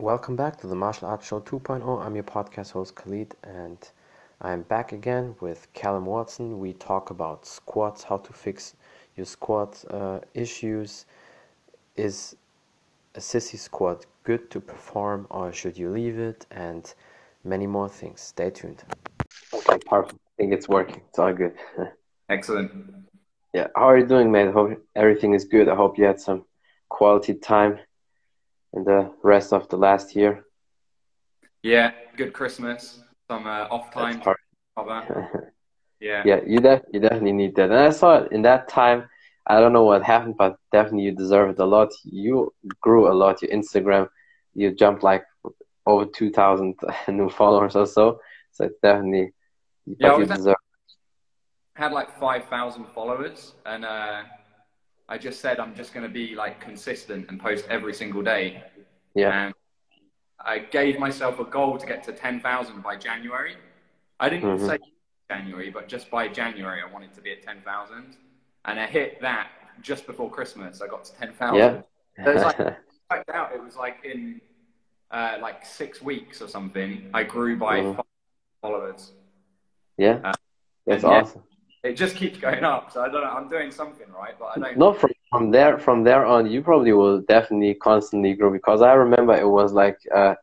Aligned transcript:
Welcome 0.00 0.34
back 0.34 0.56
to 0.60 0.66
the 0.66 0.74
Martial 0.74 1.08
Arts 1.08 1.26
Show 1.26 1.40
2.0. 1.40 2.02
I'm 2.02 2.14
your 2.14 2.24
podcast 2.24 2.70
host 2.70 2.94
Khalid, 2.94 3.34
and 3.42 3.76
I'm 4.40 4.62
back 4.62 4.92
again 4.92 5.36
with 5.40 5.70
Calum 5.74 6.06
Watson. 6.06 6.58
We 6.58 6.72
talk 6.72 7.10
about 7.10 7.44
squats, 7.44 8.02
how 8.02 8.16
to 8.16 8.32
fix 8.32 8.76
your 9.14 9.26
squat 9.26 9.84
uh, 9.90 10.20
issues. 10.32 11.04
Is 11.96 12.34
a 13.14 13.18
sissy 13.20 13.58
squat 13.58 14.06
good 14.24 14.50
to 14.52 14.58
perform, 14.58 15.26
or 15.28 15.52
should 15.52 15.76
you 15.76 15.90
leave 15.90 16.18
it? 16.18 16.46
And 16.50 16.90
many 17.44 17.66
more 17.66 17.90
things. 17.90 18.22
Stay 18.22 18.48
tuned. 18.48 18.82
Okay, 19.52 19.76
perfect. 19.84 20.14
I 20.14 20.32
think 20.38 20.54
it's 20.54 20.66
working. 20.66 21.02
It's 21.10 21.18
all 21.18 21.34
good. 21.34 21.52
Excellent. 22.30 22.72
Yeah, 23.52 23.66
how 23.76 23.90
are 23.90 23.98
you 23.98 24.06
doing, 24.06 24.32
mate? 24.32 24.48
I 24.48 24.52
hope 24.52 24.82
everything 24.96 25.34
is 25.34 25.44
good. 25.44 25.68
I 25.68 25.74
hope 25.74 25.98
you 25.98 26.04
had 26.04 26.18
some 26.18 26.46
quality 26.88 27.34
time 27.34 27.80
in 28.74 28.84
the 28.84 29.12
rest 29.22 29.52
of 29.52 29.68
the 29.68 29.76
last 29.76 30.14
year? 30.16 30.44
Yeah, 31.62 31.92
good 32.16 32.32
Christmas, 32.32 33.02
some 33.28 33.46
uh, 33.46 33.66
off 33.70 33.90
time. 33.92 34.22
yeah. 36.00 36.22
Yeah, 36.24 36.40
you 36.46 36.60
def- 36.60 36.84
you 36.92 37.00
definitely 37.00 37.32
need 37.32 37.54
that. 37.56 37.70
And 37.70 37.78
I 37.78 37.90
saw 37.90 38.18
it 38.18 38.32
in 38.32 38.42
that 38.42 38.68
time. 38.68 39.08
I 39.46 39.60
don't 39.60 39.72
know 39.72 39.84
what 39.84 40.02
happened, 40.02 40.36
but 40.38 40.56
definitely 40.72 41.04
you 41.04 41.12
deserve 41.12 41.50
it 41.50 41.58
a 41.58 41.64
lot. 41.64 41.88
You 42.04 42.52
grew 42.80 43.10
a 43.10 43.14
lot. 43.14 43.42
Your 43.42 43.50
Instagram, 43.50 44.08
you 44.54 44.74
jumped 44.74 45.02
like 45.02 45.24
over 45.86 46.06
two 46.06 46.30
thousand 46.30 46.74
new 47.08 47.28
followers 47.28 47.76
or 47.76 47.86
so. 47.86 48.20
So 48.52 48.64
it's 48.64 48.78
definitely 48.82 49.32
yeah, 49.98 50.16
you 50.16 50.26
deserve. 50.26 50.56
Had 51.74 51.92
like 51.92 52.18
five 52.18 52.44
thousand 52.44 52.86
followers, 52.94 53.54
and 53.64 53.84
uh, 53.84 54.22
I 55.10 55.18
just 55.18 55.40
said 55.40 55.58
I'm 55.58 55.74
just 55.74 55.92
going 55.92 56.06
to 56.06 56.12
be 56.12 56.36
like 56.36 56.60
consistent 56.60 57.28
and 57.28 57.40
post 57.40 57.66
every 57.68 57.92
single 57.92 58.22
day. 58.22 58.62
Yeah. 59.14 59.46
And 59.46 59.54
I 60.38 60.60
gave 60.60 61.00
myself 61.00 61.40
a 61.40 61.44
goal 61.44 61.76
to 61.78 61.84
get 61.84 62.04
to 62.04 62.12
10,000 62.12 62.80
by 62.80 62.96
January. 62.96 63.56
I 64.20 64.28
didn't 64.28 64.58
mm-hmm. 64.58 64.66
say 64.66 64.78
January, 65.28 65.68
but 65.68 65.88
just 65.88 66.10
by 66.12 66.28
January, 66.28 66.80
I 66.80 66.90
wanted 66.90 67.12
to 67.14 67.20
be 67.20 67.32
at 67.32 67.42
10,000. 67.42 68.16
And 68.66 68.78
I 68.78 68.86
hit 68.86 69.20
that 69.20 69.48
just 69.82 70.06
before 70.06 70.30
Christmas. 70.30 70.80
I 70.80 70.86
got 70.86 71.04
to 71.06 71.12
10,000. 71.14 71.56
Yeah. 71.56 71.82
so 72.24 72.30
it 72.30 72.34
was 72.34 72.42
like, 72.44 72.60
out. 73.34 73.52
It 73.52 73.62
was 73.62 73.74
like 73.74 74.04
in 74.04 74.40
uh, 75.10 75.38
like 75.42 75.66
six 75.66 76.00
weeks 76.00 76.40
or 76.40 76.46
something, 76.46 77.10
I 77.12 77.24
grew 77.24 77.58
by 77.58 77.80
mm-hmm. 77.80 78.00
followers. 78.62 79.10
Yeah. 79.98 80.20
Uh, 80.22 80.32
That's 80.86 81.02
awesome 81.02 81.42
it 81.82 81.94
just 81.94 82.16
keeps 82.16 82.38
going 82.38 82.64
up. 82.64 82.92
So 82.92 83.02
I 83.02 83.08
don't 83.08 83.22
know. 83.22 83.30
I'm 83.30 83.48
doing 83.48 83.70
something 83.70 84.06
right, 84.12 84.34
but 84.38 84.46
I 84.56 84.60
don't. 84.60 84.78
No, 84.78 84.92
from, 84.92 85.10
from 85.30 85.50
there 85.50 85.78
from 85.78 86.04
there 86.04 86.26
on, 86.26 86.50
you 86.50 86.62
probably 86.62 86.92
will 86.92 87.20
definitely 87.20 87.74
constantly 87.74 88.34
grow 88.34 88.50
because 88.50 88.82
I 88.82 88.92
remember 88.92 89.34
it 89.34 89.48
was 89.48 89.72
like 89.72 89.98
uh, 90.14 90.34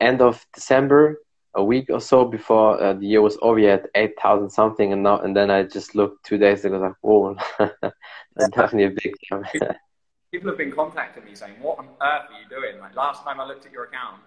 end 0.00 0.20
of 0.20 0.44
December, 0.54 1.20
a 1.54 1.64
week 1.64 1.88
or 1.90 2.00
so 2.00 2.24
before 2.24 2.80
uh, 2.82 2.92
the 2.94 3.06
year 3.06 3.22
was 3.22 3.38
over. 3.40 3.58
You 3.58 3.68
had 3.68 3.88
eight 3.94 4.14
thousand 4.20 4.50
something, 4.50 4.92
and 4.92 5.02
now 5.02 5.20
and 5.20 5.36
then 5.36 5.50
I 5.50 5.62
just 5.62 5.94
looked 5.94 6.24
two 6.24 6.38
days 6.38 6.64
ago, 6.64 6.78
like, 6.78 6.94
whoa, 7.00 7.36
that's 7.58 8.50
definitely 8.50 8.84
a 8.84 8.90
big 8.90 9.14
jump. 9.28 9.46
People 10.32 10.50
have 10.50 10.58
been 10.58 10.72
contacting 10.72 11.24
me 11.24 11.34
saying, 11.34 11.54
"What 11.60 11.78
on 11.78 11.86
earth 11.86 12.30
are 12.30 12.40
you 12.40 12.48
doing?" 12.48 12.80
Like 12.80 12.96
last 12.96 13.22
time 13.22 13.40
I 13.40 13.46
looked 13.46 13.64
at 13.64 13.72
your 13.72 13.84
account, 13.84 14.20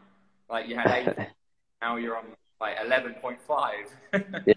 like 0.49 0.67
you 0.67 0.75
had 0.75 0.87
eight, 0.91 1.27
now 1.81 1.97
you're 1.97 2.17
on 2.17 2.23
like 2.61 2.77
eleven 2.83 3.13
point 3.15 3.39
five. 3.41 3.85
yeah. 4.45 4.53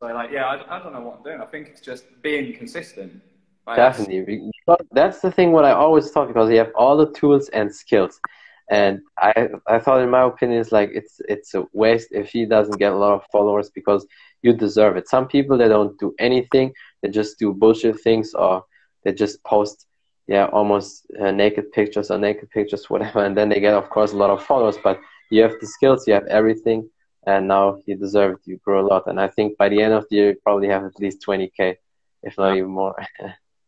So 0.00 0.06
like, 0.06 0.30
yeah, 0.30 0.44
I, 0.46 0.76
I 0.76 0.82
don't 0.82 0.92
know 0.92 1.00
what 1.00 1.18
I'm 1.18 1.22
doing. 1.22 1.40
I 1.40 1.46
think 1.46 1.68
it's 1.68 1.80
just 1.80 2.04
being 2.22 2.54
consistent. 2.54 3.22
Like, 3.66 3.76
Definitely. 3.76 4.50
That's 4.92 5.20
the 5.20 5.30
thing 5.30 5.52
what 5.52 5.64
I 5.64 5.72
always 5.72 6.10
thought 6.10 6.28
because 6.28 6.50
you 6.50 6.58
have 6.58 6.72
all 6.76 6.96
the 6.96 7.10
tools 7.12 7.48
and 7.50 7.74
skills. 7.74 8.20
And 8.68 9.00
I 9.18 9.48
I 9.68 9.78
thought 9.78 10.00
in 10.00 10.10
my 10.10 10.24
opinion 10.24 10.60
it's 10.60 10.72
like 10.72 10.90
it's 10.92 11.20
it's 11.28 11.54
a 11.54 11.66
waste 11.72 12.08
if 12.10 12.30
he 12.30 12.46
doesn't 12.46 12.78
get 12.78 12.92
a 12.92 12.96
lot 12.96 13.14
of 13.14 13.22
followers 13.30 13.70
because 13.70 14.04
you 14.42 14.52
deserve 14.52 14.96
it. 14.96 15.08
Some 15.08 15.28
people 15.28 15.56
they 15.56 15.68
don't 15.68 15.96
do 16.00 16.14
anything, 16.18 16.72
they 17.00 17.08
just 17.10 17.38
do 17.38 17.52
bullshit 17.54 18.00
things 18.00 18.34
or 18.34 18.64
they 19.04 19.12
just 19.12 19.42
post 19.44 19.86
yeah, 20.26 20.46
almost 20.46 21.06
uh, 21.20 21.30
naked 21.30 21.70
pictures 21.72 22.10
or 22.10 22.18
naked 22.18 22.50
pictures, 22.50 22.90
whatever, 22.90 23.24
and 23.24 23.36
then 23.36 23.48
they 23.48 23.60
get, 23.60 23.74
of 23.74 23.88
course, 23.90 24.12
a 24.12 24.16
lot 24.16 24.30
of 24.30 24.42
followers. 24.44 24.76
But 24.82 25.00
you 25.30 25.42
have 25.42 25.54
the 25.60 25.66
skills, 25.66 26.06
you 26.06 26.14
have 26.14 26.26
everything, 26.26 26.88
and 27.26 27.48
now 27.48 27.78
he 27.84 27.94
deserved 27.94 28.44
to 28.44 28.56
grow 28.56 28.80
a 28.80 28.86
lot. 28.86 29.08
And 29.08 29.20
I 29.20 29.28
think 29.28 29.58
by 29.58 29.68
the 29.68 29.82
end 29.82 29.92
of 29.92 30.06
the 30.08 30.16
year, 30.16 30.28
you 30.30 30.36
probably 30.42 30.68
have 30.68 30.84
at 30.84 30.98
least 31.00 31.24
20k, 31.26 31.76
if 32.22 32.38
not 32.38 32.56
even 32.56 32.70
more. 32.70 32.94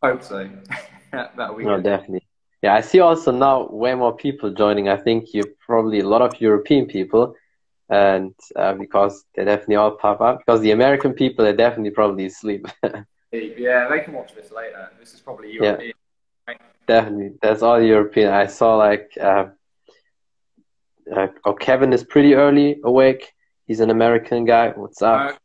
I 0.01 0.07
hope 0.07 0.23
so. 0.23 0.49
That'll 1.11 1.55
be 1.55 1.65
no, 1.65 1.75
good. 1.75 1.83
definitely. 1.83 2.25
Yeah, 2.61 2.75
I 2.75 2.81
see 2.81 2.99
also 2.99 3.31
now 3.31 3.67
way 3.69 3.95
more 3.95 4.15
people 4.15 4.51
joining. 4.51 4.89
I 4.89 4.97
think 4.97 5.33
you 5.33 5.43
probably 5.65 5.99
a 5.99 6.07
lot 6.07 6.21
of 6.21 6.39
European 6.41 6.87
people, 6.87 7.35
and 7.89 8.33
uh, 8.55 8.73
because 8.73 9.23
they 9.35 9.45
definitely 9.45 9.77
all 9.77 9.91
pop 9.91 10.19
up. 10.21 10.39
Because 10.39 10.61
the 10.61 10.71
American 10.71 11.13
people, 11.13 11.45
are 11.45 11.55
definitely 11.55 11.91
probably 11.91 12.25
asleep. 12.25 12.67
yeah, 13.31 13.87
they 13.89 14.01
can 14.01 14.13
watch 14.13 14.35
this 14.35 14.51
later. 14.51 14.89
This 14.99 15.13
is 15.13 15.21
probably 15.21 15.53
European. 15.53 15.87
Yeah, 15.87 16.53
right? 16.53 16.61
definitely. 16.85 17.37
That's 17.41 17.61
all 17.61 17.81
European. 17.81 18.31
I 18.31 18.47
saw 18.47 18.75
like. 18.75 19.11
Uh, 19.19 19.47
uh, 21.15 21.27
oh, 21.45 21.53
Kevin 21.53 21.91
is 21.91 22.03
pretty 22.03 22.35
early 22.35 22.79
awake. 22.83 23.33
He's 23.69 23.81
an 23.81 23.91
American 23.91 24.45
guy. 24.45 24.69
What's 24.75 25.03
up? 25.03 25.37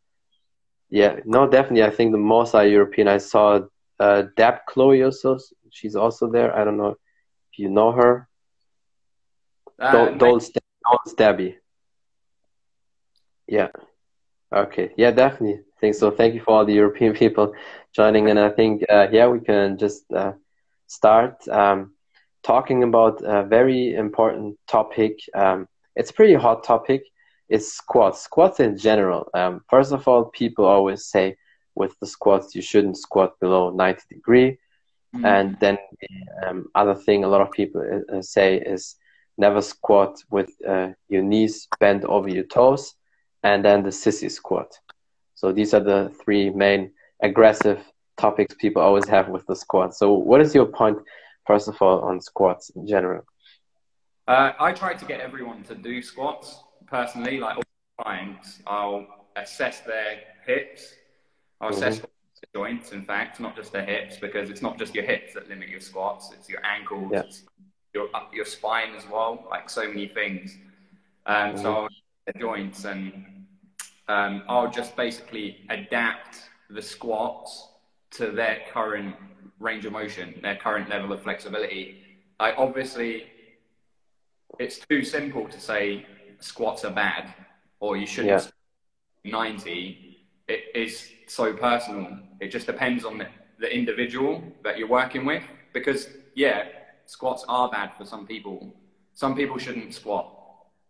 Yeah, 0.88 1.16
no, 1.26 1.46
definitely. 1.46 1.84
I 1.84 1.90
think 1.90 2.12
the 2.12 2.16
most 2.18 2.54
are 2.54 2.66
European. 2.66 3.06
I 3.06 3.18
saw 3.18 3.60
uh, 4.00 4.22
Dab 4.38 4.60
Chloe 4.66 5.02
also. 5.02 5.36
She's 5.70 5.94
also 5.94 6.30
there. 6.30 6.56
I 6.56 6.64
don't 6.64 6.78
know 6.78 6.96
if 7.52 7.58
you 7.58 7.68
know 7.68 7.92
her. 7.92 8.26
Uh, 9.78 10.08
Dol- 10.16 10.40
Stabby. 11.06 11.56
Yeah. 13.46 13.68
Okay. 14.54 14.92
Yeah, 14.96 15.10
definitely. 15.10 15.60
I 15.60 15.80
think 15.80 15.96
so. 15.96 16.10
Thank 16.10 16.32
you 16.34 16.40
for 16.40 16.52
all 16.52 16.64
the 16.64 16.72
European 16.72 17.12
people 17.22 17.52
joining, 17.94 18.30
and 18.30 18.38
I 18.38 18.48
think 18.48 18.84
uh, 18.88 19.08
yeah, 19.12 19.26
we 19.26 19.40
can 19.40 19.76
just 19.76 20.10
uh, 20.10 20.32
start 20.86 21.46
um, 21.48 21.92
talking 22.42 22.84
about 22.84 23.20
a 23.22 23.44
very 23.44 23.94
important 23.94 24.56
topic. 24.66 25.18
Um, 25.34 25.68
it's 25.94 26.10
a 26.10 26.14
pretty 26.14 26.34
hot 26.34 26.64
topic 26.64 27.02
is 27.48 27.72
squats. 27.72 28.22
Squats 28.22 28.60
in 28.60 28.76
general. 28.76 29.28
Um, 29.34 29.62
first 29.68 29.92
of 29.92 30.06
all, 30.08 30.26
people 30.26 30.64
always 30.64 31.06
say 31.06 31.36
with 31.74 31.98
the 32.00 32.06
squats 32.06 32.54
you 32.54 32.62
shouldn't 32.62 32.96
squat 32.96 33.38
below 33.40 33.70
90 33.70 34.02
degree. 34.08 34.58
Mm. 35.14 35.24
And 35.24 35.56
then 35.60 35.78
the 36.00 36.48
um, 36.48 36.66
other 36.74 36.94
thing 36.94 37.24
a 37.24 37.28
lot 37.28 37.40
of 37.40 37.50
people 37.52 38.02
uh, 38.12 38.22
say 38.22 38.56
is 38.56 38.96
never 39.36 39.60
squat 39.60 40.22
with 40.30 40.50
uh, 40.66 40.88
your 41.08 41.22
knees 41.22 41.68
bent 41.80 42.04
over 42.04 42.28
your 42.28 42.44
toes, 42.44 42.94
and 43.42 43.64
then 43.64 43.82
the 43.82 43.90
sissy 43.90 44.30
squat. 44.30 44.78
So 45.34 45.52
these 45.52 45.74
are 45.74 45.80
the 45.80 46.12
three 46.24 46.50
main 46.50 46.92
aggressive 47.22 47.80
topics 48.16 48.54
people 48.58 48.82
always 48.82 49.08
have 49.08 49.28
with 49.28 49.46
the 49.46 49.56
squat. 49.56 49.94
So 49.94 50.12
what 50.12 50.40
is 50.40 50.54
your 50.54 50.66
point, 50.66 50.98
first 51.46 51.68
of 51.68 51.80
all, 51.82 52.00
on 52.00 52.20
squats 52.20 52.70
in 52.70 52.86
general? 52.86 53.24
Uh, 54.26 54.52
I 54.58 54.72
try 54.72 54.94
to 54.94 55.04
get 55.04 55.20
everyone 55.20 55.62
to 55.64 55.74
do 55.74 56.00
squats 56.00 56.62
personally, 56.86 57.38
like 57.38 57.56
all 57.56 57.62
clients, 57.98 58.60
I'll 58.66 59.06
assess 59.36 59.80
their 59.80 60.20
hips. 60.46 60.94
I'll 61.60 61.70
mm-hmm. 61.70 61.78
assess 61.78 62.00
the 62.00 62.08
joints, 62.54 62.92
in 62.92 63.04
fact, 63.04 63.40
not 63.40 63.56
just 63.56 63.72
their 63.72 63.84
hips, 63.84 64.16
because 64.16 64.50
it's 64.50 64.62
not 64.62 64.78
just 64.78 64.94
your 64.94 65.04
hips 65.04 65.34
that 65.34 65.48
limit 65.48 65.68
your 65.68 65.80
squats. 65.80 66.30
It's 66.32 66.48
your 66.48 66.64
ankles, 66.64 67.10
yeah. 67.12 67.20
it's 67.20 67.42
your 67.94 68.08
your 68.32 68.44
spine 68.44 68.94
as 68.96 69.08
well. 69.08 69.46
Like 69.50 69.70
so 69.70 69.86
many 69.88 70.08
things. 70.08 70.56
Um, 71.26 71.34
mm-hmm. 71.52 71.62
So 71.62 71.74
I'll 71.74 71.88
the 72.26 72.38
joints, 72.38 72.84
and 72.84 73.46
um, 74.08 74.42
I'll 74.48 74.70
just 74.70 74.96
basically 74.96 75.58
adapt 75.70 76.38
the 76.70 76.82
squats 76.82 77.68
to 78.12 78.30
their 78.30 78.58
current 78.72 79.14
range 79.58 79.84
of 79.84 79.92
motion, 79.92 80.34
their 80.42 80.56
current 80.56 80.88
level 80.88 81.12
of 81.12 81.22
flexibility. 81.22 82.02
I 82.40 82.52
obviously, 82.52 83.26
it's 84.58 84.78
too 84.78 85.04
simple 85.04 85.48
to 85.48 85.60
say 85.60 86.06
squats 86.44 86.84
are 86.84 86.92
bad 86.92 87.32
or 87.80 87.96
you 87.96 88.06
shouldn't 88.06 88.52
yeah. 89.24 89.30
90 89.30 90.18
it 90.46 90.64
is 90.74 91.10
so 91.26 91.54
personal 91.54 92.18
it 92.38 92.48
just 92.48 92.66
depends 92.66 93.04
on 93.04 93.16
the, 93.16 93.26
the 93.58 93.74
individual 93.74 94.42
that 94.62 94.76
you're 94.76 94.88
working 94.88 95.24
with 95.24 95.42
because 95.72 96.08
yeah 96.34 96.66
squats 97.06 97.46
are 97.48 97.70
bad 97.70 97.92
for 97.96 98.04
some 98.04 98.26
people 98.26 98.74
some 99.14 99.34
people 99.34 99.56
shouldn't 99.56 99.94
squat 99.94 100.26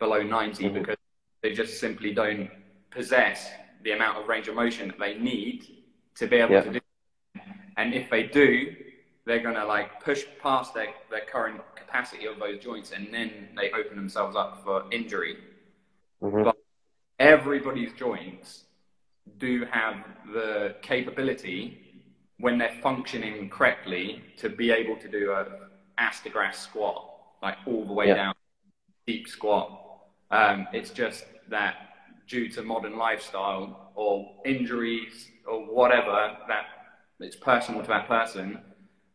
below 0.00 0.22
90 0.22 0.64
mm-hmm. 0.64 0.74
because 0.74 0.96
they 1.40 1.52
just 1.52 1.78
simply 1.78 2.12
don't 2.12 2.50
possess 2.90 3.48
the 3.84 3.92
amount 3.92 4.18
of 4.18 4.26
range 4.26 4.48
of 4.48 4.56
motion 4.56 4.88
that 4.88 4.98
they 4.98 5.14
need 5.14 5.84
to 6.16 6.26
be 6.26 6.36
able 6.36 6.54
yeah. 6.54 6.62
to 6.62 6.72
do 6.72 6.80
and 7.76 7.94
if 7.94 8.10
they 8.10 8.24
do 8.24 8.74
they're 9.26 9.42
going 9.42 9.54
to 9.54 9.64
like 9.64 10.02
push 10.02 10.24
past 10.42 10.74
their, 10.74 10.88
their 11.10 11.24
current 11.24 11.60
capacity 11.76 12.26
of 12.26 12.38
those 12.38 12.62
joints 12.62 12.92
and 12.92 13.12
then 13.12 13.48
they 13.56 13.70
open 13.70 13.96
themselves 13.96 14.36
up 14.36 14.62
for 14.62 14.84
injury. 14.92 15.38
Mm-hmm. 16.22 16.44
But 16.44 16.56
everybody's 17.18 17.92
joints 17.92 18.64
do 19.38 19.64
have 19.70 19.96
the 20.32 20.76
capability 20.82 21.80
when 22.38 22.58
they're 22.58 22.78
functioning 22.82 23.48
correctly 23.48 24.22
to 24.36 24.48
be 24.48 24.70
able 24.70 24.96
to 24.96 25.08
do 25.08 25.32
a 25.32 25.46
ass 25.96 26.20
to 26.22 26.28
grass 26.28 26.58
squat, 26.58 27.10
like 27.42 27.56
all 27.66 27.84
the 27.84 27.92
way 27.92 28.08
yeah. 28.08 28.14
down. 28.14 28.34
deep 29.06 29.28
squat. 29.28 29.80
Um, 30.30 30.66
it's 30.72 30.90
just 30.90 31.24
that 31.48 31.74
due 32.26 32.48
to 32.50 32.62
modern 32.62 32.96
lifestyle 32.96 33.92
or 33.94 34.34
injuries 34.44 35.30
or 35.46 35.60
whatever 35.60 36.36
that 36.48 36.64
it's 37.20 37.36
personal 37.36 37.82
to 37.82 37.88
that 37.88 38.08
person. 38.08 38.60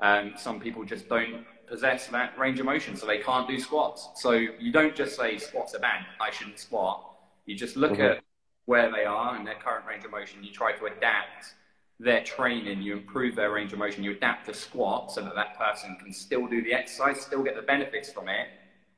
Um, 0.01 0.33
some 0.37 0.59
people 0.59 0.83
just 0.85 1.09
don't 1.09 1.45
possess 1.67 2.07
that 2.07 2.37
range 2.37 2.59
of 2.59 2.65
motion, 2.65 2.95
so 2.95 3.05
they 3.05 3.19
can't 3.19 3.47
do 3.47 3.59
squats. 3.59 4.09
So 4.15 4.31
you 4.31 4.71
don't 4.71 4.95
just 4.95 5.15
say 5.15 5.37
squats 5.37 5.75
are 5.75 5.79
bad, 5.79 6.05
I 6.19 6.31
shouldn't 6.31 6.59
squat. 6.59 7.05
You 7.45 7.55
just 7.55 7.75
look 7.75 7.93
mm-hmm. 7.93 8.01
at 8.01 8.23
where 8.65 8.91
they 8.91 9.03
are 9.03 9.35
and 9.35 9.45
their 9.45 9.55
current 9.55 9.85
range 9.85 10.05
of 10.05 10.11
motion. 10.11 10.43
You 10.43 10.51
try 10.51 10.73
to 10.73 10.85
adapt 10.85 11.53
their 11.99 12.23
training, 12.23 12.81
you 12.81 12.93
improve 12.93 13.35
their 13.35 13.51
range 13.51 13.73
of 13.73 13.79
motion, 13.79 14.03
you 14.03 14.11
adapt 14.11 14.45
the 14.45 14.53
squat 14.53 15.11
so 15.11 15.21
that 15.21 15.35
that 15.35 15.57
person 15.57 15.97
can 16.01 16.13
still 16.13 16.47
do 16.47 16.63
the 16.63 16.73
exercise, 16.73 17.19
still 17.19 17.43
get 17.43 17.55
the 17.55 17.61
benefits 17.61 18.11
from 18.11 18.29
it, 18.29 18.47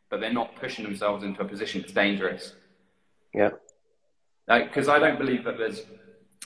but 0.10 0.20
they're 0.20 0.34
not 0.34 0.56
pushing 0.56 0.86
themselves 0.86 1.24
into 1.24 1.42
a 1.42 1.46
position 1.46 1.82
that's 1.82 1.94
dangerous. 1.94 2.54
Yeah. 3.34 3.52
Because 4.48 4.88
like, 4.88 5.02
I 5.02 5.08
don't 5.08 5.18
believe 5.18 5.44
that 5.46 5.58
there's 5.58 5.84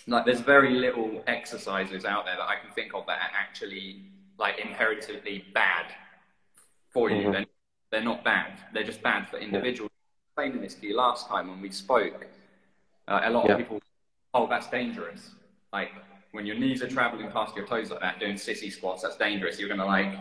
like 0.07 0.25
there's 0.25 0.41
very 0.41 0.75
little 0.75 1.23
exercises 1.25 2.05
out 2.05 2.25
there 2.25 2.35
that 2.35 2.47
I 2.47 2.55
can 2.63 2.71
think 2.73 2.93
of 2.93 3.05
that 3.07 3.17
are 3.17 3.31
actually 3.33 4.03
like 4.37 4.59
inherently 4.59 5.45
bad 5.53 5.85
for 6.89 7.09
you. 7.09 7.23
Mm-hmm. 7.23 7.31
They're, 7.31 7.45
they're 7.91 8.03
not 8.03 8.23
bad. 8.23 8.59
They're 8.73 8.83
just 8.83 9.01
bad 9.01 9.29
for 9.29 9.37
individuals. 9.37 9.91
Yeah. 9.93 10.43
Explaining 10.43 10.61
this 10.61 10.75
to 10.75 10.87
you 10.87 10.97
last 10.97 11.27
time 11.27 11.47
when 11.47 11.61
we 11.61 11.69
spoke, 11.69 12.27
uh, 13.07 13.21
a 13.23 13.29
lot 13.29 13.45
yeah. 13.45 13.53
of 13.53 13.57
people, 13.57 13.81
oh, 14.33 14.47
that's 14.47 14.69
dangerous. 14.69 15.31
Like 15.71 15.91
when 16.31 16.45
your 16.45 16.57
knees 16.57 16.83
are 16.83 16.87
traveling 16.87 17.31
past 17.31 17.55
your 17.55 17.65
toes 17.65 17.91
like 17.91 18.01
that, 18.01 18.19
doing 18.19 18.35
sissy 18.35 18.71
squats, 18.71 19.03
that's 19.03 19.17
dangerous. 19.17 19.59
You're 19.59 19.69
gonna 19.69 19.85
like 19.85 20.13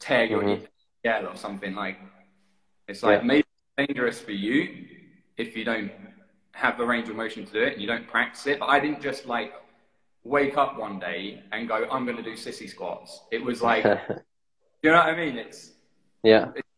tear 0.00 0.24
your 0.24 0.42
mm-hmm. 0.42 0.64
knee 1.04 1.28
or 1.28 1.36
something. 1.36 1.74
Like 1.74 1.98
it's 2.88 3.02
like 3.02 3.20
yeah. 3.20 3.26
maybe 3.26 3.44
dangerous 3.78 4.20
for 4.20 4.32
you 4.32 4.86
if 5.36 5.56
you 5.56 5.64
don't 5.64 5.90
have 6.52 6.78
the 6.78 6.84
range 6.84 7.08
of 7.08 7.16
motion 7.16 7.44
to 7.44 7.52
do 7.52 7.62
it 7.62 7.74
and 7.74 7.82
you 7.82 7.86
don't 7.86 8.06
practice 8.06 8.46
it. 8.46 8.58
But 8.58 8.66
I 8.66 8.80
didn't 8.80 9.00
just 9.00 9.26
like 9.26 9.52
wake 10.24 10.56
up 10.56 10.78
one 10.78 10.98
day 10.98 11.42
and 11.52 11.68
go, 11.68 11.86
I'm 11.90 12.04
going 12.04 12.16
to 12.16 12.22
do 12.22 12.32
sissy 12.32 12.68
squats. 12.68 13.20
It 13.30 13.42
was 13.42 13.62
like, 13.62 13.84
you 14.82 14.90
know 14.90 14.96
what 14.96 15.06
I 15.06 15.16
mean? 15.16 15.36
It's 15.36 15.72
yeah, 16.22 16.50
it's 16.56 16.68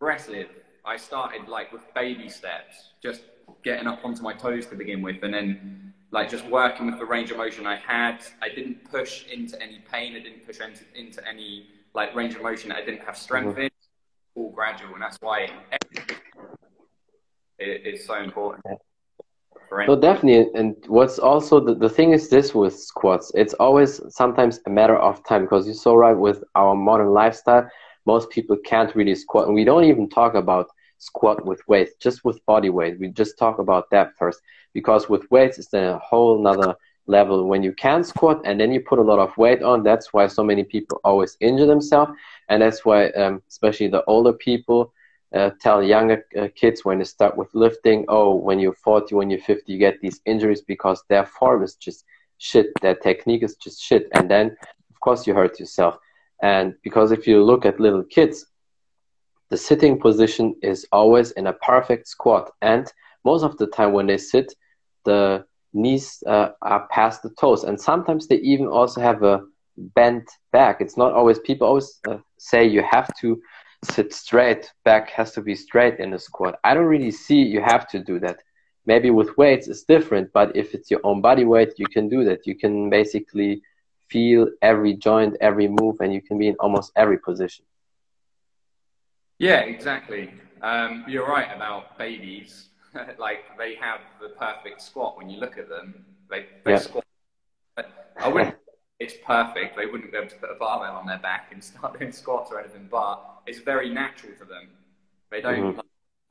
aggressive. 0.00 0.48
I 0.84 0.96
started 0.96 1.48
like 1.48 1.72
with 1.72 1.82
baby 1.94 2.28
steps, 2.28 2.92
just 3.02 3.22
getting 3.62 3.86
up 3.86 4.04
onto 4.04 4.22
my 4.22 4.34
toes 4.34 4.66
to 4.66 4.74
begin 4.74 5.02
with, 5.02 5.22
and 5.22 5.32
then 5.32 5.92
like 6.10 6.30
just 6.30 6.46
working 6.46 6.86
with 6.86 6.98
the 6.98 7.04
range 7.04 7.30
of 7.30 7.36
motion 7.36 7.66
I 7.66 7.76
had. 7.76 8.24
I 8.40 8.48
didn't 8.48 8.90
push 8.90 9.26
into 9.26 9.60
any 9.62 9.82
pain. 9.90 10.14
I 10.16 10.20
didn't 10.20 10.46
push 10.46 10.60
into, 10.60 10.84
into 10.94 11.26
any 11.28 11.66
like 11.94 12.14
range 12.14 12.34
of 12.34 12.42
motion 12.42 12.72
I 12.72 12.84
didn't 12.84 13.04
have 13.04 13.16
strength 13.16 13.52
mm-hmm. 13.52 13.62
in. 13.62 13.70
All 14.36 14.50
gradual, 14.50 14.94
and 14.94 15.02
that's 15.02 15.18
why 15.20 15.42
it, 15.42 15.50
it's 17.58 18.04
so 18.04 18.20
important. 18.20 18.64
No, 19.86 19.96
definitely. 19.96 20.48
And 20.54 20.76
what's 20.86 21.18
also 21.18 21.60
the, 21.60 21.74
the 21.74 21.88
thing 21.88 22.12
is 22.12 22.28
this 22.28 22.54
with 22.54 22.78
squats, 22.78 23.32
it's 23.34 23.54
always 23.54 24.00
sometimes 24.14 24.60
a 24.66 24.70
matter 24.70 24.96
of 24.96 25.24
time 25.24 25.42
because 25.42 25.66
you're 25.66 25.74
so 25.74 25.94
right 25.94 26.16
with 26.16 26.42
our 26.54 26.74
modern 26.74 27.10
lifestyle. 27.12 27.68
Most 28.06 28.30
people 28.30 28.56
can't 28.64 28.94
really 28.94 29.14
squat. 29.14 29.46
And 29.46 29.54
we 29.54 29.64
don't 29.64 29.84
even 29.84 30.08
talk 30.08 30.34
about 30.34 30.68
squat 30.98 31.44
with 31.44 31.60
weight, 31.68 31.90
just 32.00 32.24
with 32.24 32.44
body 32.46 32.70
weight. 32.70 32.98
We 32.98 33.08
just 33.08 33.38
talk 33.38 33.58
about 33.58 33.90
that 33.90 34.16
first 34.18 34.40
because 34.72 35.08
with 35.08 35.30
weights, 35.30 35.58
it's 35.58 35.72
a 35.74 35.98
whole 35.98 36.42
nother 36.42 36.74
level. 37.06 37.46
When 37.46 37.62
you 37.62 37.72
can 37.72 38.04
squat 38.04 38.40
and 38.44 38.58
then 38.60 38.72
you 38.72 38.80
put 38.80 38.98
a 38.98 39.02
lot 39.02 39.18
of 39.18 39.36
weight 39.36 39.62
on, 39.62 39.82
that's 39.82 40.12
why 40.12 40.26
so 40.26 40.42
many 40.42 40.64
people 40.64 41.00
always 41.04 41.36
injure 41.40 41.66
themselves. 41.66 42.12
And 42.48 42.62
that's 42.62 42.84
why, 42.84 43.08
um, 43.10 43.42
especially 43.48 43.88
the 43.88 44.04
older 44.04 44.32
people, 44.32 44.92
uh, 45.34 45.50
tell 45.60 45.82
younger 45.82 46.24
uh, 46.38 46.48
kids 46.54 46.84
when 46.84 46.98
they 46.98 47.04
start 47.04 47.36
with 47.36 47.48
lifting, 47.54 48.04
oh, 48.08 48.34
when 48.34 48.58
you're 48.58 48.74
40, 48.74 49.14
when 49.14 49.30
you're 49.30 49.40
50, 49.40 49.72
you 49.72 49.78
get 49.78 50.00
these 50.00 50.20
injuries 50.24 50.62
because 50.62 51.02
their 51.08 51.26
form 51.26 51.62
is 51.62 51.74
just 51.74 52.04
shit, 52.38 52.68
their 52.80 52.94
technique 52.94 53.42
is 53.42 53.56
just 53.56 53.82
shit. 53.82 54.08
And 54.12 54.30
then, 54.30 54.56
of 54.90 55.00
course, 55.00 55.26
you 55.26 55.34
hurt 55.34 55.58
yourself. 55.58 55.98
And 56.42 56.74
because 56.82 57.10
if 57.10 57.26
you 57.26 57.42
look 57.42 57.66
at 57.66 57.80
little 57.80 58.04
kids, 58.04 58.46
the 59.50 59.56
sitting 59.56 59.98
position 59.98 60.54
is 60.62 60.86
always 60.92 61.32
in 61.32 61.46
a 61.46 61.52
perfect 61.52 62.08
squat. 62.08 62.50
And 62.62 62.90
most 63.24 63.42
of 63.42 63.56
the 63.56 63.66
time 63.66 63.92
when 63.92 64.06
they 64.06 64.18
sit, 64.18 64.54
the 65.04 65.44
knees 65.72 66.22
uh, 66.26 66.50
are 66.62 66.86
past 66.88 67.22
the 67.22 67.30
toes. 67.30 67.64
And 67.64 67.80
sometimes 67.80 68.26
they 68.26 68.36
even 68.36 68.66
also 68.66 69.00
have 69.00 69.22
a 69.22 69.42
bent 69.76 70.30
back. 70.52 70.80
It's 70.80 70.96
not 70.96 71.12
always, 71.12 71.38
people 71.40 71.66
always 71.66 72.00
uh, 72.08 72.18
say 72.38 72.64
you 72.64 72.82
have 72.82 73.12
to 73.20 73.40
sit 73.84 74.12
straight, 74.12 74.72
back 74.84 75.10
has 75.10 75.32
to 75.32 75.42
be 75.42 75.54
straight 75.54 75.98
in 75.98 76.12
a 76.14 76.18
squat. 76.18 76.58
I 76.64 76.74
don't 76.74 76.86
really 76.86 77.10
see 77.10 77.42
you 77.42 77.60
have 77.60 77.88
to 77.88 77.98
do 77.98 78.18
that. 78.20 78.40
Maybe 78.86 79.10
with 79.10 79.36
weights 79.38 79.68
it's 79.68 79.84
different, 79.84 80.32
but 80.32 80.54
if 80.56 80.74
it's 80.74 80.90
your 80.90 81.00
own 81.04 81.20
body 81.20 81.44
weight, 81.44 81.72
you 81.78 81.86
can 81.86 82.08
do 82.08 82.24
that. 82.24 82.46
You 82.46 82.54
can 82.54 82.90
basically 82.90 83.62
feel 84.10 84.48
every 84.60 84.94
joint, 84.94 85.36
every 85.40 85.68
move, 85.68 85.96
and 86.00 86.12
you 86.12 86.20
can 86.20 86.38
be 86.38 86.48
in 86.48 86.56
almost 86.60 86.92
every 86.96 87.18
position. 87.18 87.64
Yeah, 89.38 89.60
exactly. 89.60 90.34
Um, 90.62 91.04
you're 91.08 91.26
right 91.26 91.48
about 91.54 91.98
babies. 91.98 92.68
like 93.18 93.40
they 93.58 93.74
have 93.76 94.00
the 94.20 94.28
perfect 94.30 94.80
squat 94.80 95.16
when 95.18 95.28
you 95.28 95.40
look 95.40 95.58
at 95.58 95.68
them. 95.68 96.04
They, 96.30 96.46
they 96.64 96.72
yeah. 96.72 96.78
squat. 96.78 97.04
I 98.16 98.28
wouldn't 98.28 98.54
it's 99.04 99.14
perfect. 99.24 99.76
They 99.76 99.86
wouldn't 99.86 100.10
be 100.10 100.16
able 100.16 100.30
to 100.30 100.36
put 100.36 100.50
a 100.50 100.54
barbell 100.54 100.96
on 100.96 101.06
their 101.06 101.18
back 101.18 101.50
and 101.52 101.62
start 101.62 101.98
doing 101.98 102.10
squats 102.10 102.50
or 102.50 102.58
anything, 102.58 102.88
but 102.90 103.22
it's 103.46 103.58
very 103.58 103.90
natural 103.90 104.32
to 104.38 104.44
them. 104.44 104.68
They 105.30 105.40
don't 105.40 105.74
mm-hmm. 105.74 105.80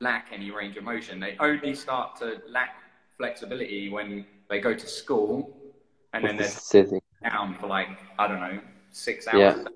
lack 0.00 0.28
any 0.32 0.50
range 0.50 0.76
of 0.76 0.84
motion. 0.84 1.20
They 1.20 1.36
only 1.38 1.74
start 1.74 2.16
to 2.16 2.40
lack 2.48 2.76
flexibility 3.16 3.88
when 3.90 4.26
they 4.50 4.58
go 4.58 4.74
to 4.74 4.86
school 4.86 5.56
and 6.12 6.24
then 6.24 6.36
they're 6.36 6.48
sitting 6.48 7.00
down 7.22 7.56
for 7.58 7.66
like, 7.66 7.88
I 8.18 8.26
don't 8.26 8.40
know, 8.40 8.60
six 8.90 9.26
hours, 9.28 9.66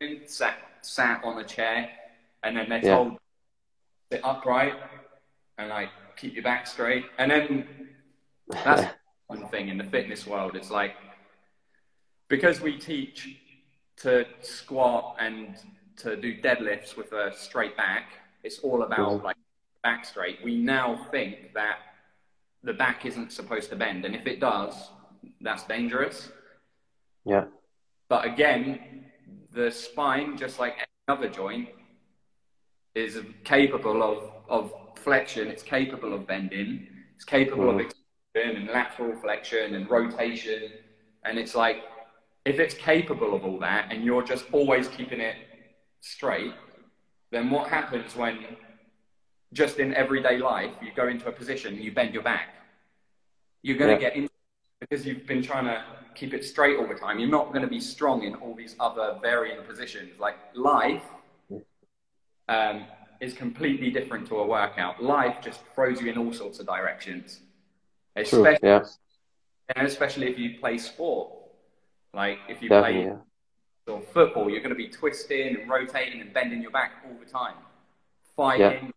yeah. 0.00 0.14
sat, 0.26 0.56
sat 0.82 1.22
on 1.24 1.38
a 1.38 1.44
chair, 1.44 1.90
and 2.42 2.56
then 2.56 2.68
they're 2.68 2.80
told 2.80 3.12
yeah. 3.12 4.16
sit 4.16 4.24
upright 4.24 4.74
and 5.58 5.68
like 5.68 5.88
keep 6.16 6.34
your 6.34 6.44
back 6.44 6.66
straight. 6.66 7.06
And 7.18 7.30
then 7.30 7.66
that's 8.48 8.92
one 9.26 9.46
thing 9.48 9.68
in 9.68 9.78
the 9.78 9.84
fitness 9.84 10.26
world. 10.26 10.54
It's 10.54 10.70
like, 10.70 10.94
because 12.30 12.62
we 12.62 12.78
teach 12.78 13.36
to 13.98 14.24
squat 14.40 15.16
and 15.18 15.56
to 15.98 16.16
do 16.16 16.40
deadlifts 16.40 16.96
with 16.96 17.12
a 17.12 17.34
straight 17.36 17.76
back, 17.76 18.12
it's 18.42 18.60
all 18.60 18.84
about 18.84 19.22
like 19.22 19.36
back 19.82 20.06
straight. 20.06 20.38
We 20.42 20.56
now 20.56 21.06
think 21.10 21.52
that 21.52 21.78
the 22.62 22.72
back 22.72 23.04
isn't 23.04 23.32
supposed 23.32 23.68
to 23.70 23.76
bend, 23.76 24.06
and 24.06 24.14
if 24.14 24.26
it 24.26 24.40
does, 24.40 24.90
that's 25.42 25.64
dangerous. 25.64 26.30
Yeah. 27.26 27.44
But 28.08 28.24
again, 28.24 29.04
the 29.52 29.70
spine, 29.70 30.38
just 30.38 30.58
like 30.58 30.74
any 30.74 31.18
other 31.18 31.28
joint, 31.28 31.68
is 32.94 33.18
capable 33.44 34.02
of, 34.02 34.32
of 34.48 34.72
flexion. 34.96 35.48
It's 35.48 35.62
capable 35.62 36.14
of 36.14 36.26
bending. 36.26 36.86
It's 37.16 37.24
capable 37.24 37.64
mm. 37.64 37.74
of 37.74 37.80
extension 37.80 38.62
and 38.62 38.68
lateral 38.68 39.14
flexion 39.20 39.74
and 39.74 39.90
rotation. 39.90 40.70
And 41.24 41.38
it's 41.38 41.54
like 41.54 41.82
if 42.50 42.58
it's 42.58 42.74
capable 42.74 43.32
of 43.32 43.44
all 43.44 43.60
that 43.60 43.92
and 43.92 44.04
you're 44.04 44.24
just 44.24 44.44
always 44.50 44.88
keeping 44.88 45.20
it 45.20 45.36
straight, 46.00 46.52
then 47.30 47.48
what 47.48 47.68
happens 47.68 48.16
when 48.16 48.38
just 49.52 49.78
in 49.78 49.94
everyday 49.94 50.36
life 50.38 50.72
you 50.82 50.90
go 50.96 51.06
into 51.06 51.28
a 51.28 51.32
position 51.32 51.74
and 51.74 51.84
you 51.84 51.92
bend 51.92 52.12
your 52.12 52.24
back? 52.24 52.48
You're 53.62 53.78
going 53.78 53.96
to 53.96 54.02
yeah. 54.02 54.10
get 54.10 54.16
in 54.16 54.28
because 54.80 55.06
you've 55.06 55.26
been 55.28 55.42
trying 55.42 55.66
to 55.66 55.84
keep 56.16 56.34
it 56.34 56.44
straight 56.44 56.76
all 56.76 56.88
the 56.88 56.94
time. 56.94 57.20
You're 57.20 57.30
not 57.30 57.52
going 57.52 57.62
to 57.62 57.68
be 57.68 57.80
strong 57.80 58.24
in 58.24 58.34
all 58.34 58.54
these 58.56 58.74
other 58.80 59.16
varying 59.22 59.62
positions. 59.62 60.18
Like 60.18 60.36
life 60.54 61.04
um, 62.48 62.84
is 63.20 63.32
completely 63.32 63.92
different 63.92 64.26
to 64.28 64.38
a 64.38 64.46
workout. 64.46 65.00
Life 65.00 65.36
just 65.40 65.60
throws 65.76 66.00
you 66.00 66.10
in 66.10 66.18
all 66.18 66.32
sorts 66.32 66.58
of 66.58 66.66
directions, 66.66 67.42
especially, 68.16 68.56
True, 68.56 68.68
yeah. 68.68 68.84
and 69.76 69.86
especially 69.86 70.26
if 70.32 70.36
you 70.36 70.58
play 70.58 70.78
sport 70.78 71.39
like 72.14 72.38
if 72.48 72.62
you 72.62 72.68
Definitely, 72.68 73.04
play 73.04 73.18
football, 74.12 74.48
you're 74.48 74.60
going 74.60 74.70
to 74.70 74.76
be 74.76 74.88
twisting 74.88 75.56
and 75.56 75.68
rotating 75.70 76.20
and 76.20 76.32
bending 76.32 76.62
your 76.62 76.70
back 76.70 76.92
all 77.04 77.16
the 77.18 77.30
time. 77.30 77.54
Fighting, 78.36 78.92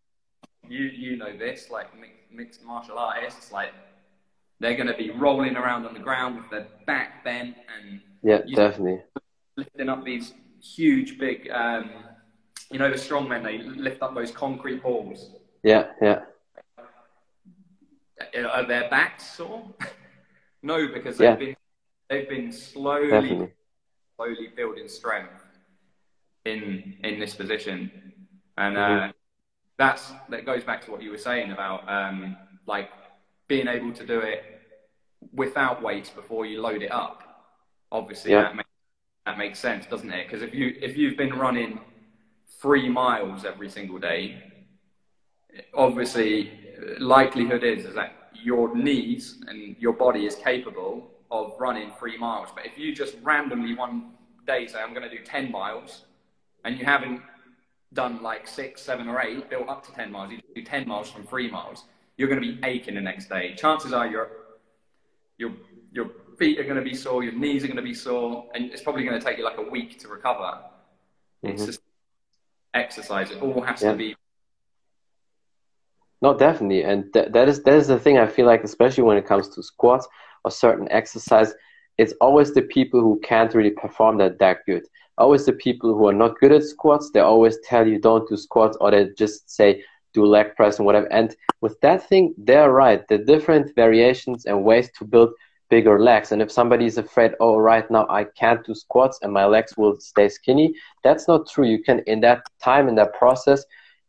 yeah. 0.64 0.70
you 0.70 0.86
you 0.86 1.18
know 1.18 1.36
this, 1.36 1.70
like 1.70 1.88
mixed 2.32 2.64
martial 2.64 2.98
artists, 2.98 3.52
like 3.52 3.72
they're 4.60 4.76
going 4.76 4.88
to 4.88 4.98
be 4.98 5.10
rolling 5.12 5.56
around 5.56 5.86
on 5.86 5.94
the 5.94 6.00
ground 6.00 6.38
with 6.38 6.50
their 6.50 6.68
back 6.86 7.24
bent 7.24 7.56
and 7.76 8.02
yeah, 8.22 8.40
definitely 8.56 9.02
lifting 9.58 9.90
up 9.90 10.04
these 10.04 10.34
huge 10.62 11.18
big. 11.18 11.50
Um, 11.50 11.90
you 12.72 12.80
know 12.80 12.90
the 12.90 12.96
strongmen 12.96 13.44
they 13.44 13.60
lift 13.60 14.02
up 14.02 14.16
those 14.16 14.32
concrete 14.32 14.82
balls. 14.82 15.32
Yeah, 15.64 15.88
yeah. 16.02 16.22
Are 18.50 18.66
their 18.66 18.90
backs 18.90 19.36
sore? 19.36 19.64
no, 20.64 20.88
because 20.88 21.18
they've 21.18 21.30
yeah. 21.30 21.36
been 21.36 21.56
they've 22.10 22.30
been 22.30 22.52
slowly, 22.52 23.10
Definitely. 23.10 23.52
slowly 24.16 24.50
building 24.56 24.88
strength 24.88 25.44
in 26.46 26.96
in 27.04 27.20
this 27.20 27.36
position, 27.36 27.92
and 28.58 28.78
uh, 28.78 28.80
mm-hmm. 28.80 29.12
that's 29.78 30.12
that 30.30 30.46
goes 30.46 30.64
back 30.64 30.84
to 30.86 30.92
what 30.92 31.02
you 31.02 31.12
were 31.12 31.18
saying 31.18 31.52
about 31.52 31.88
um, 31.90 32.38
like 32.66 32.90
being 33.48 33.68
able 33.68 33.92
to 33.94 34.06
do 34.06 34.20
it 34.20 34.44
without 35.34 35.82
weights 35.82 36.10
before 36.10 36.46
you 36.46 36.62
load 36.62 36.82
it 36.82 36.92
up. 36.92 37.24
Obviously, 37.92 38.32
yeah. 38.32 38.44
that 38.44 38.56
makes 38.56 38.70
that 39.26 39.38
makes 39.38 39.60
sense, 39.60 39.86
doesn't 39.86 40.12
it? 40.12 40.28
Because 40.28 40.42
if 40.42 40.54
you 40.54 40.76
if 40.82 40.98
you've 40.98 41.18
been 41.18 41.34
running 41.34 41.80
three 42.62 42.90
miles 42.90 43.46
every 43.46 43.70
single 43.70 44.00
day, 44.00 44.44
obviously 45.74 46.52
likelihood 47.00 47.64
is 47.64 47.86
is 47.86 47.96
that 47.96 48.14
your 48.34 48.76
knees 48.76 49.42
and 49.48 49.76
your 49.80 49.94
body 49.94 50.26
is 50.26 50.36
capable 50.36 51.13
of 51.34 51.54
running 51.60 51.92
three 52.00 52.18
miles. 52.18 52.50
But 52.56 52.66
if 52.66 52.78
you 52.78 52.94
just 52.94 53.16
randomly 53.24 53.74
one 53.74 54.12
day 54.46 54.68
say 54.68 54.80
I'm 54.80 54.94
going 54.94 55.10
to 55.10 55.16
do 55.18 55.24
ten 55.24 55.52
miles, 55.52 56.06
and 56.64 56.78
you 56.78 56.86
haven't 56.86 57.22
done 57.92 58.22
like 58.22 58.48
six, 58.48 58.82
seven, 58.82 59.08
or 59.08 59.20
eight, 59.20 59.50
built 59.50 59.68
up 59.68 59.86
to 59.88 59.92
ten 59.92 60.12
miles, 60.12 60.32
you 60.32 60.40
do 60.56 60.64
ten 60.64 60.88
miles 60.88 61.10
from 61.10 61.24
three 61.26 61.50
miles, 61.50 61.86
you're 62.18 62.30
going 62.30 62.42
to 62.42 62.48
be 62.48 62.60
aching 62.64 62.96
the 62.96 63.02
next 63.02 63.30
day. 63.30 63.56
Chances 63.56 63.92
are 63.94 64.08
your 64.08 64.30
your 65.38 65.52
your 65.92 66.12
feet 66.38 66.60
are 66.60 66.64
going 66.64 66.82
to 66.84 66.90
be 66.92 66.96
sore, 66.96 67.24
your 67.24 67.34
knees 67.34 67.64
are 67.64 67.68
going 67.68 67.78
to 67.78 67.90
be 67.94 67.96
sore, 67.96 68.48
and 68.54 68.72
it's 68.72 68.84
probably 68.84 69.04
going 69.04 69.20
to 69.20 69.26
take 69.26 69.38
you 69.40 69.44
like 69.44 69.58
a 69.58 69.70
week 69.76 70.00
to 70.02 70.08
recover. 70.08 70.52
Mm-hmm. 71.44 71.48
It's 71.48 71.66
just 71.66 71.82
exercise. 72.74 73.32
It 73.32 73.42
all 73.42 73.62
has 73.62 73.82
yeah. 73.82 73.92
to 73.92 73.98
be. 73.98 74.16
No, 76.22 76.38
definitely, 76.38 76.84
and 76.84 77.12
th- 77.12 77.30
that 77.34 77.50
is 77.50 77.64
that 77.64 77.74
is 77.74 77.88
the 77.88 78.00
thing. 78.00 78.18
I 78.18 78.28
feel 78.28 78.46
like, 78.46 78.64
especially 78.64 79.04
when 79.04 79.18
it 79.18 79.26
comes 79.26 79.50
to 79.56 79.64
squats 79.64 80.08
or 80.44 80.52
certain 80.52 80.88
exercise, 80.92 81.54
it's 81.98 82.14
always 82.22 82.54
the 82.54 82.62
people 82.62 83.02
who 83.02 83.20
can't 83.24 83.54
really 83.54 83.72
perform 83.72 84.18
that 84.18 84.40
that 84.40 84.60
good. 84.66 84.84
Always 85.18 85.46
the 85.46 85.54
people 85.54 85.94
who 85.96 86.08
are 86.08 86.14
not 86.14 86.40
good 86.40 86.52
at 86.52 86.64
squats. 86.64 87.12
They 87.12 87.20
always 87.20 87.60
tell 87.64 87.88
you 87.88 88.00
don't 88.00 88.28
do 88.28 88.36
squats, 88.36 88.78
or 88.82 88.92
they 88.92 89.10
just 89.18 89.50
say 89.50 89.84
do 90.14 90.26
leg 90.26 90.56
press 90.56 90.78
and 90.78 90.86
whatever. 90.86 91.12
And 91.12 91.36
with 91.62 91.80
that 91.82 92.08
thing, 92.08 92.34
they're 92.38 92.72
right. 92.72 93.08
The 93.08 93.18
different 93.18 93.76
variations 93.76 94.46
and 94.46 94.64
ways 94.64 94.90
to 94.98 95.06
build 95.06 95.34
bigger 95.70 96.00
legs. 96.00 96.32
And 96.32 96.42
if 96.42 96.52
somebody 96.52 96.86
is 96.86 96.98
afraid, 96.98 97.32
oh, 97.40 97.58
right 97.58 97.90
now 97.90 98.06
I 98.10 98.26
can't 98.26 98.66
do 98.66 98.76
squats 98.76 99.20
and 99.22 99.34
my 99.34 99.46
legs 99.46 99.74
will 99.78 100.00
stay 100.00 100.30
skinny, 100.30 100.76
that's 101.04 101.28
not 101.28 101.50
true. 101.50 101.66
You 101.66 101.82
can, 101.82 102.00
in 102.06 102.22
that 102.22 102.44
time, 102.62 102.88
in 102.88 102.96
that 102.96 103.14
process, 103.14 103.64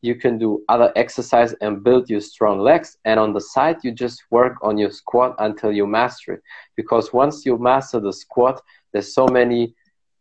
you 0.04 0.14
can 0.14 0.38
do 0.38 0.62
other 0.68 0.92
exercise 0.96 1.54
and 1.62 1.82
build 1.82 2.10
your 2.10 2.20
strong 2.20 2.58
legs. 2.58 2.98
And 3.04 3.18
on 3.18 3.32
the 3.32 3.40
side, 3.40 3.78
you 3.82 3.90
just 3.90 4.22
work 4.30 4.56
on 4.62 4.76
your 4.76 4.90
squat 4.90 5.34
until 5.38 5.72
you 5.72 5.86
master 5.86 6.34
it. 6.34 6.42
Because 6.76 7.12
once 7.12 7.46
you 7.46 7.56
master 7.56 8.00
the 8.00 8.12
squat, 8.12 8.60
there's 8.92 9.14
so 9.14 9.26
many 9.26 9.74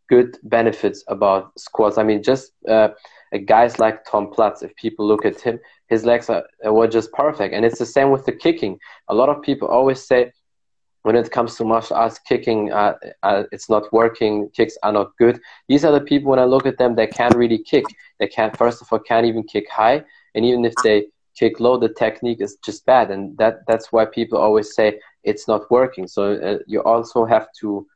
good 0.08 0.38
benefits 0.44 1.04
about 1.08 1.58
squats. 1.58 1.98
I 1.98 2.02
mean, 2.02 2.22
just 2.22 2.52
uh, 2.66 2.88
guys 3.44 3.78
like 3.78 4.04
Tom 4.04 4.30
Platz, 4.30 4.62
if 4.62 4.74
people 4.76 5.06
look 5.06 5.26
at 5.26 5.40
him, 5.40 5.60
his 5.88 6.04
legs 6.04 6.30
are, 6.30 6.44
were 6.64 6.88
just 6.88 7.12
perfect. 7.12 7.54
And 7.54 7.64
it's 7.64 7.78
the 7.78 7.86
same 7.86 8.10
with 8.10 8.24
the 8.24 8.32
kicking. 8.32 8.78
A 9.08 9.14
lot 9.14 9.28
of 9.28 9.42
people 9.42 9.68
always 9.68 10.06
say, 10.06 10.32
when 11.04 11.16
it 11.16 11.30
comes 11.30 11.54
to 11.56 11.64
martial 11.64 11.96
arts, 11.96 12.18
kicking, 12.18 12.72
uh, 12.72 12.94
uh, 13.22 13.42
it's 13.52 13.68
not 13.68 13.92
working, 13.92 14.48
kicks 14.56 14.78
are 14.82 14.92
not 14.92 15.14
good. 15.18 15.38
These 15.68 15.84
are 15.84 15.92
the 15.92 16.00
people, 16.00 16.30
when 16.30 16.38
I 16.38 16.44
look 16.44 16.64
at 16.64 16.78
them, 16.78 16.94
they 16.94 17.06
can't 17.06 17.36
really 17.36 17.58
kick. 17.58 17.84
They 18.18 18.26
can't, 18.26 18.56
first 18.56 18.80
of 18.80 18.88
all, 18.90 18.98
can't 19.00 19.26
even 19.26 19.42
kick 19.42 19.68
high. 19.70 20.02
And 20.34 20.46
even 20.46 20.64
if 20.64 20.74
they 20.82 21.08
kick 21.38 21.60
low, 21.60 21.76
the 21.76 21.90
technique 21.90 22.40
is 22.40 22.56
just 22.64 22.86
bad. 22.86 23.10
And 23.10 23.36
that, 23.36 23.66
that's 23.68 23.92
why 23.92 24.06
people 24.06 24.38
always 24.38 24.74
say 24.74 24.98
it's 25.24 25.46
not 25.46 25.70
working. 25.70 26.06
So 26.06 26.36
uh, 26.36 26.58
you 26.66 26.80
also 26.80 27.26
have 27.26 27.48
to 27.60 27.86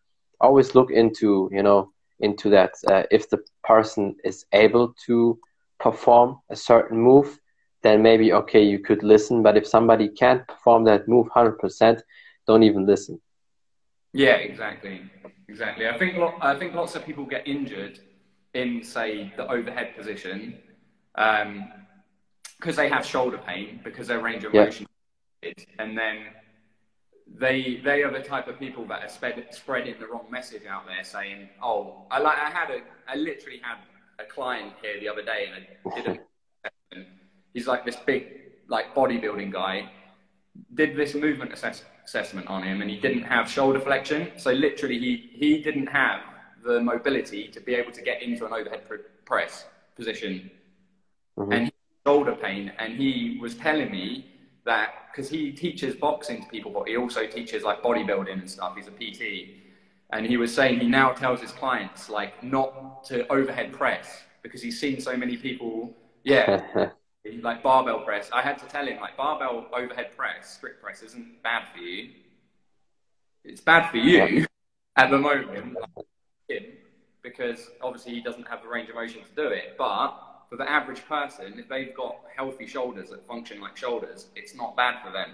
always 0.42 0.74
look 0.74 0.90
into, 0.90 1.48
you 1.50 1.62
know, 1.62 1.90
into 2.20 2.50
that. 2.50 2.72
Uh, 2.86 3.04
if 3.10 3.30
the 3.30 3.42
person 3.64 4.16
is 4.22 4.44
able 4.52 4.94
to 5.06 5.38
perform 5.80 6.40
a 6.50 6.56
certain 6.56 6.98
move, 6.98 7.40
then 7.82 8.02
maybe, 8.02 8.34
okay, 8.34 8.62
you 8.62 8.80
could 8.80 9.02
listen. 9.02 9.42
But 9.42 9.56
if 9.56 9.66
somebody 9.66 10.10
can't 10.10 10.46
perform 10.46 10.84
that 10.84 11.08
move 11.08 11.28
100%, 11.34 12.02
don't 12.48 12.64
even 12.64 12.86
listen. 12.86 13.20
Yeah, 14.12 14.36
exactly, 14.36 15.02
exactly. 15.48 15.86
I 15.86 15.96
think 15.96 16.16
I 16.40 16.56
think 16.58 16.74
lots 16.74 16.96
of 16.96 17.04
people 17.04 17.24
get 17.24 17.46
injured 17.46 18.00
in 18.54 18.82
say 18.82 19.32
the 19.36 19.46
overhead 19.46 19.94
position 19.94 20.58
because 21.14 21.42
um, 21.42 22.76
they 22.76 22.88
have 22.88 23.04
shoulder 23.04 23.38
pain 23.46 23.80
because 23.84 24.08
their 24.08 24.20
range 24.20 24.44
of 24.44 24.54
motion, 24.54 24.86
yeah. 25.42 25.52
and 25.78 25.96
then 25.96 26.16
they 27.36 27.80
they 27.84 28.02
are 28.02 28.10
the 28.10 28.24
type 28.34 28.48
of 28.48 28.58
people 28.58 28.86
that 28.86 29.04
are 29.04 29.08
spread, 29.08 29.46
spreading 29.50 29.96
the 30.00 30.06
wrong 30.06 30.26
message 30.30 30.64
out 30.64 30.86
there, 30.86 31.04
saying, 31.04 31.50
"Oh, 31.62 32.06
I 32.10 32.18
like 32.18 32.38
I 32.38 32.50
had 32.50 32.70
a 32.70 32.80
I 33.06 33.16
literally 33.16 33.60
had 33.62 33.78
a 34.18 34.26
client 34.26 34.72
here 34.82 34.98
the 34.98 35.08
other 35.08 35.22
day, 35.22 35.50
and 35.54 35.66
I 35.92 36.00
did 36.00 36.06
a, 36.94 37.04
he's 37.52 37.66
like 37.66 37.84
this 37.84 37.96
big 37.96 38.24
like 38.68 38.94
bodybuilding 38.94 39.52
guy, 39.52 39.90
did 40.74 40.96
this 40.96 41.14
movement 41.14 41.52
assess, 41.52 41.84
assessment 42.08 42.46
on 42.48 42.62
him 42.62 42.80
and 42.80 42.90
he 42.90 42.98
didn't 42.98 43.22
have 43.22 43.50
shoulder 43.50 43.80
flexion. 43.80 44.32
So 44.38 44.50
literally 44.50 44.98
he, 44.98 45.30
he 45.32 45.62
didn't 45.62 45.88
have 45.88 46.20
the 46.64 46.80
mobility 46.80 47.48
to 47.48 47.60
be 47.60 47.74
able 47.74 47.92
to 47.92 48.02
get 48.02 48.22
into 48.22 48.46
an 48.46 48.52
overhead 48.52 48.82
press 49.26 49.66
position. 49.94 50.50
Mm-hmm. 51.38 51.52
And 51.52 51.64
he 51.66 51.72
shoulder 52.06 52.34
pain. 52.34 52.72
And 52.78 52.94
he 52.96 53.38
was 53.40 53.54
telling 53.54 53.90
me 53.90 54.26
that 54.64 54.88
because 55.10 55.28
he 55.28 55.52
teaches 55.52 55.94
boxing 55.94 56.42
to 56.42 56.48
people, 56.48 56.70
but 56.70 56.88
he 56.88 56.96
also 56.96 57.26
teaches 57.26 57.62
like 57.62 57.82
bodybuilding 57.82 58.32
and 58.32 58.50
stuff. 58.50 58.74
He's 58.74 58.88
a 58.88 58.90
PT. 58.90 59.50
And 60.10 60.24
he 60.24 60.38
was 60.38 60.54
saying 60.54 60.80
he 60.80 60.88
now 60.88 61.12
tells 61.12 61.42
his 61.42 61.52
clients 61.52 62.08
like 62.08 62.42
not 62.42 63.04
to 63.04 63.30
overhead 63.30 63.72
press 63.72 64.06
because 64.42 64.62
he's 64.62 64.80
seen 64.80 64.98
so 65.00 65.14
many 65.14 65.36
people, 65.36 65.94
yeah, 66.24 66.90
like 67.42 67.62
barbell 67.62 68.00
press, 68.00 68.30
I 68.32 68.42
had 68.42 68.58
to 68.58 68.66
tell 68.66 68.86
him 68.86 69.00
like 69.00 69.16
barbell 69.16 69.66
overhead 69.72 70.16
press, 70.16 70.54
strict 70.54 70.82
press 70.82 71.02
isn't 71.02 71.42
bad 71.42 71.68
for 71.72 71.80
you. 71.80 72.10
It's 73.44 73.60
bad 73.60 73.90
for 73.90 73.96
you 73.96 74.46
at 74.96 75.10
the 75.10 75.18
moment, 75.18 75.76
because 77.22 77.70
obviously 77.80 78.14
he 78.14 78.20
doesn't 78.20 78.46
have 78.48 78.62
the 78.62 78.68
range 78.68 78.88
of 78.88 78.96
motion 78.96 79.22
to 79.22 79.34
do 79.42 79.48
it. 79.48 79.76
But 79.78 80.10
for 80.50 80.56
the 80.56 80.68
average 80.68 81.04
person, 81.06 81.58
if 81.58 81.68
they've 81.68 81.94
got 81.94 82.16
healthy 82.34 82.66
shoulders 82.66 83.10
that 83.10 83.26
function 83.26 83.60
like 83.60 83.76
shoulders, 83.76 84.26
it's 84.34 84.54
not 84.54 84.76
bad 84.76 85.02
for 85.04 85.12
them. 85.12 85.30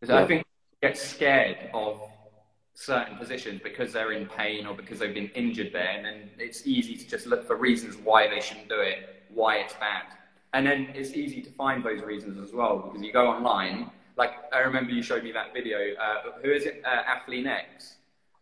Because 0.00 0.14
yeah. 0.14 0.22
I 0.22 0.26
think 0.26 0.44
get 0.82 0.98
scared 0.98 1.70
of 1.72 2.00
certain 2.74 3.16
positions 3.16 3.60
because 3.62 3.92
they're 3.92 4.12
in 4.12 4.26
pain 4.26 4.66
or 4.66 4.74
because 4.74 4.98
they've 4.98 5.14
been 5.14 5.30
injured 5.34 5.72
there, 5.72 5.90
and 5.96 6.04
then 6.04 6.30
it's 6.38 6.66
easy 6.66 6.96
to 6.96 7.08
just 7.08 7.26
look 7.26 7.46
for 7.46 7.56
reasons 7.56 7.96
why 7.96 8.28
they 8.28 8.40
shouldn't 8.40 8.68
do 8.68 8.80
it, 8.80 9.22
why 9.32 9.56
it's 9.56 9.74
bad. 9.74 10.04
And 10.54 10.64
then 10.64 10.88
it's 10.94 11.10
easy 11.14 11.42
to 11.42 11.50
find 11.50 11.84
those 11.84 12.00
reasons 12.02 12.38
as 12.40 12.54
well 12.54 12.78
because 12.78 13.02
you 13.02 13.12
go 13.12 13.26
online. 13.26 13.90
Like 14.16 14.30
I 14.52 14.60
remember 14.60 14.92
you 14.92 15.02
showed 15.02 15.24
me 15.24 15.32
that 15.32 15.52
video. 15.52 15.78
Uh, 16.00 16.40
who 16.42 16.52
is 16.52 16.64
it? 16.64 16.80
Uh, 16.84 17.02
Athlean-X. 17.02 17.96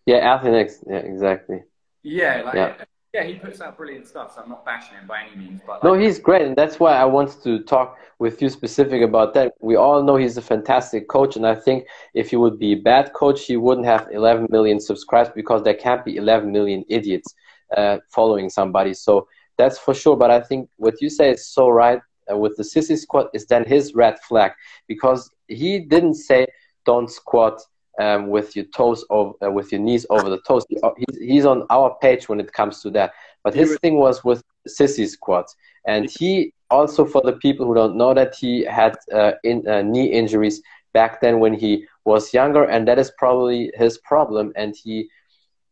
Yeah, 0.04 0.36
Athlean-X. 0.36 0.84
Yeah, 0.86 0.96
exactly. 0.98 1.62
Yeah, 2.02 2.42
like, 2.44 2.54
yeah. 2.54 2.74
yeah. 3.14 3.24
he 3.24 3.36
puts 3.36 3.62
out 3.62 3.78
brilliant 3.78 4.06
stuff. 4.06 4.34
So 4.34 4.42
I'm 4.42 4.50
not 4.50 4.62
bashing 4.66 4.98
him 4.98 5.06
by 5.06 5.22
any 5.22 5.36
means, 5.36 5.62
but 5.66 5.82
like, 5.82 5.84
no, 5.84 5.94
he's 5.94 6.18
great, 6.18 6.42
and 6.42 6.54
that's 6.54 6.78
why 6.78 6.92
I 6.92 7.06
wanted 7.06 7.42
to 7.44 7.60
talk 7.60 7.96
with 8.18 8.42
you 8.42 8.50
specific 8.50 9.00
about 9.00 9.32
that. 9.32 9.54
We 9.60 9.76
all 9.76 10.02
know 10.02 10.16
he's 10.16 10.36
a 10.36 10.42
fantastic 10.42 11.08
coach, 11.08 11.36
and 11.36 11.46
I 11.46 11.54
think 11.54 11.86
if 12.12 12.28
he 12.28 12.36
would 12.36 12.58
be 12.58 12.72
a 12.72 12.80
bad 12.92 13.14
coach, 13.14 13.46
he 13.46 13.56
wouldn't 13.56 13.86
have 13.86 14.08
11 14.12 14.48
million 14.50 14.80
subscribers 14.80 15.32
because 15.34 15.62
there 15.62 15.74
can't 15.74 16.04
be 16.04 16.16
11 16.18 16.52
million 16.52 16.84
idiots 16.88 17.34
uh, 17.74 17.98
following 18.10 18.50
somebody. 18.50 18.92
So 18.92 19.28
that's 19.62 19.78
for 19.78 19.94
sure. 19.94 20.16
But 20.16 20.30
I 20.30 20.40
think 20.40 20.68
what 20.76 21.00
you 21.00 21.08
say 21.08 21.30
is 21.30 21.46
so 21.46 21.68
right 21.68 22.00
uh, 22.30 22.36
with 22.36 22.56
the 22.56 22.64
sissy 22.64 22.98
squat 22.98 23.28
is 23.32 23.46
then 23.46 23.64
his 23.64 23.94
red 23.94 24.18
flag 24.20 24.52
because 24.88 25.30
he 25.46 25.78
didn't 25.78 26.14
say 26.14 26.46
don't 26.84 27.10
squat 27.10 27.60
um, 28.00 28.28
with 28.28 28.56
your 28.56 28.64
toes 28.66 29.04
over, 29.10 29.32
uh, 29.44 29.50
with 29.50 29.70
your 29.70 29.80
knees 29.80 30.04
over 30.10 30.28
the 30.28 30.40
toes. 30.48 30.64
He, 30.68 30.76
uh, 30.82 30.90
he's, 31.20 31.46
on 31.46 31.64
our 31.70 31.96
page 32.00 32.28
when 32.28 32.40
it 32.40 32.52
comes 32.52 32.82
to 32.82 32.90
that. 32.90 33.12
But 33.44 33.54
his 33.54 33.78
thing 33.82 33.96
was 33.96 34.24
with 34.24 34.42
sissy 34.68 35.08
squats, 35.08 35.54
and 35.86 36.08
he 36.08 36.52
also 36.70 37.04
for 37.04 37.22
the 37.22 37.34
people 37.34 37.66
who 37.66 37.74
don't 37.74 37.96
know 37.96 38.14
that 38.14 38.34
he 38.34 38.64
had 38.64 38.96
uh, 39.12 39.32
in, 39.44 39.66
uh, 39.68 39.82
knee 39.82 40.06
injuries 40.06 40.62
back 40.94 41.20
then 41.20 41.38
when 41.38 41.54
he 41.54 41.86
was 42.04 42.32
younger, 42.32 42.64
and 42.64 42.88
that 42.88 42.98
is 42.98 43.12
probably 43.18 43.70
his 43.74 43.98
problem. 43.98 44.52
And 44.56 44.74
he 44.74 45.08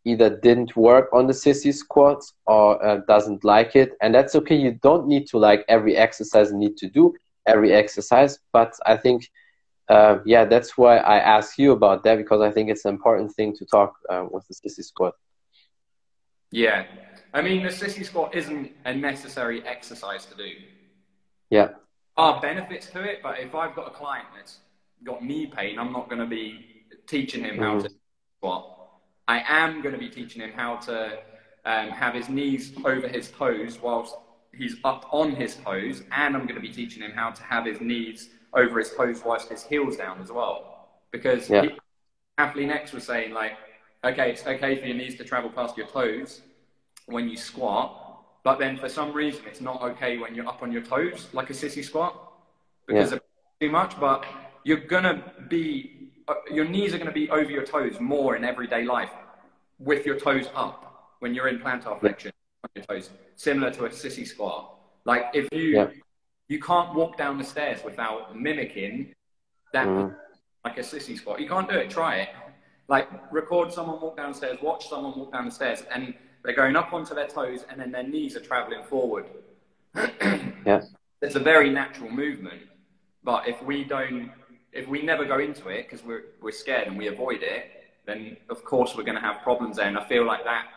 either 0.04 0.38
didn't 0.40 0.76
work 0.76 1.08
on 1.12 1.26
the 1.26 1.32
sissy 1.32 1.74
squats 1.74 2.34
or 2.46 2.82
uh, 2.84 3.00
doesn't 3.06 3.44
like 3.44 3.76
it. 3.76 3.92
And 4.00 4.14
that's 4.14 4.34
okay. 4.34 4.56
You 4.56 4.72
don't 4.82 5.06
need 5.06 5.26
to 5.28 5.38
like 5.38 5.64
every 5.68 5.96
exercise 5.96 6.50
you 6.50 6.58
need 6.58 6.76
to 6.78 6.88
do 6.88 7.14
every 7.46 7.72
exercise. 7.72 8.38
But 8.52 8.72
i 8.86 8.96
think 8.96 9.28
uh, 9.88 10.18
yeah 10.24 10.44
that's 10.44 10.78
why 10.78 10.98
i 10.98 11.18
ask 11.18 11.58
you 11.58 11.72
about 11.72 12.04
that 12.04 12.16
because 12.16 12.40
i 12.40 12.50
think 12.50 12.70
it's 12.70 12.84
an 12.84 12.94
important 12.94 13.32
thing 13.32 13.56
to 13.56 13.64
talk 13.66 13.94
uh, 14.08 14.26
with 14.30 14.46
the 14.48 14.54
sissy 14.54 14.84
squat. 14.84 15.14
Yeah. 16.52 16.84
I 17.32 17.42
mean 17.42 17.62
the 17.62 17.68
sissy 17.68 18.04
squat 18.04 18.34
isn't 18.34 18.72
a 18.84 18.94
necessary 18.94 19.64
exercise 19.66 20.26
to 20.26 20.36
do. 20.36 20.50
Yeah. 21.48 21.68
Are 22.16 22.40
benefits 22.40 22.90
to 22.90 23.02
it 23.02 23.20
but 23.22 23.38
if 23.38 23.54
i've 23.54 23.74
got 23.74 23.86
a 23.88 23.94
client 23.94 24.26
that's 24.36 24.58
got 25.04 25.24
knee 25.24 25.46
pain 25.46 25.78
i'm 25.78 25.92
not 25.92 26.10
going 26.10 26.20
to 26.20 26.26
be 26.26 26.84
teaching 27.06 27.44
him 27.44 27.54
mm-hmm. 27.54 27.62
how 27.62 27.80
to 27.80 27.90
squat 28.36 28.79
I 29.30 29.44
am 29.46 29.80
going 29.80 29.94
to 29.94 30.00
be 30.00 30.08
teaching 30.08 30.42
him 30.42 30.50
how 30.52 30.76
to 30.88 31.18
um, 31.64 31.90
have 31.90 32.14
his 32.14 32.28
knees 32.28 32.72
over 32.84 33.06
his 33.06 33.30
toes 33.30 33.78
whilst 33.80 34.16
he's 34.52 34.74
up 34.82 35.06
on 35.12 35.36
his 35.36 35.54
toes, 35.54 36.02
and 36.10 36.34
I'm 36.36 36.46
going 36.48 36.56
to 36.56 36.66
be 36.70 36.72
teaching 36.72 37.00
him 37.04 37.12
how 37.12 37.30
to 37.30 37.42
have 37.44 37.64
his 37.64 37.80
knees 37.80 38.30
over 38.52 38.80
his 38.80 38.90
toes 38.92 39.22
whilst 39.24 39.48
his 39.48 39.62
heels 39.62 39.96
down 39.96 40.20
as 40.20 40.32
well. 40.32 40.88
Because 41.12 41.48
yeah. 41.48 41.66
Athlean-X 42.38 42.92
was 42.92 43.04
saying 43.04 43.32
like, 43.32 43.52
okay, 44.02 44.30
it's 44.32 44.44
okay 44.44 44.80
for 44.80 44.86
your 44.86 44.96
knees 44.96 45.16
to 45.18 45.22
travel 45.22 45.48
past 45.48 45.76
your 45.76 45.86
toes 45.86 46.42
when 47.06 47.28
you 47.28 47.36
squat, 47.36 48.24
but 48.42 48.58
then 48.58 48.78
for 48.78 48.88
some 48.88 49.12
reason 49.12 49.42
it's 49.46 49.60
not 49.60 49.80
okay 49.82 50.18
when 50.18 50.34
you're 50.34 50.48
up 50.48 50.60
on 50.60 50.72
your 50.72 50.82
toes 50.82 51.28
like 51.32 51.50
a 51.50 51.52
sissy 51.52 51.84
squat 51.84 52.32
because 52.88 53.10
yeah. 53.10 53.18
of 53.18 53.22
too 53.60 53.70
much. 53.70 54.00
But 54.00 54.24
you're 54.64 54.86
gonna 54.94 55.22
be, 55.48 55.99
your 56.50 56.64
knees 56.64 56.94
are 56.94 56.98
gonna 56.98 57.12
be 57.12 57.30
over 57.30 57.50
your 57.50 57.64
toes 57.64 58.00
more 58.00 58.36
in 58.36 58.44
everyday 58.44 58.84
life 58.84 59.12
with 59.78 60.04
your 60.06 60.18
toes 60.18 60.46
up 60.54 61.14
when 61.20 61.34
you're 61.34 61.48
in 61.48 61.58
plantar 61.58 61.98
flexion 62.00 62.32
on 62.64 62.70
your 62.74 62.84
toes, 62.84 63.10
similar 63.36 63.70
to 63.70 63.86
a 63.86 63.88
sissy 63.88 64.26
squat. 64.26 64.74
Like 65.04 65.26
if 65.34 65.48
you 65.52 65.76
yeah. 65.76 65.88
you 66.48 66.60
can't 66.60 66.94
walk 66.94 67.16
down 67.16 67.38
the 67.38 67.44
stairs 67.44 67.82
without 67.84 68.36
mimicking 68.36 69.14
that 69.72 69.86
mm. 69.86 70.14
like 70.64 70.78
a 70.78 70.82
sissy 70.82 71.16
squat. 71.16 71.40
You 71.40 71.48
can't 71.48 71.68
do 71.68 71.76
it. 71.76 71.90
Try 71.90 72.16
it. 72.16 72.28
Like 72.88 73.08
record 73.32 73.72
someone 73.72 74.00
walk 74.00 74.16
downstairs, 74.16 74.58
watch 74.62 74.88
someone 74.88 75.16
walk 75.16 75.32
down 75.32 75.44
the 75.44 75.50
stairs, 75.50 75.84
and 75.92 76.14
they're 76.42 76.54
going 76.54 76.76
up 76.76 76.92
onto 76.92 77.14
their 77.14 77.28
toes, 77.28 77.64
and 77.68 77.80
then 77.80 77.92
their 77.92 78.02
knees 78.02 78.36
are 78.36 78.40
traveling 78.40 78.82
forward. 78.84 79.26
yeah, 79.94 80.82
it's 81.22 81.36
a 81.36 81.40
very 81.40 81.70
natural 81.70 82.10
movement. 82.10 82.62
But 83.22 83.46
if 83.46 83.62
we 83.62 83.84
don't, 83.84 84.30
if 84.72 84.86
we 84.88 85.02
never 85.02 85.24
go 85.24 85.38
into 85.38 85.68
it 85.68 85.88
because 85.88 86.04
we're 86.04 86.24
we're 86.40 86.52
scared 86.52 86.88
and 86.88 86.96
we 86.96 87.08
avoid 87.08 87.42
it, 87.42 87.70
then 88.06 88.36
of 88.48 88.64
course 88.64 88.96
we're 88.96 89.04
going 89.04 89.16
to 89.16 89.20
have 89.20 89.42
problems 89.42 89.76
there. 89.76 89.86
And 89.86 89.98
I 89.98 90.04
feel 90.06 90.24
like 90.26 90.44
that's 90.44 90.68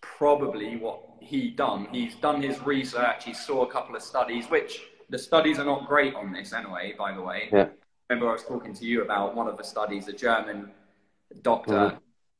probably 0.00 0.76
what 0.76 1.00
he 1.20 1.50
done. 1.50 1.88
He's 1.90 2.14
done 2.16 2.42
his 2.42 2.60
research. 2.62 3.24
He 3.24 3.32
saw 3.32 3.62
a 3.62 3.70
couple 3.70 3.94
of 3.96 4.02
studies, 4.02 4.46
which 4.46 4.82
the 5.10 5.18
studies 5.18 5.58
are 5.58 5.64
not 5.64 5.86
great 5.86 6.14
on 6.14 6.32
this 6.32 6.52
anyway. 6.52 6.94
By 6.98 7.12
the 7.12 7.22
way, 7.22 7.48
yeah. 7.52 7.68
remember 8.08 8.28
I 8.28 8.32
was 8.32 8.44
talking 8.44 8.74
to 8.74 8.84
you 8.84 9.02
about 9.02 9.34
one 9.34 9.48
of 9.48 9.56
the 9.56 9.64
studies, 9.64 10.08
a 10.08 10.12
German 10.12 10.70
doctor. 11.42 11.72
Mm-hmm. 11.72 11.96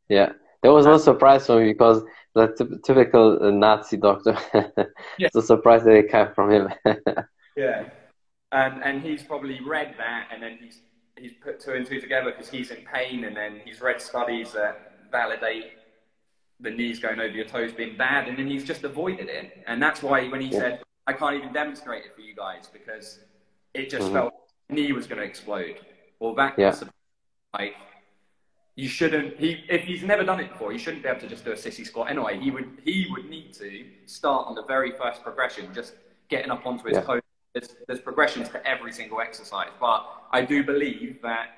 Yeah, 0.08 0.32
that 0.62 0.72
was 0.72 0.86
no 0.86 0.98
surprise 0.98 1.46
for 1.46 1.60
me 1.60 1.72
because 1.72 2.02
the 2.34 2.48
t- 2.48 2.78
typical 2.84 3.52
Nazi 3.52 3.96
doctor. 3.96 4.36
yeah. 4.54 5.26
it's 5.26 5.36
a 5.36 5.42
surprise 5.42 5.84
that 5.84 5.94
it 5.94 6.10
came 6.10 6.28
from 6.34 6.50
him. 6.50 6.68
yeah, 7.56 7.88
and 8.52 8.82
and 8.84 9.02
he's 9.02 9.22
probably 9.22 9.60
read 9.60 9.94
that, 9.98 10.28
and 10.32 10.42
then 10.42 10.58
he's 10.60 10.80
he's 11.16 11.32
put 11.42 11.58
two 11.58 11.72
and 11.72 11.86
two 11.86 12.00
together 12.00 12.30
because 12.30 12.50
he's 12.50 12.70
in 12.70 12.84
pain, 12.92 13.24
and 13.24 13.36
then 13.36 13.60
he's 13.64 13.80
read 13.80 14.00
studies 14.00 14.52
that 14.52 14.92
validate 15.10 15.72
the 16.60 16.70
knees 16.70 17.00
going 17.00 17.18
over 17.18 17.34
your 17.34 17.46
toes 17.46 17.72
being 17.72 17.96
bad, 17.96 18.28
and 18.28 18.38
then 18.38 18.46
he's 18.46 18.64
just 18.64 18.84
avoided 18.84 19.28
it. 19.28 19.62
And 19.66 19.82
that's 19.82 20.02
why 20.02 20.28
when 20.28 20.40
he 20.40 20.48
yeah. 20.48 20.58
said, 20.58 20.82
"I 21.06 21.14
can't 21.14 21.36
even 21.36 21.52
demonstrate 21.52 22.04
it 22.04 22.14
for 22.14 22.20
you 22.20 22.34
guys 22.34 22.68
because 22.72 23.20
it 23.74 23.90
just 23.90 24.04
mm-hmm. 24.04 24.14
felt 24.14 24.34
knee 24.68 24.92
was 24.92 25.06
going 25.06 25.18
to 25.18 25.24
explode," 25.24 25.78
well, 26.20 26.34
that 26.34 26.58
yeah. 26.58 26.74
like 27.54 27.74
you 28.76 28.88
shouldn't. 28.88 29.38
He 29.38 29.64
if 29.70 29.84
he's 29.84 30.02
never 30.02 30.24
done 30.24 30.40
it 30.40 30.52
before, 30.52 30.72
he 30.72 30.78
shouldn't 30.78 31.02
be 31.02 31.08
able 31.08 31.20
to 31.20 31.28
just 31.28 31.44
do 31.46 31.52
a 31.52 31.56
sissy 31.56 31.86
squat 31.86 32.10
anyway. 32.10 32.38
He 32.38 32.50
would 32.50 32.68
he 32.84 33.06
would 33.10 33.30
need 33.30 33.54
to 33.54 33.86
start 34.04 34.46
on 34.46 34.54
the 34.54 34.64
very 34.64 34.92
first 34.92 35.22
progression, 35.22 35.72
just 35.72 35.94
getting 36.28 36.50
up 36.50 36.66
onto 36.66 36.84
his 36.84 36.98
yeah. 36.98 37.02
toes 37.02 37.21
there's, 37.54 37.76
there's 37.86 38.00
progressions 38.00 38.48
to 38.50 38.66
every 38.66 38.92
single 38.92 39.20
exercise. 39.20 39.68
But 39.80 40.06
I 40.30 40.42
do 40.42 40.62
believe 40.62 41.20
that, 41.22 41.48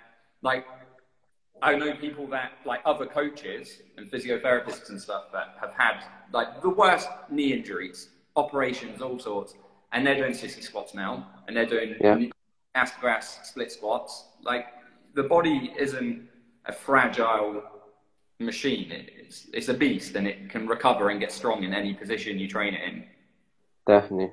like, 0.42 0.66
I 1.62 1.76
know 1.76 1.94
people 1.94 2.26
that, 2.28 2.52
like 2.66 2.80
other 2.84 3.06
coaches 3.06 3.80
and 3.96 4.10
physiotherapists 4.10 4.90
and 4.90 5.00
stuff 5.00 5.24
that 5.32 5.56
have 5.60 5.72
had, 5.72 6.04
like, 6.32 6.62
the 6.62 6.70
worst 6.70 7.08
knee 7.30 7.52
injuries, 7.52 8.08
operations, 8.36 9.00
all 9.00 9.18
sorts, 9.18 9.54
and 9.92 10.06
they're 10.06 10.16
doing 10.16 10.32
sissy 10.32 10.62
squats 10.62 10.94
now, 10.94 11.28
and 11.46 11.56
they're 11.56 11.66
doing 11.66 11.94
yeah. 12.00 12.18
ass 12.74 12.92
grass 13.00 13.48
split 13.48 13.70
squats. 13.70 14.26
Like, 14.42 14.66
the 15.14 15.22
body 15.22 15.72
isn't 15.78 16.28
a 16.66 16.72
fragile 16.72 17.62
machine. 18.40 18.90
It's, 18.90 19.46
it's 19.52 19.68
a 19.68 19.74
beast, 19.74 20.16
and 20.16 20.26
it 20.26 20.50
can 20.50 20.66
recover 20.66 21.10
and 21.10 21.20
get 21.20 21.30
strong 21.30 21.62
in 21.62 21.72
any 21.72 21.94
position 21.94 22.38
you 22.40 22.48
train 22.48 22.74
it 22.74 22.82
in. 22.82 23.04
Definitely. 23.86 24.32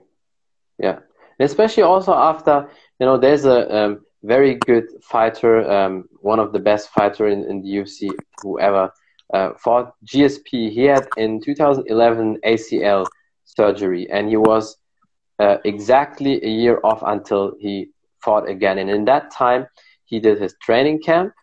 Yeah 0.79 0.99
especially 1.43 1.83
also 1.83 2.13
after 2.13 2.69
you 2.99 3.05
know 3.05 3.17
there's 3.17 3.45
a 3.45 3.75
um, 3.75 4.05
very 4.23 4.55
good 4.55 4.85
fighter, 5.01 5.69
um, 5.69 6.07
one 6.19 6.39
of 6.39 6.53
the 6.53 6.59
best 6.59 6.89
fighter 6.89 7.27
in, 7.27 7.43
in 7.45 7.61
the 7.61 7.69
UFC 7.69 8.09
whoever 8.41 8.91
uh, 9.33 9.51
fought 9.57 9.93
GSP. 10.05 10.71
He 10.71 10.83
had 10.83 11.07
in 11.17 11.41
2011 11.41 12.39
ACL 12.45 13.07
surgery, 13.45 14.09
and 14.11 14.29
he 14.29 14.37
was 14.37 14.77
uh, 15.39 15.57
exactly 15.65 16.43
a 16.43 16.49
year 16.49 16.79
off 16.83 17.01
until 17.05 17.53
he 17.59 17.89
fought 18.21 18.47
again. 18.47 18.77
And 18.77 18.89
in 18.89 19.05
that 19.05 19.31
time, 19.31 19.67
he 20.05 20.19
did 20.19 20.39
his 20.39 20.55
training 20.61 21.01
camp, 21.01 21.33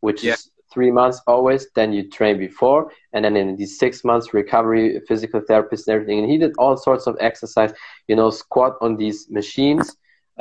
which 0.00 0.22
yeah. 0.22 0.34
is 0.34 0.50
three 0.72 0.90
months 0.90 1.20
always. 1.26 1.66
Then 1.74 1.92
you 1.92 2.08
train 2.08 2.38
before, 2.38 2.92
and 3.12 3.24
then 3.24 3.36
in 3.36 3.56
these 3.56 3.78
six 3.78 4.04
months 4.04 4.34
recovery, 4.34 5.00
physical 5.08 5.40
therapist 5.40 5.88
and 5.88 5.94
everything. 5.94 6.20
And 6.20 6.30
he 6.30 6.38
did 6.38 6.52
all 6.58 6.76
sorts 6.76 7.06
of 7.06 7.16
exercise, 7.20 7.72
you 8.06 8.16
know, 8.16 8.30
squat 8.30 8.76
on 8.80 8.96
these 8.96 9.28
machines. 9.30 9.96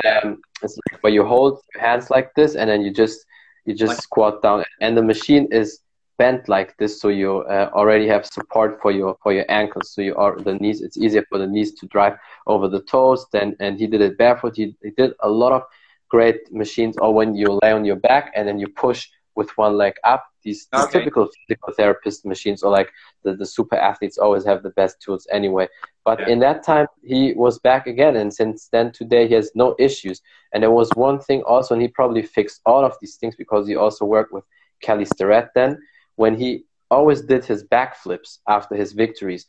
Um, 0.06 0.42
like 0.62 1.02
where 1.02 1.14
you 1.14 1.26
hold 1.26 1.60
your 1.74 1.84
hands 1.84 2.12
like 2.12 2.34
this, 2.36 2.56
and 2.56 2.70
then 2.70 2.82
you 2.82 2.94
just 2.94 3.26
you 3.66 3.74
just 3.74 4.02
squat 4.02 4.44
down, 4.44 4.64
and 4.80 4.96
the 4.96 5.02
machine 5.02 5.48
is 5.52 5.80
bent 6.18 6.50
like 6.50 6.76
this, 6.78 7.00
so 7.00 7.10
you 7.10 7.40
uh, 7.50 7.70
already 7.74 8.08
have 8.08 8.26
support 8.26 8.80
for 8.82 8.92
your 8.92 9.18
for 9.24 9.34
your 9.34 9.46
ankles. 9.50 9.92
So 9.92 10.02
you 10.02 10.16
are 10.16 10.40
the 10.40 10.56
knees. 10.56 10.82
It's 10.82 10.98
easier 10.98 11.24
for 11.30 11.38
the 11.38 11.48
knees 11.48 11.74
to 11.76 11.88
drive 11.88 12.18
over 12.46 12.68
the 12.68 12.82
toes. 12.82 13.26
Then 13.32 13.56
and 13.60 13.80
he 13.80 13.88
did 13.88 14.02
it 14.02 14.18
barefoot. 14.18 14.56
He, 14.56 14.76
he 14.84 14.92
did 14.92 15.14
a 15.22 15.30
lot 15.30 15.52
of 15.52 15.64
great 16.10 16.52
machines. 16.52 16.96
Or 16.98 17.14
when 17.14 17.36
you 17.36 17.60
lay 17.62 17.72
on 17.72 17.86
your 17.86 17.96
back 17.96 18.32
and 18.36 18.48
then 18.48 18.60
you 18.60 18.68
push 18.68 19.08
with 19.36 19.56
one 19.58 19.78
leg 19.78 19.94
up. 20.04 20.26
These, 20.48 20.68
these 20.72 20.84
okay. 20.86 21.00
typical 21.00 21.28
physical 21.36 21.74
therapist 21.74 22.26
machines 22.26 22.64
or 22.64 22.72
like 22.72 22.90
the, 23.24 23.36
the 23.36 23.46
super 23.46 23.76
athletes 23.76 24.18
always 24.18 24.46
have 24.46 24.64
the 24.64 24.76
best 24.82 25.02
tools 25.02 25.28
anyway. 25.30 25.68
But 26.06 26.22
yeah. 26.22 26.30
in 26.30 26.40
that 26.40 26.64
time, 26.64 26.88
he 27.04 27.34
was 27.34 27.60
back 27.60 27.86
again. 27.86 28.16
And 28.16 28.34
since 28.34 28.70
then, 28.70 28.94
today, 28.94 29.28
he 29.28 29.34
has 29.34 29.52
no 29.56 29.76
issues. 29.78 30.22
And 30.54 30.64
there 30.64 30.72
was 30.72 30.90
one 30.96 31.20
thing 31.20 31.42
also, 31.44 31.74
and 31.74 31.82
he 31.82 31.90
probably 31.90 32.24
fixed 32.24 32.62
all 32.66 32.86
of 32.86 32.96
these 33.02 33.16
things 33.18 33.36
because 33.36 33.68
he 33.68 33.76
also 33.76 34.06
worked 34.06 34.32
with 34.32 34.46
Kelly 34.82 35.04
Starrett 35.04 35.50
then, 35.54 35.72
when 36.16 36.34
he 36.42 36.64
always 36.90 37.22
did 37.22 37.44
his 37.44 37.66
backflips 37.66 38.38
after 38.48 38.74
his 38.76 38.94
victories. 38.94 39.46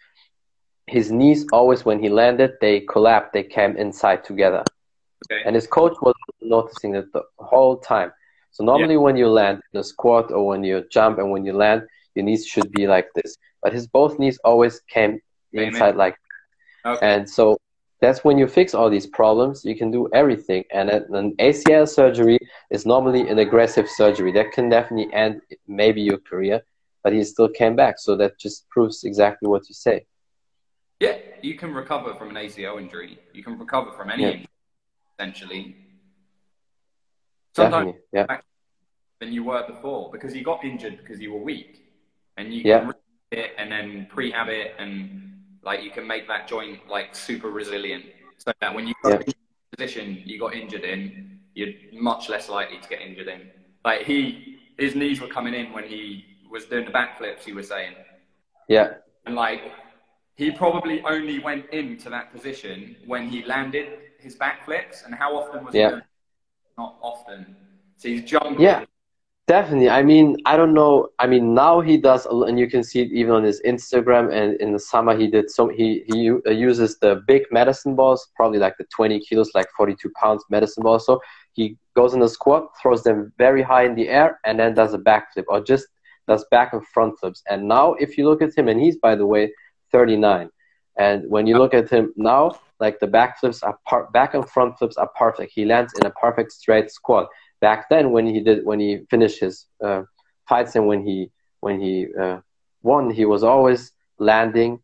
His 0.88 1.12
knees 1.12 1.46
always, 1.52 1.84
when 1.84 2.02
he 2.02 2.08
landed, 2.08 2.54
they 2.60 2.80
collapsed, 2.80 3.34
they 3.34 3.44
came 3.44 3.76
inside 3.76 4.24
together. 4.24 4.64
Okay. 5.30 5.42
And 5.46 5.54
his 5.54 5.68
coach 5.68 5.96
was 6.02 6.14
noticing 6.40 6.96
it 6.96 7.12
the 7.12 7.22
whole 7.38 7.76
time. 7.76 8.10
So 8.50 8.64
normally 8.64 8.94
yeah. 8.94 9.00
when 9.00 9.16
you 9.16 9.28
land 9.28 9.60
in 9.72 9.80
a 9.80 9.84
squat 9.84 10.32
or 10.32 10.46
when 10.46 10.64
you 10.64 10.84
jump 10.90 11.18
and 11.18 11.30
when 11.30 11.44
you 11.44 11.52
land, 11.52 11.82
your 12.14 12.24
knees 12.24 12.46
should 12.46 12.70
be 12.72 12.86
like 12.86 13.08
this. 13.14 13.36
But 13.62 13.72
his 13.72 13.86
both 13.86 14.18
knees 14.18 14.38
always 14.44 14.80
came 14.88 15.20
Amen. 15.54 15.68
inside 15.68 15.96
like 15.96 16.16
okay. 16.84 17.06
And 17.06 17.28
so 17.28 17.58
that's 18.00 18.24
when 18.24 18.38
you 18.38 18.46
fix 18.46 18.74
all 18.74 18.90
these 18.90 19.06
problems. 19.06 19.64
You 19.64 19.76
can 19.76 19.90
do 19.90 20.08
everything. 20.12 20.64
And 20.72 20.90
an 20.90 21.34
ACL 21.36 21.88
surgery 21.88 22.38
is 22.70 22.86
normally 22.86 23.28
an 23.28 23.38
aggressive 23.38 23.88
surgery 23.88 24.32
that 24.32 24.52
can 24.52 24.68
definitely 24.68 25.12
end 25.12 25.40
maybe 25.66 26.00
your 26.00 26.18
career, 26.18 26.62
but 27.02 27.12
he 27.12 27.24
still 27.24 27.48
came 27.48 27.74
back. 27.74 27.98
So 27.98 28.16
that 28.16 28.38
just 28.38 28.68
proves 28.68 29.04
exactly 29.04 29.48
what 29.48 29.68
you 29.68 29.74
say. 29.74 30.06
Yeah, 31.00 31.16
you 31.42 31.56
can 31.56 31.72
recover 31.72 32.14
from 32.14 32.30
an 32.30 32.36
ACL 32.36 32.80
injury. 32.80 33.18
You 33.32 33.42
can 33.42 33.58
recover 33.58 33.92
from 33.92 34.10
any 34.10 34.22
yeah. 34.22 34.28
injury, 34.30 34.48
essentially. 35.18 35.76
Sometimes 37.64 37.94
yeah. 38.12 38.26
than 39.20 39.32
you 39.32 39.44
were 39.44 39.66
before 39.66 40.10
because 40.12 40.34
you 40.34 40.42
got 40.44 40.64
injured 40.64 40.98
because 40.98 41.20
you 41.20 41.32
were 41.32 41.40
weak, 41.40 41.84
and 42.36 42.52
you 42.54 42.62
yeah. 42.64 42.80
can 42.80 42.94
it 43.30 43.50
and 43.58 43.70
then 43.70 44.08
prehab 44.10 44.48
it 44.48 44.74
and 44.78 45.28
like 45.62 45.82
you 45.82 45.90
can 45.90 46.06
make 46.06 46.26
that 46.26 46.48
joint 46.48 46.78
like 46.88 47.14
super 47.14 47.50
resilient 47.50 48.02
so 48.38 48.52
that 48.60 48.74
when 48.74 48.86
you 48.86 48.94
got 49.02 49.26
yeah. 49.26 49.32
position 49.76 50.22
you 50.24 50.38
got 50.38 50.54
injured 50.54 50.84
in, 50.84 51.38
you're 51.54 51.74
much 51.92 52.28
less 52.28 52.48
likely 52.48 52.78
to 52.78 52.88
get 52.88 53.00
injured 53.00 53.28
in. 53.28 53.50
Like 53.84 54.02
he, 54.02 54.58
his 54.78 54.94
knees 54.94 55.20
were 55.20 55.28
coming 55.28 55.54
in 55.54 55.72
when 55.72 55.84
he 55.84 56.24
was 56.50 56.64
doing 56.66 56.84
the 56.84 56.90
backflips. 56.90 57.40
He 57.40 57.52
was 57.52 57.68
saying, 57.68 57.94
yeah, 58.68 58.94
and 59.26 59.34
like 59.34 59.60
he 60.36 60.50
probably 60.50 61.02
only 61.02 61.40
went 61.40 61.68
into 61.70 62.08
that 62.10 62.32
position 62.32 62.96
when 63.06 63.28
he 63.28 63.44
landed 63.44 63.88
his 64.18 64.36
backflips. 64.36 65.04
And 65.04 65.14
how 65.14 65.36
often 65.36 65.64
was 65.64 65.74
yeah. 65.74 66.00
Not 66.78 66.96
often. 67.02 67.56
So 67.96 68.08
he's 68.08 68.22
jumping. 68.22 68.60
Yeah, 68.60 68.84
definitely. 69.48 69.90
I 69.90 70.02
mean, 70.02 70.36
I 70.46 70.56
don't 70.56 70.72
know. 70.72 71.08
I 71.18 71.26
mean, 71.26 71.52
now 71.52 71.80
he 71.80 71.98
does, 71.98 72.24
and 72.26 72.58
you 72.58 72.70
can 72.70 72.82
see 72.84 73.00
it 73.00 73.10
even 73.10 73.32
on 73.34 73.42
his 73.42 73.60
Instagram. 73.66 74.32
And 74.32 74.58
in 74.60 74.72
the 74.72 74.78
summer, 74.78 75.16
he 75.16 75.26
did 75.26 75.50
so. 75.50 75.68
He 75.68 76.04
he 76.06 76.30
uh, 76.30 76.50
uses 76.50 76.98
the 77.00 77.22
big 77.26 77.42
medicine 77.50 77.96
balls, 77.96 78.28
probably 78.36 78.60
like 78.60 78.76
the 78.78 78.86
20 78.94 79.20
kilos, 79.20 79.50
like 79.54 79.68
42 79.76 80.10
pounds 80.20 80.44
medicine 80.48 80.84
balls. 80.84 81.04
So 81.04 81.20
he 81.52 81.76
goes 81.96 82.14
in 82.14 82.20
the 82.20 82.28
squat, 82.28 82.68
throws 82.80 83.02
them 83.02 83.32
very 83.36 83.62
high 83.62 83.84
in 83.84 83.96
the 83.96 84.08
air, 84.08 84.38
and 84.44 84.58
then 84.58 84.74
does 84.74 84.94
a 84.94 84.98
backflip 84.98 85.44
or 85.48 85.60
just 85.60 85.86
does 86.28 86.44
back 86.50 86.72
and 86.72 86.86
front 86.86 87.18
flips. 87.18 87.42
And 87.50 87.66
now, 87.66 87.94
if 87.94 88.16
you 88.16 88.28
look 88.28 88.42
at 88.42 88.56
him, 88.56 88.68
and 88.68 88.80
he's 88.80 88.96
by 88.96 89.16
the 89.16 89.26
way 89.26 89.52
39 89.90 90.50
And 90.98 91.30
when 91.30 91.46
you 91.46 91.56
look 91.56 91.74
at 91.74 91.88
him 91.88 92.12
now, 92.16 92.58
like 92.80 92.98
the 92.98 93.06
back 93.06 93.38
flips 93.38 93.62
are 93.62 93.78
par- 93.86 94.08
back 94.12 94.34
and 94.34 94.48
front 94.48 94.78
flips 94.78 94.96
are 94.96 95.08
perfect. 95.16 95.52
He 95.54 95.64
lands 95.64 95.92
in 95.94 96.06
a 96.06 96.10
perfect 96.10 96.52
straight 96.52 96.90
squat. 96.90 97.28
Back 97.60 97.88
then, 97.88 98.10
when 98.10 98.26
he 98.26 98.40
did 98.40 98.64
when 98.64 98.80
he 98.80 99.00
finished 99.10 99.40
his 99.40 99.66
uh, 99.82 100.02
fights 100.48 100.74
and 100.74 100.86
when 100.86 101.04
he 101.04 101.30
when 101.60 101.80
he 101.80 102.06
uh, 102.20 102.40
won, 102.82 103.10
he 103.10 103.24
was 103.24 103.42
always 103.42 103.92
landing 104.18 104.80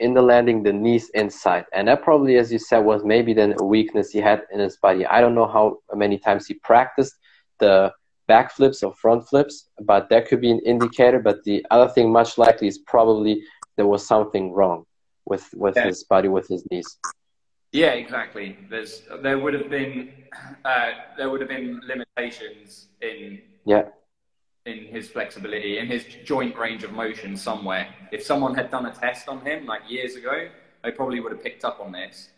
in 0.00 0.14
the 0.14 0.22
landing 0.22 0.62
the 0.62 0.72
knees 0.72 1.10
inside, 1.14 1.64
and 1.72 1.88
that 1.88 2.02
probably, 2.02 2.36
as 2.36 2.52
you 2.52 2.58
said, 2.58 2.78
was 2.78 3.04
maybe 3.04 3.32
then 3.32 3.54
a 3.58 3.64
weakness 3.64 4.10
he 4.10 4.20
had 4.20 4.42
in 4.52 4.60
his 4.60 4.76
body. 4.76 5.06
I 5.06 5.20
don't 5.20 5.34
know 5.34 5.48
how 5.48 5.78
many 5.94 6.18
times 6.18 6.46
he 6.46 6.54
practiced 6.54 7.14
the 7.58 7.92
back 8.28 8.52
flips 8.52 8.82
or 8.84 8.94
front 8.94 9.28
flips, 9.28 9.68
but 9.82 10.08
that 10.10 10.28
could 10.28 10.40
be 10.40 10.52
an 10.52 10.60
indicator. 10.60 11.18
But 11.18 11.42
the 11.44 11.66
other 11.72 11.90
thing, 11.92 12.12
much 12.12 12.38
likely, 12.38 12.68
is 12.68 12.78
probably 12.78 13.42
there 13.76 13.86
was 13.86 14.06
something 14.06 14.52
wrong 14.52 14.84
with 15.28 15.48
with 15.54 15.76
yeah. 15.76 15.86
his 15.86 16.04
body 16.04 16.28
with 16.28 16.48
his 16.48 16.64
knees. 16.70 16.98
Yeah, 17.72 17.92
exactly. 17.92 18.56
There's 18.70 19.02
there 19.22 19.38
would 19.38 19.54
have 19.54 19.68
been 19.68 20.12
uh, 20.64 20.90
there 21.16 21.30
would 21.30 21.40
have 21.40 21.50
been 21.50 21.80
limitations 21.86 22.88
in 23.02 23.40
yeah 23.64 23.84
in 24.66 24.84
his 24.84 25.08
flexibility 25.08 25.78
in 25.78 25.86
his 25.86 26.04
joint 26.24 26.56
range 26.56 26.84
of 26.84 26.92
motion 26.92 27.36
somewhere. 27.36 27.88
If 28.12 28.22
someone 28.22 28.54
had 28.54 28.70
done 28.70 28.86
a 28.86 28.92
test 28.92 29.28
on 29.28 29.40
him 29.40 29.66
like 29.66 29.82
years 29.88 30.16
ago, 30.16 30.48
they 30.82 30.90
probably 30.90 31.20
would 31.20 31.32
have 31.32 31.42
picked 31.42 31.64
up 31.64 31.80
on 31.80 31.92
this. 31.92 32.30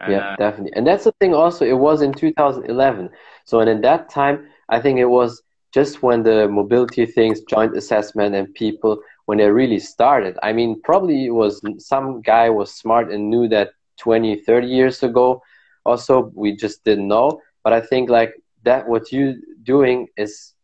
And, 0.00 0.12
yeah, 0.12 0.30
uh, 0.30 0.36
definitely. 0.36 0.72
And 0.74 0.86
that's 0.86 1.04
the 1.04 1.12
thing. 1.20 1.34
Also, 1.34 1.64
it 1.64 1.78
was 1.78 2.02
in 2.02 2.12
2011. 2.12 3.10
So, 3.44 3.60
and 3.60 3.68
in 3.68 3.80
that 3.80 4.08
time, 4.08 4.46
I 4.68 4.80
think 4.80 4.98
it 4.98 5.06
was 5.06 5.42
just 5.72 6.02
when 6.02 6.22
the 6.22 6.48
mobility 6.48 7.04
things, 7.04 7.40
joint 7.42 7.76
assessment, 7.76 8.34
and 8.34 8.52
people 8.54 9.00
when 9.28 9.36
they 9.36 9.50
really 9.50 9.78
started. 9.78 10.38
I 10.42 10.54
mean, 10.54 10.80
probably 10.82 11.26
it 11.26 11.34
was 11.34 11.60
some 11.76 12.22
guy 12.22 12.48
was 12.48 12.74
smart 12.74 13.12
and 13.12 13.28
knew 13.28 13.46
that 13.48 13.72
20, 13.98 14.36
30 14.36 14.68
years 14.68 15.02
ago. 15.02 15.42
Also, 15.84 16.32
we 16.34 16.56
just 16.56 16.82
didn't 16.82 17.08
know. 17.08 17.38
But 17.62 17.74
I 17.74 17.82
think 17.82 18.08
like 18.08 18.32
that, 18.64 18.88
what 18.88 19.12
you 19.12 19.34
doing 19.64 20.06
is 20.16 20.54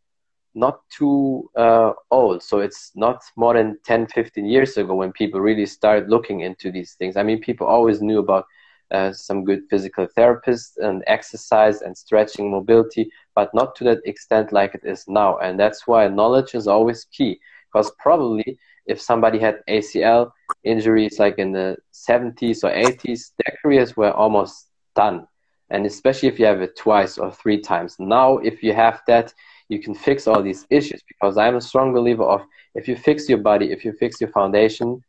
not 0.54 0.78
too 0.88 1.50
uh, 1.54 1.92
old. 2.10 2.42
So 2.42 2.60
it's 2.60 2.90
not 2.94 3.20
more 3.36 3.52
than 3.52 3.76
10, 3.84 4.06
15 4.06 4.46
years 4.46 4.78
ago 4.78 4.94
when 4.94 5.12
people 5.12 5.40
really 5.40 5.66
started 5.66 6.08
looking 6.08 6.40
into 6.40 6.72
these 6.72 6.94
things. 6.94 7.18
I 7.18 7.22
mean, 7.22 7.40
people 7.40 7.66
always 7.66 8.00
knew 8.00 8.18
about 8.18 8.46
uh, 8.90 9.12
some 9.12 9.44
good 9.44 9.60
physical 9.68 10.06
therapists 10.16 10.78
and 10.78 11.04
exercise 11.06 11.82
and 11.82 11.94
stretching 11.98 12.50
mobility, 12.50 13.10
but 13.34 13.52
not 13.52 13.74
to 13.76 13.84
that 13.84 13.98
extent 14.06 14.52
like 14.52 14.74
it 14.74 14.84
is 14.84 15.04
now. 15.06 15.36
And 15.36 15.60
that's 15.60 15.86
why 15.86 16.08
knowledge 16.08 16.54
is 16.54 16.66
always 16.66 17.04
key 17.12 17.40
because 17.74 17.90
probably 17.98 18.58
if 18.86 19.00
somebody 19.00 19.38
had 19.38 19.60
ACL 19.68 20.30
injuries 20.62 21.18
like 21.18 21.38
in 21.38 21.50
the 21.52 21.76
70s 21.92 22.62
or 22.62 22.70
80s, 22.70 23.32
their 23.38 23.56
careers 23.60 23.96
were 23.96 24.12
almost 24.12 24.68
done. 24.94 25.26
And 25.70 25.86
especially 25.86 26.28
if 26.28 26.38
you 26.38 26.46
have 26.46 26.60
it 26.60 26.76
twice 26.76 27.18
or 27.18 27.32
three 27.32 27.60
times. 27.60 27.96
Now, 27.98 28.38
if 28.38 28.62
you 28.62 28.74
have 28.74 29.00
that, 29.08 29.34
you 29.68 29.80
can 29.80 29.94
fix 29.94 30.28
all 30.28 30.42
these 30.42 30.66
issues. 30.70 31.02
Because 31.08 31.36
I'm 31.36 31.56
a 31.56 31.60
strong 31.60 31.92
believer 31.92 32.22
of 32.22 32.42
if 32.74 32.86
you 32.86 32.96
fix 32.96 33.28
your 33.28 33.38
body, 33.38 33.72
if 33.72 33.84
you 33.84 33.92
fix 33.92 34.20
your 34.20 34.30
foundation, 34.30 35.02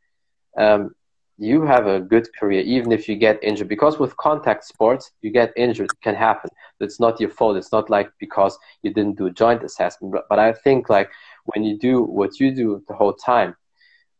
um, 0.57 0.95
you 1.37 1.63
have 1.63 1.87
a 1.87 1.99
good 1.99 2.27
career 2.39 2.61
even 2.61 2.91
if 2.91 3.09
you 3.09 3.15
get 3.15 3.43
injured. 3.43 3.67
Because 3.67 3.99
with 3.99 4.15
contact 4.17 4.63
sports 4.63 5.11
you 5.21 5.31
get 5.31 5.51
injured 5.57 5.91
it 5.91 6.01
can 6.01 6.15
happen. 6.15 6.49
It's 6.79 6.99
not 6.99 7.19
your 7.19 7.29
fault. 7.29 7.57
It's 7.57 7.71
not 7.71 7.89
like 7.89 8.09
because 8.19 8.57
you 8.83 8.93
didn't 8.93 9.17
do 9.17 9.29
joint 9.31 9.63
assessment. 9.63 10.13
But, 10.13 10.25
but 10.29 10.39
i 10.39 10.53
think 10.53 10.89
like 10.89 11.09
when 11.45 11.63
you 11.63 11.77
do 11.77 12.01
what 12.03 12.39
you 12.39 12.53
do 12.53 12.83
the 12.87 12.93
whole 12.93 13.13
time, 13.13 13.55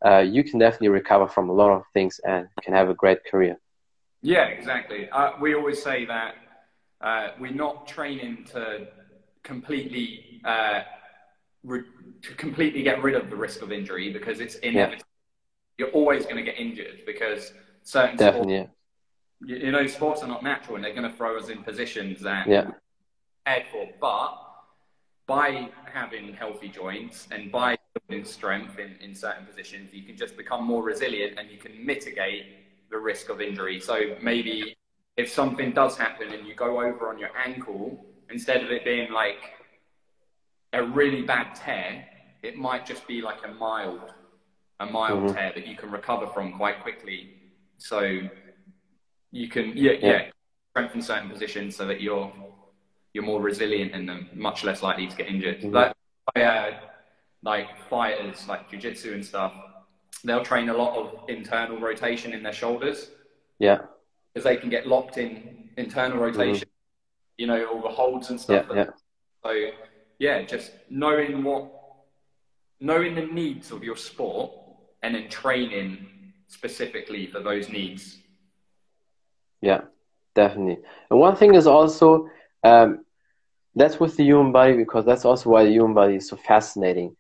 uh, 0.06 0.20
you 0.20 0.44
can 0.44 0.60
definitely 0.60 0.90
recover 0.90 1.28
from 1.28 1.50
a 1.50 1.54
lot 1.54 1.72
of 1.72 1.84
things 1.94 2.20
and 2.26 2.48
can 2.62 2.74
have 2.74 2.90
a 2.90 2.94
great 2.94 3.20
career. 3.30 3.58
Yeah, 4.22 4.46
exactly. 4.46 5.10
Uh, 5.10 5.32
we 5.40 5.56
always 5.56 5.82
say 5.82 6.06
that 6.06 6.36
uh, 7.02 7.30
we're 7.40 7.52
not 7.52 7.88
training 7.88 8.46
to 8.52 8.88
completely 9.44 10.42
uh, 10.44 10.82
re- 11.64 11.84
to 12.22 12.34
completely 12.36 12.84
get 12.84 13.04
rid 13.04 13.16
of 13.16 13.30
the 13.30 13.36
risk 13.36 13.62
of 13.62 13.72
injury 13.72 14.12
because 14.12 14.40
it's 14.40 14.56
inevitable. 14.56 15.04
Yeah. 15.78 15.86
You're 15.86 15.94
always 15.94 16.24
going 16.24 16.38
to 16.38 16.44
get 16.44 16.58
injured 16.58 17.02
because 17.06 17.54
certain 17.84 18.18
definitely. 18.18 18.58
Sports, 18.58 18.72
you, 19.46 19.56
you 19.58 19.72
know, 19.72 19.86
sports 19.88 20.22
are 20.24 20.28
not 20.28 20.44
natural 20.44 20.76
and 20.76 20.84
they're 20.84 20.96
going 20.96 21.10
to 21.10 21.16
throw 21.16 21.38
us 21.38 21.50
in 21.50 21.64
positions 21.64 22.22
that 22.22 22.48
yeah. 22.48 22.66
we're 22.66 22.82
prepared 23.44 23.66
for. 23.72 23.88
But 24.00 24.45
by 25.28 25.70
having 25.92 26.34
healthy 26.34 26.68
joints 26.68 27.28
and 27.32 27.52
by 27.52 27.78
building 28.08 28.26
strength 28.26 28.78
in, 28.80 28.96
in 29.02 29.16
certain 29.16 29.46
positions, 29.46 29.94
you 29.94 30.04
can 30.04 30.16
just 30.16 30.38
become 30.38 30.64
more 30.64 30.84
resilient 30.84 31.40
and 31.40 31.50
you 31.50 31.58
can 31.58 31.86
mitigate 31.86 32.46
the 32.92 32.98
risk 32.98 33.30
of 33.30 33.42
injury. 33.42 33.80
So 33.80 34.16
maybe 34.22 34.76
if 35.18 35.32
something 35.32 35.72
does 35.72 35.98
happen 35.98 36.32
and 36.32 36.48
you 36.48 36.54
go 36.54 36.82
over 36.82 37.10
on 37.10 37.18
your 37.18 37.30
ankle, 37.38 38.06
instead 38.30 38.64
of 38.64 38.72
it 38.72 38.86
being 38.86 39.12
like 39.12 39.40
a 40.74 40.84
really 40.84 41.22
bad 41.22 41.56
tear, 41.56 42.06
it 42.44 42.58
might 42.58 42.86
just 42.86 43.08
be 43.08 43.22
like 43.22 43.40
a 43.46 43.52
mild, 43.54 44.14
a 44.80 44.86
mild 44.86 45.24
mm-hmm. 45.24 45.36
tear 45.36 45.52
that 45.56 45.66
you 45.66 45.76
can 45.76 45.90
recover 45.90 46.28
from 46.28 46.58
quite 46.58 46.84
quickly. 46.84 47.34
So 47.78 48.22
you 49.32 49.48
can, 49.50 49.74
yeah, 49.76 49.94
yeah, 49.94 50.08
yeah 50.08 50.26
strengthen 50.76 51.02
certain 51.02 51.30
positions 51.30 51.74
so 51.74 51.88
that 51.88 52.02
you're 52.02 52.30
you're 53.16 53.24
more 53.24 53.42
resilient 53.42 53.94
in 53.94 54.06
them, 54.06 54.30
much 54.34 54.66
less 54.66 54.84
likely 54.84 55.08
to 55.08 55.16
get 55.16 55.28
injured. 55.28 55.62
Mm-hmm. 55.62 55.74
Like, 55.74 55.96
uh, 56.36 56.72
like 57.44 57.80
fighters, 57.90 58.46
like 58.50 58.70
jiu-jitsu 58.70 59.14
and 59.14 59.26
stuff, 59.26 59.54
they'll 60.26 60.44
train 60.44 60.68
a 60.68 60.74
lot 60.74 60.98
of 60.98 61.30
internal 61.30 61.80
rotation 61.80 62.34
in 62.34 62.44
their 62.44 62.52
shoulders. 62.52 63.12
Yeah. 63.58 63.84
Because 64.34 64.44
they 64.44 64.58
can 64.58 64.70
get 64.70 64.86
locked 64.86 65.18
in 65.18 65.70
internal 65.78 66.18
rotation, 66.18 66.68
mm-hmm. 66.68 67.38
you 67.38 67.48
know, 67.48 67.64
all 67.68 67.82
the 67.82 67.88
holds 67.88 68.32
and 68.32 68.42
stuff. 68.42 68.66
Yeah, 68.70 68.76
yeah. 68.76 68.90
So, 69.46 69.70
yeah, 70.20 70.42
just 70.42 70.74
knowing 70.90 71.42
what, 71.42 71.72
knowing 72.82 73.16
the 73.16 73.28
needs 73.28 73.72
of 73.72 73.82
your 73.82 73.96
sport 73.96 74.52
and 75.04 75.16
then 75.16 75.30
training 75.30 76.06
specifically 76.50 77.28
for 77.28 77.40
those 77.40 77.70
needs. 77.70 78.18
Yeah, 79.62 79.84
definitely. 80.34 80.80
And 81.10 81.18
one 81.18 81.38
thing 81.38 81.56
is 81.56 81.66
also, 81.66 82.30
um, 82.66 83.05
that's 83.76 84.00
with 84.00 84.16
the 84.18 84.24
human 84.24 84.52
body 84.52 84.76
because 84.76 85.06
that's 85.06 85.26
also 85.26 85.50
why 85.50 85.64
the 85.66 85.72
human 85.72 85.94
body 85.94 86.16
is 86.16 86.28
so 86.30 86.38
fascinating. 86.38 87.16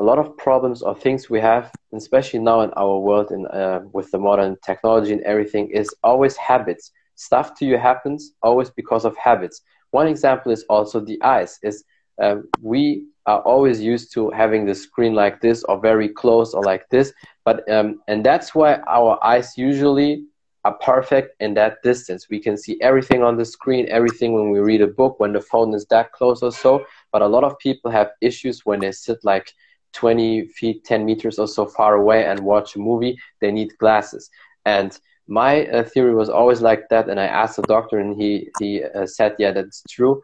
A 0.00 0.04
lot 0.04 0.18
of 0.18 0.36
problems 0.36 0.82
or 0.82 0.94
things 0.94 1.30
we 1.30 1.40
have, 1.40 1.70
especially 1.94 2.40
now 2.40 2.60
in 2.62 2.70
our 2.76 2.98
world 2.98 3.30
and 3.30 3.46
uh, 3.48 3.80
with 3.92 4.10
the 4.10 4.18
modern 4.18 4.56
technology 4.64 5.12
and 5.12 5.22
everything, 5.22 5.70
is 5.70 5.94
always 6.02 6.36
habits. 6.36 6.90
Stuff 7.14 7.54
to 7.58 7.66
you 7.66 7.78
happens 7.78 8.32
always 8.42 8.70
because 8.70 9.04
of 9.04 9.16
habits. 9.16 9.62
One 9.90 10.06
example 10.08 10.52
is 10.52 10.64
also 10.68 11.00
the 11.00 11.20
eyes. 11.22 11.58
Is 11.62 11.84
um, 12.22 12.48
we 12.60 13.06
are 13.26 13.40
always 13.42 13.80
used 13.80 14.12
to 14.14 14.30
having 14.30 14.66
the 14.66 14.74
screen 14.74 15.14
like 15.14 15.40
this 15.40 15.62
or 15.64 15.80
very 15.80 16.08
close 16.08 16.54
or 16.54 16.62
like 16.62 16.88
this, 16.90 17.12
but 17.44 17.68
um, 17.70 18.00
and 18.08 18.24
that's 18.24 18.54
why 18.54 18.76
our 18.88 19.22
eyes 19.24 19.56
usually 19.56 20.24
are 20.64 20.74
perfect 20.74 21.40
in 21.40 21.54
that 21.54 21.82
distance. 21.82 22.28
We 22.28 22.38
can 22.38 22.56
see 22.56 22.80
everything 22.80 23.22
on 23.22 23.36
the 23.36 23.44
screen, 23.44 23.88
everything 23.88 24.32
when 24.32 24.50
we 24.50 24.60
read 24.60 24.80
a 24.80 24.86
book, 24.86 25.18
when 25.18 25.32
the 25.32 25.40
phone 25.40 25.74
is 25.74 25.86
that 25.86 26.12
close 26.12 26.42
or 26.42 26.52
so. 26.52 26.84
But 27.10 27.22
a 27.22 27.26
lot 27.26 27.44
of 27.44 27.58
people 27.58 27.90
have 27.90 28.10
issues 28.20 28.64
when 28.64 28.80
they 28.80 28.92
sit 28.92 29.18
like 29.24 29.52
20 29.92 30.46
feet, 30.48 30.84
10 30.84 31.04
meters 31.04 31.38
or 31.38 31.48
so 31.48 31.66
far 31.66 31.94
away 31.94 32.24
and 32.24 32.40
watch 32.40 32.76
a 32.76 32.78
movie. 32.78 33.18
They 33.40 33.50
need 33.50 33.76
glasses. 33.78 34.30
And 34.64 34.96
my 35.26 35.66
uh, 35.66 35.82
theory 35.82 36.14
was 36.14 36.28
always 36.28 36.60
like 36.60 36.88
that. 36.90 37.08
And 37.08 37.18
I 37.18 37.26
asked 37.26 37.56
the 37.56 37.62
doctor, 37.62 37.98
and 37.98 38.20
he, 38.20 38.48
he 38.60 38.84
uh, 38.84 39.06
said, 39.06 39.34
yeah, 39.38 39.50
that's 39.50 39.82
true. 39.90 40.22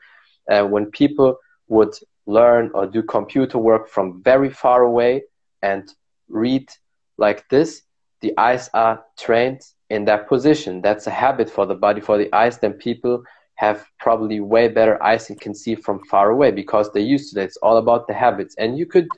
Uh, 0.49 0.65
when 0.65 0.87
people 0.87 1.37
would 1.67 1.95
learn 2.27 2.71
or 2.75 2.87
do 2.87 3.03
computer 3.03 3.59
work 3.59 3.89
from 3.89 4.23
very 4.23 4.51
far 4.51 4.83
away 4.83 5.23
and 5.63 5.93
read 6.29 6.69
like 7.17 7.49
this, 7.49 7.83
the 8.21 8.33
eyes 8.39 8.71
are 8.75 9.05
trained 9.17 9.63
in 9.91 10.05
that 10.05 10.29
position. 10.29 10.81
That's 10.83 11.07
a 11.07 11.11
habit 11.11 11.49
for 11.49 11.67
the 11.67 11.75
body, 11.75 12.01
for 12.01 12.19
the 12.19 12.33
eyes. 12.35 12.59
Then 12.59 12.75
people 12.75 13.23
have 13.55 13.87
probably 13.99 14.41
way 14.41 14.69
better 14.69 15.03
eyes 15.03 15.31
and 15.31 15.41
can 15.41 15.55
see 15.55 15.75
from 15.75 16.05
far 16.05 16.31
away 16.31 16.51
because 16.51 16.93
they're 16.93 17.03
used 17.03 17.35
to 17.35 17.41
it. 17.41 17.45
It's 17.45 17.57
all 17.59 17.79
about 17.79 18.07
the 18.07 18.15
habits. 18.15 18.55
And 18.57 18.79
you 18.79 18.87
could 18.87 19.09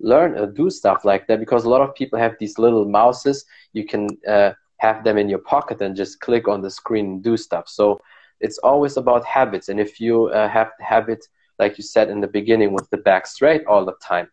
learn 0.00 0.36
or 0.38 0.46
do 0.46 0.70
stuff 0.70 1.04
like 1.04 1.26
that 1.26 1.40
because 1.40 1.64
a 1.64 1.70
lot 1.70 1.80
of 1.80 1.94
people 1.94 2.18
have 2.18 2.36
these 2.38 2.58
little 2.58 2.84
mouses. 2.84 3.44
You 3.72 3.84
can 3.84 4.08
uh, 4.28 4.52
have 4.78 5.04
them 5.04 5.18
in 5.18 5.28
your 5.28 5.38
pocket 5.38 5.80
and 5.80 5.96
just 5.96 6.20
click 6.20 6.48
on 6.48 6.60
the 6.62 6.70
screen 6.70 7.06
and 7.06 7.22
do 7.22 7.36
stuff. 7.36 7.68
So 7.68 8.00
it's 8.40 8.58
always 8.58 8.96
about 8.96 9.24
habits. 9.24 9.68
And 9.68 9.80
if 9.80 10.00
you 10.00 10.26
uh, 10.26 10.48
have 10.48 10.70
the 10.78 10.84
habit, 10.84 11.24
like 11.58 11.78
you 11.78 11.84
said 11.84 12.10
in 12.10 12.20
the 12.20 12.28
beginning, 12.28 12.72
with 12.72 12.88
the 12.90 12.98
back 12.98 13.26
straight 13.26 13.64
all 13.66 13.84
the 13.84 13.94
time, 14.02 14.28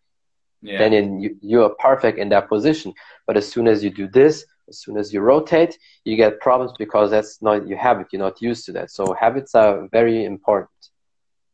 yeah. 0.61 0.77
then 0.77 0.93
in, 0.93 1.19
you, 1.19 1.37
you 1.41 1.63
are 1.63 1.73
perfect 1.79 2.19
in 2.19 2.29
that 2.29 2.49
position. 2.49 2.93
But 3.25 3.37
as 3.37 3.47
soon 3.51 3.67
as 3.67 3.83
you 3.83 3.89
do 3.89 4.07
this, 4.07 4.45
as 4.67 4.79
soon 4.79 4.97
as 4.97 5.13
you 5.13 5.21
rotate, 5.21 5.77
you 6.03 6.15
get 6.15 6.39
problems 6.39 6.73
because 6.77 7.11
that's 7.11 7.41
not 7.41 7.67
your 7.67 7.77
habit. 7.77 8.07
You're 8.11 8.21
not 8.21 8.41
used 8.41 8.65
to 8.65 8.71
that. 8.73 8.91
So 8.91 9.13
habits 9.13 9.55
are 9.55 9.87
very 9.91 10.25
important. 10.25 10.69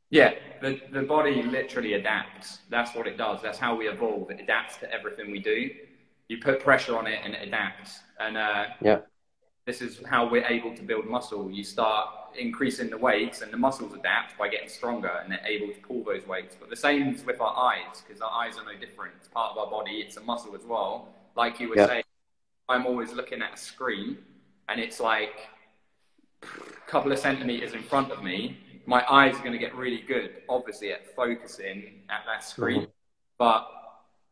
Yeah, 0.09 0.33
the, 0.61 0.81
the 0.91 1.03
body 1.03 1.41
literally 1.41 1.93
adapts. 1.93 2.59
That's 2.69 2.93
what 2.95 3.07
it 3.07 3.17
does. 3.17 3.41
That's 3.41 3.57
how 3.57 3.75
we 3.75 3.87
evolve. 3.87 4.29
It 4.29 4.41
adapts 4.41 4.77
to 4.77 4.91
everything 4.91 5.31
we 5.31 5.39
do. 5.39 5.69
You 6.27 6.37
put 6.39 6.59
pressure 6.59 6.97
on 6.97 7.07
it 7.07 7.19
and 7.23 7.33
it 7.33 7.47
adapts. 7.47 7.99
and 8.19 8.37
uh, 8.37 8.65
yeah, 8.81 8.99
this 9.65 9.81
is 9.81 10.01
how 10.09 10.29
we're 10.29 10.45
able 10.45 10.75
to 10.75 10.81
build 10.81 11.05
muscle. 11.05 11.49
You 11.51 11.63
start 11.63 12.09
increasing 12.37 12.89
the 12.89 12.97
weights, 12.97 13.41
and 13.41 13.51
the 13.53 13.57
muscles 13.57 13.93
adapt 13.93 14.37
by 14.37 14.47
getting 14.47 14.69
stronger, 14.69 15.11
and 15.21 15.31
they're 15.31 15.45
able 15.45 15.73
to 15.73 15.79
pull 15.81 16.03
those 16.03 16.25
weights. 16.25 16.55
But 16.59 16.69
the 16.69 16.75
same 16.75 17.13
is 17.13 17.23
with 17.25 17.39
our 17.39 17.55
eyes, 17.55 18.01
because 18.01 18.21
our 18.21 18.31
eyes 18.31 18.57
are 18.57 18.65
no 18.65 18.77
different. 18.79 19.13
It's 19.17 19.27
part 19.27 19.51
of 19.51 19.57
our 19.57 19.69
body. 19.69 19.97
It's 20.05 20.17
a 20.17 20.21
muscle 20.21 20.55
as 20.55 20.63
well. 20.65 21.09
Like 21.35 21.59
you 21.59 21.69
were 21.69 21.75
Yeah. 21.77 21.87
saying, 21.87 22.03
I'm 22.69 22.85
always 22.85 23.11
looking 23.13 23.41
at 23.41 23.53
a 23.53 23.57
screen, 23.57 24.17
and 24.69 24.79
it's 24.79 24.99
like 24.99 25.47
a 26.43 26.89
couple 26.89 27.11
of 27.11 27.19
centimeters 27.19 27.73
in 27.73 27.83
front 27.83 28.11
of 28.11 28.23
me. 28.23 28.57
My 28.85 29.05
eyes 29.09 29.35
are 29.35 29.39
going 29.39 29.51
to 29.51 29.57
get 29.57 29.75
really 29.75 30.01
good, 30.01 30.41
obviously, 30.49 30.91
at 30.91 31.15
focusing 31.15 32.01
at 32.09 32.21
that 32.25 32.43
screen, 32.43 32.81
mm-hmm. 32.81 32.91
but 33.37 33.67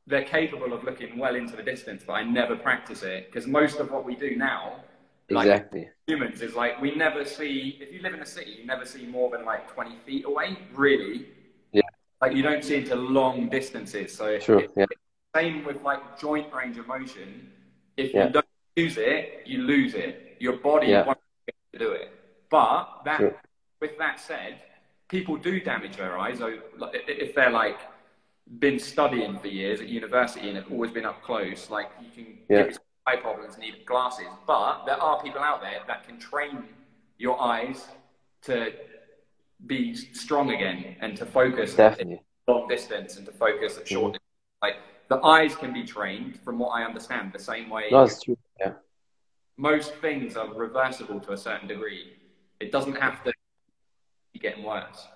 they're 0.08 0.24
capable 0.24 0.74
of 0.74 0.84
looking 0.84 1.18
well 1.20 1.36
into 1.36 1.56
the 1.56 1.64
distance. 1.64 2.04
But 2.06 2.14
I 2.14 2.24
never 2.24 2.56
practice 2.56 3.04
it 3.04 3.28
because 3.32 3.48
most 3.48 3.80
of 3.80 3.92
what 3.92 4.06
we 4.06 4.16
do 4.16 4.36
now 4.36 4.84
like- 5.32 5.48
exactly. 5.48 5.90
humans 6.08 6.42
is 6.42 6.56
like 6.56 6.80
we 6.82 6.96
never 6.96 7.24
see 7.26 7.78
if 7.82 7.92
you 7.94 8.02
live 8.02 8.14
in 8.14 8.22
a 8.22 8.26
city 8.26 8.52
you 8.52 8.66
never 8.66 8.86
see 8.86 9.06
more 9.06 9.30
than 9.30 9.46
like 9.46 9.72
20 9.72 9.96
feet 10.06 10.26
away 10.26 10.58
really 10.74 11.28
Yeah. 11.72 11.82
like 12.22 12.34
you 12.36 12.42
don't 12.42 12.64
see 12.64 12.76
into 12.78 12.96
long 12.96 13.50
distances 13.50 14.16
so 14.16 14.40
True. 14.40 14.60
it's 14.60 14.74
Yeah, 14.76 14.86
same 15.36 15.64
with 15.64 15.82
like 15.84 16.20
joint 16.20 16.52
range 16.54 16.78
of 16.78 16.88
motion 16.88 17.52
if 18.04 18.14
Yeah. 18.14 18.26
you 18.26 18.32
don't 18.38 18.46
use 18.86 18.98
it 18.98 19.22
you 19.52 19.58
lose 19.74 19.94
it 20.06 20.14
your 20.40 20.56
body 20.70 20.88
Yeah. 20.88 21.06
wants 21.10 21.22
to 21.74 21.80
do 21.86 21.92
it 21.92 22.08
but 22.50 22.84
that 23.06 23.20
with 23.82 23.94
that 24.04 24.20
said 24.20 24.54
people 25.16 25.36
do 25.50 25.54
damage 25.72 25.96
their 26.02 26.18
eyes 26.24 26.38
so 26.44 26.48
if 27.24 27.30
they're 27.36 27.58
like 27.64 27.80
been 28.66 28.80
studying 28.80 29.38
for 29.42 29.48
years 29.62 29.78
at 29.84 29.88
university 30.02 30.48
and 30.50 30.56
have 30.58 30.72
always 30.72 30.92
been 30.98 31.06
up 31.12 31.22
close 31.30 31.70
like 31.78 31.90
you 32.04 32.10
can 32.18 32.28
Yeah. 32.50 32.66
yourself 32.66 32.86
eye 33.06 33.16
problems 33.28 33.56
and 33.56 33.64
need 33.64 33.86
glasses 33.86 34.32
but 34.48 34.86
there 34.88 35.02
are 35.08 35.16
people 35.26 35.42
out 35.42 35.62
there 35.62 35.82
that 35.88 36.00
can 36.08 36.18
train 36.20 36.56
your 37.18 37.38
eyes 37.42 37.80
to 38.44 38.56
be 39.68 39.94
strong 40.24 40.52
again 40.52 40.96
and 41.02 41.18
to 41.18 41.26
focus 41.26 41.76
definitely. 41.76 42.22
long 42.48 42.68
distance 42.68 43.18
and 43.18 43.26
to 43.26 43.32
focus 43.46 43.78
at 43.78 43.88
short 43.88 44.14
distance. 44.14 44.29
Like 44.62 44.76
the 45.10 45.18
eyes 45.24 45.56
can 45.56 45.74
be 45.74 45.84
trained, 45.84 46.40
from 46.40 46.60
what 46.60 46.70
I 46.70 46.84
understand, 46.84 47.34
the 47.34 47.40
same 47.40 47.70
way 47.70 47.90
it's 47.92 48.22
true. 48.24 48.38
Yeah. 48.60 48.74
most 49.58 49.94
things 49.96 50.36
are 50.38 50.54
reversible 50.54 51.20
to 51.22 51.34
a 51.34 51.38
certain 51.38 51.68
degree. 51.68 52.14
It 52.60 52.72
doesn't 52.72 52.96
have 52.96 53.24
to 53.24 53.32
be 54.34 54.40
getting 54.40 54.64
worse. 54.64 55.08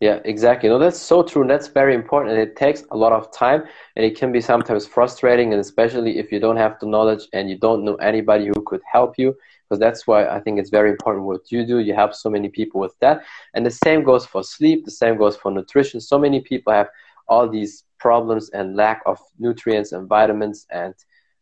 Yeah, 0.00 0.20
exactly. 0.26 0.68
No, 0.68 0.78
that's 0.78 1.00
so 1.00 1.22
true. 1.22 1.40
And 1.40 1.50
that's 1.50 1.68
very 1.68 1.94
important. 1.94 2.32
And 2.34 2.42
it 2.42 2.54
takes 2.54 2.84
a 2.90 2.96
lot 2.96 3.12
of 3.12 3.32
time 3.32 3.64
and 3.96 4.04
it 4.04 4.16
can 4.16 4.30
be 4.30 4.42
sometimes 4.42 4.86
frustrating. 4.86 5.52
And 5.52 5.60
especially 5.60 6.18
if 6.18 6.30
you 6.30 6.38
don't 6.38 6.58
have 6.58 6.78
the 6.80 6.86
knowledge 6.86 7.26
and 7.32 7.48
you 7.48 7.56
don't 7.58 7.82
know 7.82 7.94
anybody 7.96 8.46
who 8.46 8.62
could 8.66 8.82
help 8.90 9.18
you. 9.18 9.34
Because 9.64 9.80
that's 9.80 10.06
why 10.06 10.28
I 10.28 10.38
think 10.38 10.60
it's 10.60 10.68
very 10.70 10.90
important 10.90 11.24
what 11.24 11.50
you 11.50 11.66
do. 11.66 11.78
You 11.78 11.94
help 11.94 12.14
so 12.14 12.28
many 12.28 12.50
people 12.50 12.78
with 12.78 12.94
that. 13.00 13.22
And 13.54 13.64
the 13.64 13.70
same 13.70 14.04
goes 14.04 14.26
for 14.26 14.44
sleep. 14.44 14.84
The 14.84 14.90
same 14.90 15.16
goes 15.16 15.34
for 15.34 15.50
nutrition. 15.50 16.00
So 16.00 16.18
many 16.18 16.40
people 16.40 16.74
have 16.74 16.88
all 17.26 17.48
these 17.48 17.85
problems 17.98 18.50
and 18.50 18.76
lack 18.76 19.02
of 19.06 19.18
nutrients 19.38 19.92
and 19.92 20.08
vitamins 20.08 20.66
and, 20.70 20.94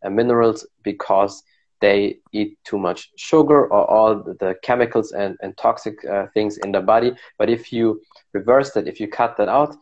and 0.02 0.14
minerals 0.14 0.66
because 0.82 1.42
they 1.80 2.18
eat 2.32 2.56
too 2.64 2.78
much 2.78 3.10
sugar 3.16 3.66
or 3.66 3.90
all 3.90 4.14
the, 4.14 4.54
chemicals 4.62 5.12
and, 5.12 5.36
and 5.42 5.56
toxic 5.56 5.96
uh, 6.06 6.26
things 6.32 6.58
in 6.58 6.72
the 6.72 6.80
body. 6.80 7.12
But 7.38 7.50
if 7.50 7.72
you 7.72 8.00
reverse 8.32 8.70
that, 8.72 8.88
if 8.88 9.00
you 9.00 9.08
cut 9.08 9.36
that 9.36 9.48
out, 9.48 9.76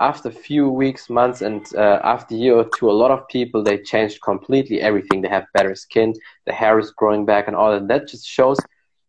after 0.00 0.28
a 0.28 0.32
few 0.32 0.68
weeks, 0.68 1.10
months, 1.10 1.42
and 1.42 1.66
uh, 1.74 1.98
after 2.04 2.34
a 2.34 2.38
year 2.38 2.54
or 2.56 2.68
two, 2.76 2.88
a 2.88 2.92
lot 2.92 3.10
of 3.10 3.26
people 3.28 3.62
they 3.62 3.78
changed 3.78 4.22
completely 4.22 4.80
everything. 4.80 5.20
They 5.20 5.28
have 5.28 5.46
better 5.54 5.74
skin, 5.74 6.14
the 6.46 6.52
hair 6.52 6.78
is 6.78 6.92
growing 6.92 7.26
back, 7.26 7.48
and 7.48 7.56
all 7.56 7.72
that. 7.72 7.88
That 7.88 8.06
just 8.06 8.26
shows 8.26 8.58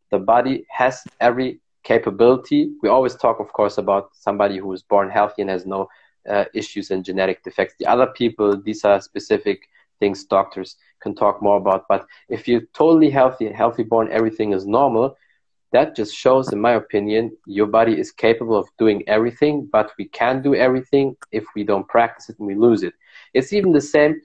the 0.09 0.17
body 0.17 0.65
has 0.71 1.03
every 1.21 1.59
capability. 1.83 2.71
We 2.81 2.89
always 2.89 3.15
talk, 3.15 3.39
of 3.39 3.53
course, 3.53 3.77
about 3.77 4.09
somebody 4.13 4.57
who 4.57 4.73
is 4.73 4.81
born 4.81 5.09
healthy 5.09 5.43
and 5.43 5.51
has 5.51 5.65
no 5.65 5.87
uh, 6.27 6.45
issues 6.53 6.91
and 6.91 7.05
genetic 7.05 7.43
defects. 7.43 7.75
The 7.79 7.85
other 7.85 8.07
people, 8.07 8.59
these 8.61 8.83
are 8.83 8.99
specific 9.01 9.69
things 9.99 10.23
doctors 10.23 10.75
can 11.01 11.15
talk 11.15 11.41
more 11.41 11.57
about. 11.57 11.85
But 11.87 12.05
if 12.29 12.47
you're 12.47 12.63
totally 12.73 13.09
healthy, 13.09 13.51
healthy 13.51 13.83
born, 13.83 14.09
everything 14.11 14.53
is 14.53 14.65
normal, 14.65 15.15
that 15.71 15.95
just 15.95 16.15
shows, 16.15 16.51
in 16.51 16.59
my 16.59 16.71
opinion, 16.71 17.31
your 17.45 17.67
body 17.67 17.99
is 17.99 18.11
capable 18.11 18.57
of 18.57 18.67
doing 18.79 19.03
everything, 19.07 19.69
but 19.71 19.91
we 19.97 20.05
can't 20.05 20.43
do 20.43 20.55
everything 20.55 21.15
if 21.31 21.45
we 21.55 21.63
don't 21.63 21.87
practice 21.87 22.29
it 22.29 22.39
and 22.39 22.47
we 22.47 22.55
lose 22.55 22.83
it. 22.83 22.93
It's 23.33 23.53
even 23.53 23.71
the 23.71 23.81
same 23.81 24.19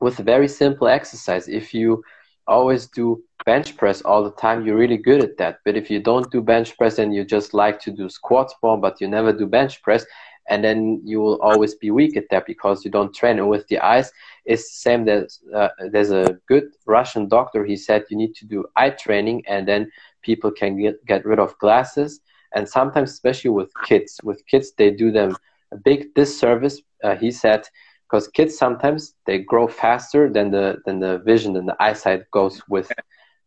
with 0.00 0.18
a 0.18 0.22
very 0.22 0.48
simple 0.48 0.88
exercise. 0.88 1.48
If 1.48 1.74
you 1.74 2.02
always 2.46 2.86
do 2.86 3.22
bench 3.44 3.76
press 3.76 4.00
all 4.02 4.24
the 4.24 4.32
time, 4.32 4.64
you're 4.64 4.76
really 4.76 4.96
good 4.96 5.22
at 5.22 5.36
that. 5.38 5.58
But 5.64 5.76
if 5.76 5.90
you 5.90 6.00
don't 6.00 6.30
do 6.30 6.40
bench 6.40 6.76
press 6.78 6.98
and 6.98 7.14
you 7.14 7.24
just 7.24 7.52
like 7.52 7.78
to 7.80 7.90
do 7.90 8.08
squats 8.08 8.54
more, 8.62 8.78
but 8.78 9.00
you 9.00 9.08
never 9.08 9.32
do 9.32 9.46
bench 9.46 9.82
press, 9.82 10.04
and 10.50 10.64
then 10.64 11.00
you 11.04 11.20
will 11.20 11.40
always 11.40 11.74
be 11.76 11.90
weak 11.90 12.16
at 12.16 12.28
that 12.30 12.44
because 12.44 12.84
you 12.84 12.90
don't 12.90 13.14
train. 13.14 13.38
And 13.38 13.48
with 13.48 13.66
the 13.68 13.78
eyes, 13.78 14.12
it's 14.44 14.64
the 14.64 14.80
same. 14.86 15.04
There's, 15.04 15.40
uh, 15.54 15.68
there's 15.92 16.10
a 16.10 16.38
good 16.48 16.64
Russian 16.86 17.28
doctor. 17.28 17.64
He 17.64 17.76
said 17.76 18.04
you 18.10 18.16
need 18.16 18.34
to 18.34 18.44
do 18.44 18.66
eye 18.76 18.90
training, 18.90 19.44
and 19.46 19.66
then 19.66 19.90
people 20.22 20.50
can 20.50 20.78
get, 20.78 21.04
get 21.06 21.24
rid 21.24 21.38
of 21.38 21.56
glasses. 21.58 22.20
And 22.54 22.68
sometimes, 22.68 23.10
especially 23.12 23.50
with 23.50 23.70
kids, 23.84 24.20
with 24.24 24.44
kids, 24.46 24.72
they 24.76 24.90
do 24.90 25.12
them 25.12 25.36
a 25.72 25.76
big 25.76 26.12
disservice. 26.14 26.82
Uh, 27.02 27.14
he 27.14 27.30
said 27.30 27.62
because 28.10 28.26
kids 28.28 28.58
sometimes 28.58 29.14
they 29.24 29.38
grow 29.38 29.68
faster 29.68 30.28
than 30.28 30.50
the 30.50 30.82
than 30.84 30.98
the 30.98 31.18
vision 31.18 31.56
and 31.56 31.68
the 31.68 31.76
eyesight 31.80 32.28
goes 32.32 32.60
with 32.68 32.90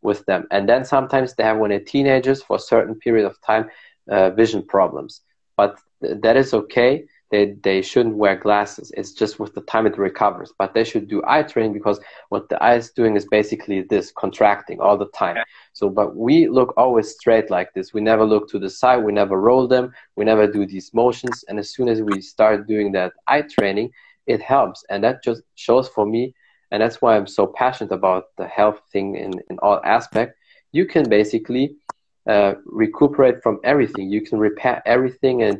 with 0.00 0.24
them, 0.26 0.46
and 0.50 0.68
then 0.68 0.84
sometimes 0.84 1.34
they 1.34 1.44
have 1.44 1.58
when 1.58 1.70
they're 1.70 1.80
teenagers 1.80 2.42
for 2.42 2.56
a 2.56 2.60
certain 2.60 2.94
period 2.94 3.26
of 3.26 3.36
time 3.42 3.68
uh, 4.10 4.30
vision 4.30 4.62
problems. 4.62 5.20
But 5.56 5.78
th- 6.02 6.20
that 6.22 6.36
is 6.36 6.54
okay. 6.54 7.04
They 7.30 7.56
they 7.62 7.82
shouldn't 7.82 8.16
wear 8.16 8.36
glasses. 8.36 8.92
It's 8.96 9.12
just 9.12 9.40
with 9.40 9.54
the 9.54 9.62
time 9.62 9.86
it 9.86 9.98
recovers. 9.98 10.52
But 10.58 10.74
they 10.74 10.84
should 10.84 11.08
do 11.08 11.22
eye 11.26 11.42
training 11.42 11.72
because 11.72 12.00
what 12.28 12.48
the 12.48 12.62
eye 12.62 12.76
is 12.76 12.90
doing 12.90 13.16
is 13.16 13.26
basically 13.26 13.82
this 13.82 14.12
contracting 14.12 14.80
all 14.80 14.96
the 14.96 15.08
time. 15.08 15.38
So, 15.72 15.88
but 15.88 16.16
we 16.16 16.48
look 16.48 16.72
always 16.76 17.10
straight 17.10 17.50
like 17.50 17.72
this. 17.74 17.92
We 17.92 18.00
never 18.00 18.24
look 18.24 18.48
to 18.50 18.58
the 18.58 18.70
side. 18.70 18.98
We 18.98 19.12
never 19.12 19.40
roll 19.40 19.66
them. 19.66 19.92
We 20.16 20.24
never 20.24 20.46
do 20.46 20.66
these 20.66 20.92
motions. 20.94 21.44
And 21.48 21.58
as 21.58 21.70
soon 21.74 21.88
as 21.88 22.02
we 22.02 22.20
start 22.20 22.68
doing 22.68 22.92
that 22.92 23.12
eye 23.26 23.42
training, 23.42 23.90
it 24.26 24.40
helps. 24.40 24.84
And 24.90 25.02
that 25.04 25.22
just 25.22 25.42
shows 25.54 25.88
for 25.88 26.06
me, 26.06 26.34
and 26.70 26.82
that's 26.82 27.00
why 27.02 27.16
I'm 27.16 27.26
so 27.26 27.46
passionate 27.46 27.92
about 27.92 28.24
the 28.36 28.46
health 28.46 28.80
thing 28.92 29.16
in, 29.16 29.32
in 29.50 29.58
all 29.58 29.80
aspect. 29.84 30.36
You 30.72 30.86
can 30.86 31.08
basically 31.08 31.76
uh, 32.26 32.54
recuperate 32.64 33.42
from 33.42 33.60
everything. 33.64 34.10
You 34.10 34.22
can 34.22 34.38
repair 34.38 34.82
everything, 34.86 35.42
and 35.42 35.58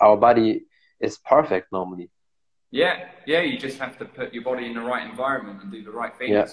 our 0.00 0.16
body 0.16 0.64
is 1.00 1.18
perfect 1.18 1.72
normally. 1.72 2.10
Yeah, 2.70 3.08
yeah. 3.26 3.40
You 3.40 3.58
just 3.58 3.78
have 3.78 3.98
to 3.98 4.04
put 4.04 4.32
your 4.32 4.44
body 4.44 4.66
in 4.66 4.74
the 4.74 4.80
right 4.80 5.08
environment 5.08 5.62
and 5.62 5.72
do 5.72 5.82
the 5.82 5.90
right 5.90 6.16
things. 6.16 6.30
Yeah. 6.30 6.46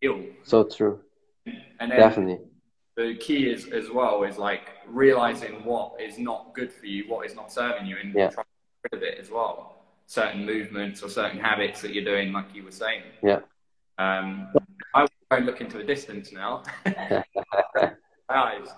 Heal. 0.00 0.24
So 0.42 0.64
true. 0.64 1.00
And 1.78 1.90
Definitely. 1.90 2.38
the 2.96 3.16
key 3.16 3.48
is 3.48 3.68
as 3.68 3.90
well 3.90 4.24
is 4.24 4.36
like 4.36 4.68
realizing 4.86 5.64
what 5.64 6.00
is 6.00 6.18
not 6.18 6.52
good 6.54 6.72
for 6.72 6.86
you, 6.86 7.04
what 7.08 7.26
is 7.26 7.34
not 7.34 7.52
serving 7.52 7.86
you, 7.86 7.96
and 8.02 8.14
Yeah. 8.14 8.28
trying 8.28 8.44
to 8.44 8.50
get 8.82 8.92
rid 8.92 9.02
of 9.02 9.02
it 9.02 9.18
as 9.18 9.30
well. 9.30 9.76
Certain 10.06 10.44
movements 10.44 11.02
or 11.02 11.08
certain 11.08 11.38
habits 11.38 11.80
that 11.82 11.94
you're 11.94 12.04
doing, 12.04 12.32
like 12.32 12.54
you 12.54 12.64
were 12.64 12.72
saying. 12.72 13.02
Yeah. 13.22 13.40
Um, 13.98 14.52
I 14.94 15.06
won't 15.30 15.46
look 15.46 15.60
into 15.60 15.78
the 15.78 15.84
distance 15.84 16.32
now. 16.32 16.64
eyes. 18.30 18.68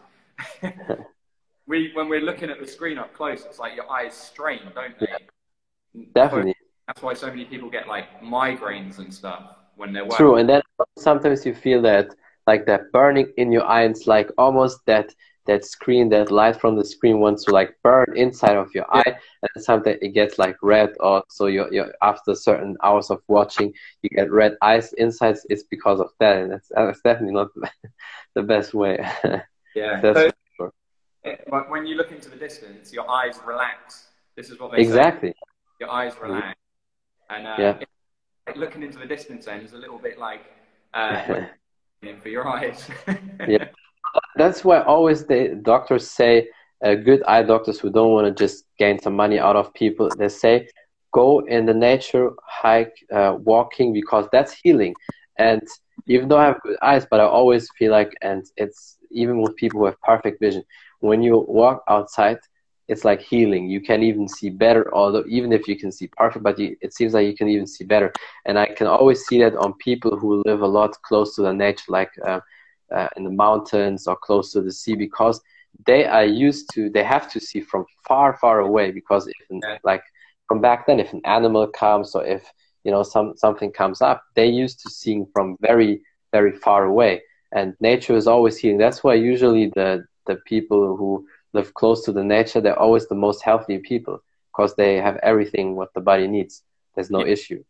we 1.66 1.92
when 1.94 2.08
we're 2.08 2.20
looking 2.20 2.50
at 2.50 2.60
the 2.60 2.66
screen 2.66 2.98
up 2.98 3.14
close, 3.14 3.44
it's 3.44 3.58
like 3.58 3.74
your 3.74 3.90
eyes 3.90 4.14
strain, 4.14 4.60
don't 4.74 4.98
they? 4.98 5.06
Definitely. 6.14 6.54
That's 6.86 7.02
why 7.02 7.14
so 7.14 7.28
many 7.28 7.44
people 7.44 7.70
get 7.70 7.88
like 7.88 8.20
migraines 8.20 8.98
and 8.98 9.12
stuff 9.12 9.56
when 9.76 9.92
they're 9.92 10.04
working. 10.04 10.16
True. 10.16 10.36
And 10.36 10.48
then 10.48 10.62
sometimes 10.98 11.46
you 11.46 11.54
feel 11.54 11.82
that 11.82 12.14
like 12.46 12.66
that 12.66 12.92
burning 12.92 13.32
in 13.36 13.52
your 13.52 13.64
eye. 13.64 13.84
It's 13.84 14.06
like 14.06 14.30
almost 14.36 14.84
that 14.86 15.14
that 15.46 15.64
screen, 15.64 16.08
that 16.10 16.30
light 16.30 16.60
from 16.60 16.76
the 16.76 16.84
screen 16.84 17.18
wants 17.18 17.44
to 17.44 17.50
like 17.50 17.76
burn 17.82 18.06
inside 18.16 18.56
of 18.56 18.72
your 18.74 18.86
eye, 18.94 19.16
and 19.42 19.64
sometimes 19.64 19.98
it 20.00 20.10
gets 20.10 20.38
like 20.38 20.56
red, 20.62 20.90
or 21.00 21.24
so 21.28 21.46
you 21.46 21.66
you 21.70 21.84
after 22.00 22.34
certain 22.34 22.76
hours 22.82 23.10
of 23.10 23.22
watching, 23.28 23.72
you 24.02 24.10
get 24.10 24.30
red 24.30 24.56
eyes 24.62 24.92
inside. 24.94 25.36
It's 25.48 25.64
because 25.64 26.00
of 26.00 26.10
that, 26.20 26.38
and 26.38 26.52
that's, 26.52 26.68
that's 26.74 27.00
definitely 27.00 27.34
not 27.34 27.48
the 28.34 28.42
best 28.42 28.74
way. 28.74 29.04
Yeah. 29.74 30.00
That's 30.02 30.20
So, 30.20 30.30
sure. 30.56 30.72
it- 31.24 31.44
but 31.50 31.70
when 31.70 31.86
you 31.86 31.94
look 31.94 32.10
into 32.12 32.28
the 32.28 32.36
distance, 32.36 32.92
your 32.92 33.08
eyes 33.10 33.38
relax. 33.44 34.08
This 34.36 34.50
is 34.50 34.58
what 34.58 34.70
they 34.72 34.78
say. 34.78 34.82
Exactly. 34.82 35.34
Your 35.80 35.90
eyes 35.90 36.14
relax, 36.20 36.56
and 37.30 37.46
uh, 37.46 37.56
Yeah. 37.58 37.78
like 38.46 38.56
looking 38.56 38.82
into 38.82 38.98
the 38.98 39.06
distance 39.06 39.46
then 39.46 39.60
is 39.60 39.72
a 39.72 39.76
little 39.76 39.98
bit 39.98 40.18
like 40.18 40.44
uh, 40.94 41.42
for 42.22 42.28
your 42.28 42.46
eyes. 42.48 42.88
Yeah. 43.46 43.64
That's 44.36 44.64
why 44.64 44.80
always 44.82 45.26
the 45.26 45.58
doctors 45.62 46.08
say, 46.10 46.48
uh, 46.84 46.94
good 46.94 47.22
eye 47.24 47.42
doctors 47.42 47.78
who 47.80 47.90
don't 47.90 48.12
want 48.12 48.26
to 48.26 48.32
just 48.44 48.64
gain 48.78 48.98
some 48.98 49.14
money 49.14 49.38
out 49.38 49.56
of 49.56 49.72
people, 49.74 50.10
they 50.16 50.28
say, 50.28 50.68
go 51.12 51.40
in 51.46 51.66
the 51.66 51.74
nature, 51.74 52.30
hike, 52.46 52.94
uh, 53.14 53.36
walking, 53.40 53.92
because 53.92 54.26
that's 54.32 54.52
healing. 54.52 54.94
And 55.38 55.62
even 56.06 56.28
though 56.28 56.38
I 56.38 56.46
have 56.46 56.60
good 56.62 56.76
eyes, 56.82 57.06
but 57.10 57.20
I 57.20 57.24
always 57.24 57.68
feel 57.78 57.90
like, 57.92 58.12
and 58.22 58.44
it's 58.56 58.98
even 59.12 59.40
with 59.40 59.56
people 59.56 59.80
who 59.80 59.86
have 59.86 60.00
perfect 60.00 60.40
vision, 60.40 60.64
when 61.00 61.22
you 61.22 61.44
walk 61.48 61.82
outside, 61.88 62.38
it's 62.88 63.04
like 63.04 63.20
healing. 63.20 63.68
You 63.68 63.80
can 63.80 64.02
even 64.02 64.28
see 64.28 64.50
better, 64.50 64.92
although 64.94 65.24
even 65.28 65.52
if 65.52 65.68
you 65.68 65.76
can 65.78 65.92
see 65.92 66.08
perfect, 66.08 66.42
but 66.42 66.58
you, 66.58 66.76
it 66.80 66.94
seems 66.94 67.14
like 67.14 67.26
you 67.26 67.36
can 67.36 67.48
even 67.48 67.66
see 67.66 67.84
better. 67.84 68.12
And 68.44 68.58
I 68.58 68.66
can 68.66 68.86
always 68.86 69.24
see 69.26 69.38
that 69.40 69.56
on 69.56 69.74
people 69.74 70.18
who 70.18 70.42
live 70.44 70.62
a 70.62 70.66
lot 70.66 71.00
close 71.02 71.34
to 71.36 71.42
the 71.42 71.52
nature, 71.52 71.84
like 71.88 72.10
uh, 72.26 72.40
uh, 72.94 73.08
in 73.16 73.24
the 73.24 73.30
mountains 73.30 74.06
or 74.06 74.16
close 74.16 74.52
to 74.52 74.60
the 74.60 74.72
sea, 74.72 74.94
because 74.94 75.40
they 75.86 76.04
are 76.04 76.24
used 76.24 76.68
to, 76.74 76.90
they 76.90 77.04
have 77.04 77.30
to 77.32 77.40
see 77.40 77.60
from 77.60 77.86
far, 78.06 78.36
far 78.36 78.60
away. 78.60 78.90
Because 78.90 79.26
if, 79.26 79.34
yeah. 79.50 79.78
like, 79.84 80.02
from 80.48 80.60
back 80.60 80.86
then, 80.86 81.00
if 81.00 81.12
an 81.12 81.22
animal 81.24 81.66
comes 81.68 82.14
or 82.14 82.26
if 82.26 82.44
you 82.84 82.90
know 82.90 83.02
some 83.02 83.34
something 83.36 83.70
comes 83.70 84.02
up, 84.02 84.22
they 84.34 84.48
used 84.48 84.80
to 84.80 84.90
seeing 84.90 85.26
from 85.32 85.56
very, 85.60 86.02
very 86.32 86.52
far 86.52 86.84
away. 86.84 87.22
And 87.54 87.76
nature 87.80 88.16
is 88.16 88.26
always 88.26 88.56
healing. 88.56 88.78
That's 88.78 89.04
why 89.04 89.14
usually 89.14 89.68
the 89.68 90.06
the 90.26 90.36
people 90.36 90.96
who 90.96 91.26
live 91.52 91.74
close 91.74 92.04
to 92.04 92.12
the 92.12 92.24
nature, 92.24 92.60
they're 92.60 92.78
always 92.78 93.08
the 93.08 93.14
most 93.14 93.42
healthy 93.42 93.78
people 93.78 94.22
because 94.50 94.74
they 94.74 94.96
have 94.96 95.16
everything 95.22 95.76
what 95.76 95.92
the 95.94 96.00
body 96.00 96.26
needs. 96.26 96.62
There's 96.94 97.10
no 97.10 97.24
yeah. 97.24 97.32
issue. 97.32 97.64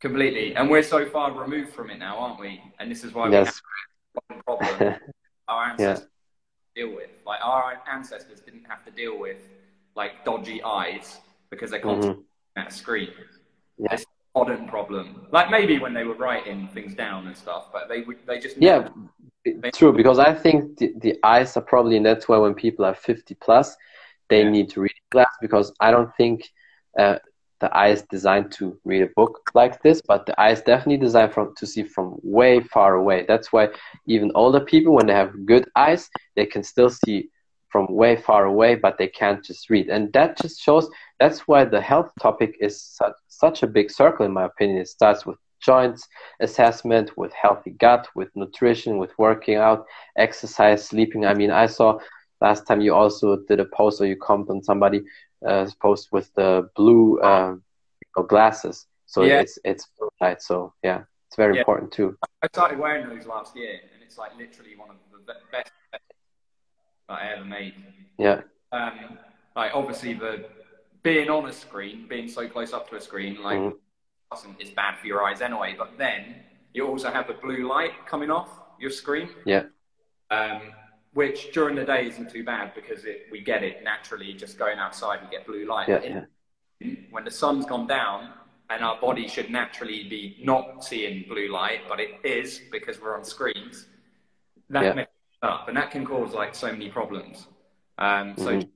Completely. 0.00 0.54
And 0.54 0.70
we're 0.70 0.82
so 0.82 1.06
far 1.06 1.32
removed 1.32 1.72
from 1.72 1.90
it 1.90 1.98
now, 1.98 2.18
aren't 2.18 2.40
we? 2.40 2.60
And 2.78 2.90
this 2.90 3.04
is 3.04 3.12
why 3.12 3.30
yes. 3.30 3.60
we 4.14 4.36
have 4.36 4.44
problem 4.44 4.94
our 5.48 5.64
ancestors 5.64 6.08
yeah. 6.76 6.84
deal 6.84 6.94
with. 6.94 7.10
Like 7.26 7.40
our 7.42 7.78
ancestors 7.90 8.40
didn't 8.40 8.64
have 8.68 8.84
to 8.84 8.90
deal 8.90 9.18
with 9.18 9.38
like 9.96 10.24
dodgy 10.24 10.62
eyes 10.62 11.18
because 11.50 11.70
they're 11.70 11.80
constantly 11.80 12.22
mm-hmm. 12.22 12.60
at 12.60 12.68
a 12.68 12.74
screen. 12.74 13.10
Yeah. 13.78 13.88
It's 13.92 14.04
modern 14.38 14.66
problem. 14.68 15.26
Like 15.30 15.50
maybe 15.50 15.78
when 15.78 15.94
they 15.94 16.04
were 16.04 16.14
writing 16.14 16.68
things 16.74 16.94
down 16.94 17.26
and 17.26 17.36
stuff, 17.36 17.64
but 17.72 17.88
they 17.88 18.00
would 18.02 18.18
they 18.26 18.38
just 18.38 18.56
yeah. 18.56 18.88
True, 19.72 19.92
because 19.92 20.18
I 20.18 20.34
think 20.34 20.76
the, 20.78 20.92
the 20.98 21.18
eyes 21.22 21.56
are 21.56 21.62
probably, 21.62 21.96
and 21.96 22.04
that's 22.04 22.28
why 22.28 22.36
when 22.36 22.54
people 22.54 22.84
are 22.84 22.94
50 22.94 23.34
plus, 23.36 23.76
they 24.28 24.42
yeah. 24.42 24.50
need 24.50 24.68
to 24.70 24.80
read 24.82 25.00
glass 25.10 25.34
because 25.40 25.72
I 25.80 25.90
don't 25.90 26.14
think 26.16 26.50
uh, 26.98 27.16
the 27.60 27.74
eye 27.74 27.88
is 27.88 28.02
designed 28.10 28.52
to 28.52 28.78
read 28.84 29.02
a 29.02 29.14
book 29.16 29.50
like 29.54 29.80
this, 29.82 30.02
but 30.06 30.26
the 30.26 30.38
eye 30.38 30.50
is 30.50 30.60
definitely 30.62 30.98
designed 30.98 31.32
from, 31.32 31.54
to 31.56 31.66
see 31.66 31.82
from 31.82 32.18
way 32.22 32.60
far 32.60 32.96
away. 32.96 33.24
That's 33.26 33.52
why 33.52 33.68
even 34.06 34.30
older 34.34 34.60
people, 34.60 34.94
when 34.94 35.06
they 35.06 35.14
have 35.14 35.46
good 35.46 35.66
eyes, 35.76 36.10
they 36.36 36.44
can 36.44 36.62
still 36.62 36.90
see 36.90 37.30
from 37.70 37.86
way 37.88 38.16
far 38.16 38.44
away, 38.46 38.74
but 38.74 38.96
they 38.98 39.08
can't 39.08 39.44
just 39.44 39.70
read. 39.70 39.88
And 39.88 40.12
that 40.12 40.38
just 40.38 40.60
shows 40.60 40.88
that's 41.20 41.40
why 41.48 41.64
the 41.64 41.80
health 41.80 42.10
topic 42.20 42.56
is 42.60 42.82
such, 42.82 43.12
such 43.38 43.62
a 43.62 43.66
big 43.66 43.90
circle, 43.90 44.26
in 44.26 44.32
my 44.32 44.44
opinion. 44.44 44.78
It 44.78 44.88
starts 44.88 45.24
with 45.24 45.38
joints 45.60 46.06
assessment, 46.40 47.16
with 47.16 47.32
healthy 47.32 47.70
gut, 47.70 48.08
with 48.14 48.28
nutrition, 48.34 48.98
with 48.98 49.12
working 49.18 49.56
out, 49.56 49.86
exercise, 50.16 50.84
sleeping. 50.84 51.24
I 51.24 51.34
mean, 51.34 51.50
I 51.50 51.66
saw 51.66 51.98
last 52.40 52.66
time 52.66 52.80
you 52.80 52.94
also 52.94 53.36
did 53.48 53.60
a 53.60 53.64
post 53.64 54.00
or 54.00 54.06
you 54.06 54.16
comment 54.16 54.50
on 54.50 54.62
somebody 54.62 55.02
uh, 55.46 55.68
post 55.80 56.08
with 56.12 56.32
the 56.34 56.68
blue 56.76 57.20
uh, 57.20 57.54
glasses. 58.26 58.86
So 59.06 59.22
yeah. 59.22 59.40
it's 59.40 59.58
it's 59.64 59.88
light. 60.20 60.42
So 60.42 60.74
yeah, 60.82 61.02
it's 61.28 61.36
very 61.36 61.54
yeah. 61.54 61.60
important 61.60 61.92
too. 61.92 62.16
I 62.42 62.48
started 62.48 62.78
wearing 62.78 63.08
those 63.08 63.26
last 63.26 63.56
year, 63.56 63.80
and 63.94 64.02
it's 64.02 64.18
like 64.18 64.36
literally 64.36 64.76
one 64.76 64.90
of 64.90 64.96
the 65.12 65.32
best 65.50 65.70
that 65.92 66.00
I 67.08 67.32
ever 67.32 67.44
made. 67.44 67.74
Yeah. 68.18 68.42
Um, 68.72 69.18
like 69.56 69.72
obviously 69.74 70.14
the 70.14 70.44
being 71.12 71.30
on 71.30 71.46
a 71.48 71.52
screen, 71.52 72.06
being 72.08 72.28
so 72.28 72.48
close 72.48 72.72
up 72.72 72.88
to 72.90 72.96
a 72.96 73.00
screen, 73.00 73.42
like. 73.42 73.58
Mm-hmm 73.58 73.76
is 74.58 74.70
bad 74.70 74.98
for 74.98 75.06
your 75.06 75.22
eyes 75.24 75.40
anyway. 75.40 75.74
But 75.76 75.96
then 75.98 76.36
you 76.72 76.86
also 76.86 77.10
have 77.10 77.26
the 77.26 77.34
blue 77.34 77.68
light 77.68 77.92
coming 78.06 78.30
off 78.30 78.50
your 78.78 78.90
screen. 78.90 79.28
Yeah. 79.44 79.64
Um, 80.30 80.60
which 81.14 81.52
during 81.52 81.74
the 81.74 81.84
day 81.84 82.06
isn't 82.06 82.30
too 82.30 82.44
bad 82.44 82.74
because 82.74 83.04
it, 83.04 83.26
we 83.32 83.40
get 83.40 83.62
it 83.62 83.82
naturally 83.82 84.34
just 84.34 84.58
going 84.58 84.78
outside, 84.78 85.20
we 85.22 85.30
get 85.30 85.46
blue 85.46 85.66
light. 85.66 85.88
Yeah, 85.88 86.24
yeah. 86.80 86.94
When 87.10 87.24
the 87.24 87.30
sun's 87.30 87.64
gone 87.64 87.86
down 87.86 88.30
and 88.70 88.84
our 88.84 89.00
body 89.00 89.26
should 89.26 89.50
naturally 89.50 90.04
be 90.04 90.36
not 90.42 90.84
seeing 90.84 91.24
blue 91.26 91.50
light, 91.50 91.80
but 91.88 91.98
it 91.98 92.10
is 92.22 92.60
because 92.70 93.00
we're 93.00 93.16
on 93.16 93.24
screens, 93.24 93.86
that 94.68 94.84
yeah. 94.84 94.92
messes 94.92 95.10
up 95.42 95.66
and 95.68 95.76
that 95.76 95.90
can 95.90 96.04
cause 96.04 96.34
like 96.34 96.54
so 96.54 96.70
many 96.70 96.90
problems. 96.90 97.48
Um, 97.96 98.34
so 98.36 98.58
mm-hmm. 98.58 98.68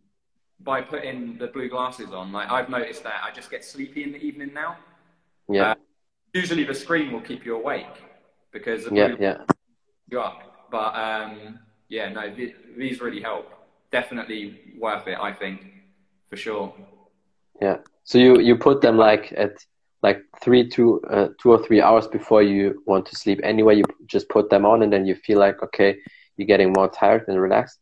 By 0.64 0.81
putting 0.81 1.38
the 1.38 1.48
blue 1.48 1.68
glasses 1.68 2.12
on, 2.12 2.33
like 2.33 2.51
I've 2.51 2.68
noticed 2.68 3.03
that 3.05 3.20
I 3.22 3.31
just 3.33 3.51
get 3.51 3.64
sleepy 3.64 4.03
in 4.05 4.12
the 4.12 4.18
evening 4.18 4.53
now. 4.55 4.77
Yeah. 5.48 5.72
Uh, 5.72 5.75
usually 6.35 6.64
the 6.64 6.75
screen 6.75 7.12
will 7.12 7.20
keep 7.20 7.44
you 7.44 7.57
awake 7.57 7.87
because 8.53 8.87
yeah, 8.90 9.14
yeah. 9.18 9.38
you 10.11 10.20
up. 10.20 10.68
But 10.70 10.94
um, 10.94 11.59
yeah, 11.88 12.09
no, 12.09 12.35
these 12.77 13.01
really 13.01 13.20
help. 13.20 13.51
Definitely 13.90 14.61
worth 14.79 15.07
it, 15.07 15.18
I 15.20 15.33
think, 15.33 15.61
for 16.31 16.37
sure. 16.37 16.75
Yeah. 17.61 17.79
So 18.05 18.18
you 18.18 18.40
you 18.40 18.57
put 18.57 18.81
them 18.81 18.96
like 18.96 19.33
at 19.37 19.53
like 20.03 20.22
three 20.42 20.68
two 20.68 21.01
uh, 21.11 21.29
two 21.40 21.51
or 21.53 21.64
three 21.64 21.83
hours 21.83 22.09
before 22.09 22.42
you 22.42 22.83
want 22.87 23.07
to 23.07 23.16
sleep. 23.16 23.40
Anyway, 23.42 23.77
you 23.77 23.85
just 24.07 24.29
put 24.29 24.48
them 24.48 24.64
on, 24.64 24.83
and 24.83 24.92
then 24.92 25.05
you 25.07 25.14
feel 25.14 25.38
like 25.38 25.62
okay, 25.62 25.98
you're 26.37 26.46
getting 26.46 26.72
more 26.72 26.88
tired 26.88 27.25
and 27.29 27.40
relaxed. 27.40 27.79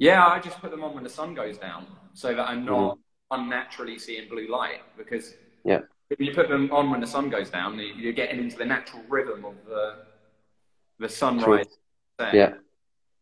Yeah, 0.00 0.26
I 0.26 0.40
just 0.40 0.60
put 0.60 0.70
them 0.70 0.82
on 0.82 0.94
when 0.94 1.04
the 1.04 1.10
sun 1.10 1.34
goes 1.34 1.58
down, 1.58 1.86
so 2.14 2.34
that 2.34 2.48
I'm 2.48 2.64
not 2.64 2.96
mm-hmm. 2.96 3.40
unnaturally 3.40 3.98
seeing 3.98 4.28
blue 4.28 4.48
light 4.48 4.80
because 4.96 5.34
yeah 5.64 5.80
if 6.10 6.20
you 6.20 6.34
put 6.34 6.48
them 6.48 6.70
on 6.72 6.90
when 6.90 7.00
the 7.00 7.06
sun 7.06 7.30
goes 7.30 7.50
down, 7.50 7.80
you're 7.96 8.12
getting 8.12 8.40
into 8.40 8.58
the 8.58 8.64
natural 8.64 9.02
rhythm 9.08 9.44
of 9.44 9.54
the 9.66 9.94
the 10.98 11.08
sunrise. 11.08 11.66
Yeah, 12.18 12.54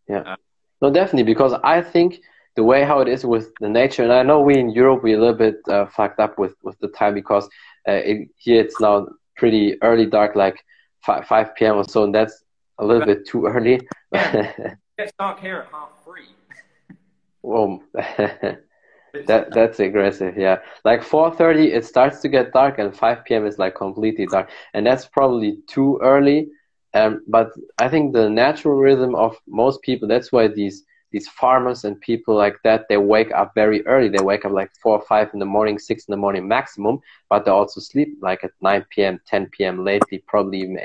yeah. 0.09 0.21
Uh, 0.21 0.37
no, 0.83 0.91
definitely 0.91 1.25
because 1.25 1.53
I 1.63 1.83
think 1.83 2.21
the 2.57 2.65
way 2.65 2.83
how 2.85 3.01
it 3.01 3.09
is 3.09 3.25
with 3.25 3.53
the 3.61 3.69
nature, 3.69 4.03
and 4.03 4.13
I 4.13 4.23
know 4.23 4.41
we 4.41 4.59
in 4.59 4.71
Europe 4.71 5.03
we're 5.03 5.19
a 5.19 5.21
little 5.21 5.37
bit 5.37 5.57
uh, 5.69 5.87
fucked 5.87 6.19
up 6.19 6.39
with 6.39 6.55
with 6.63 6.79
the 6.81 6.89
time 6.89 7.15
because 7.15 7.45
uh, 7.87 8.01
it, 8.11 8.29
here 8.39 8.61
it's 8.61 8.81
now 8.81 9.07
pretty 9.37 9.81
early 9.83 10.07
dark, 10.07 10.35
like 10.35 10.65
5, 11.05 11.27
5 11.27 11.55
p.m. 11.55 11.77
or 11.77 11.85
so, 11.85 12.05
and 12.05 12.15
that's 12.15 12.43
a 12.79 12.85
little 12.85 13.07
bit 13.07 13.27
too 13.27 13.47
early. 13.47 13.87
Yeah, 14.13 14.75
it's 14.99 15.13
dark 15.19 15.41
here 15.41 15.59
at 15.59 15.71
half 15.71 15.91
three. 16.05 16.29
Whoa. 17.43 17.83
that 19.27 19.51
that's 19.53 19.81
aggressive 19.81 20.37
yeah. 20.37 20.59
Like 20.85 21.03
4.30 21.03 21.75
it 21.75 21.85
starts 21.85 22.21
to 22.21 22.29
get 22.29 22.53
dark 22.53 22.79
and 22.79 22.95
5 22.95 23.25
p.m 23.25 23.47
is 23.47 23.59
like 23.59 23.75
completely 23.75 24.27
dark. 24.27 24.51
And 24.75 24.87
that's 24.87 25.07
probably 25.07 25.59
too 25.67 25.99
early. 26.03 26.49
Um, 26.95 27.23
but 27.29 27.51
i 27.79 27.87
think 27.87 28.15
the 28.15 28.31
natural 28.31 28.77
rhythm 28.77 29.15
of 29.15 29.37
most 29.47 29.83
people 29.83 30.09
that's 30.09 30.33
why 30.33 30.49
these 30.49 30.85
these 31.13 31.29
farmers 31.29 31.85
and 31.85 32.01
people 32.01 32.35
like 32.35 32.57
that 32.65 32.87
they 32.89 32.97
wake 32.97 33.31
up 33.33 33.53
very 33.55 33.87
early. 33.87 34.09
They 34.09 34.23
wake 34.23 34.45
up 34.47 34.53
like 34.53 34.71
4 34.83 34.99
or 34.99 35.03
5 35.03 35.31
in 35.35 35.39
the 35.39 35.47
morning 35.47 35.79
6 35.79 36.05
in 36.05 36.13
the 36.13 36.17
morning 36.17 36.49
maximum 36.49 37.01
but 37.29 37.45
they 37.45 37.51
also 37.51 37.81
sleep 37.81 38.17
like 38.21 38.43
at 38.45 38.53
9 38.63 38.85
p.m 38.91 39.21
10 39.27 39.51
p.m 39.51 39.85
lately 39.85 40.23
probably 40.27 40.77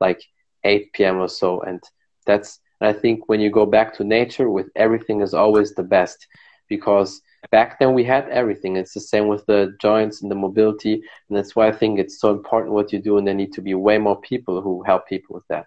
like 0.00 0.22
8 0.64 0.92
p.m 0.92 1.18
or 1.18 1.28
so. 1.28 1.60
And 1.62 1.82
that's 2.26 2.60
i 2.84 2.92
think 2.92 3.28
when 3.28 3.40
you 3.40 3.50
go 3.50 3.66
back 3.66 3.94
to 3.94 4.04
nature 4.04 4.48
with 4.50 4.68
everything 4.76 5.20
is 5.20 5.34
always 5.34 5.74
the 5.74 5.82
best 5.82 6.26
because 6.68 7.20
back 7.50 7.78
then 7.78 7.94
we 7.94 8.04
had 8.04 8.28
everything. 8.28 8.76
It's 8.76 8.94
the 8.94 9.00
same 9.00 9.28
with 9.28 9.44
the 9.46 9.76
joints 9.80 10.22
and 10.22 10.30
the 10.30 10.34
mobility, 10.34 10.94
and 10.94 11.36
that's 11.36 11.56
why 11.56 11.68
I 11.68 11.72
think 11.72 11.98
it's 11.98 12.20
so 12.20 12.30
important 12.30 12.72
what 12.72 12.92
you 12.92 13.00
do, 13.00 13.18
and 13.18 13.26
there 13.26 13.34
need 13.34 13.52
to 13.54 13.62
be 13.62 13.74
way 13.74 13.98
more 13.98 14.20
people 14.20 14.60
who 14.60 14.82
help 14.82 15.06
people 15.08 15.34
with 15.34 15.46
that. 15.48 15.66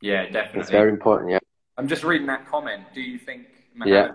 Yeah, 0.00 0.24
definitely. 0.24 0.60
It's 0.60 0.70
very 0.70 0.90
important. 0.90 1.30
Yeah. 1.30 1.38
I'm 1.76 1.88
just 1.88 2.04
reading 2.04 2.26
that 2.26 2.46
comment. 2.46 2.82
Do 2.94 3.00
you 3.00 3.18
think? 3.18 3.46
Yeah. 3.84 4.12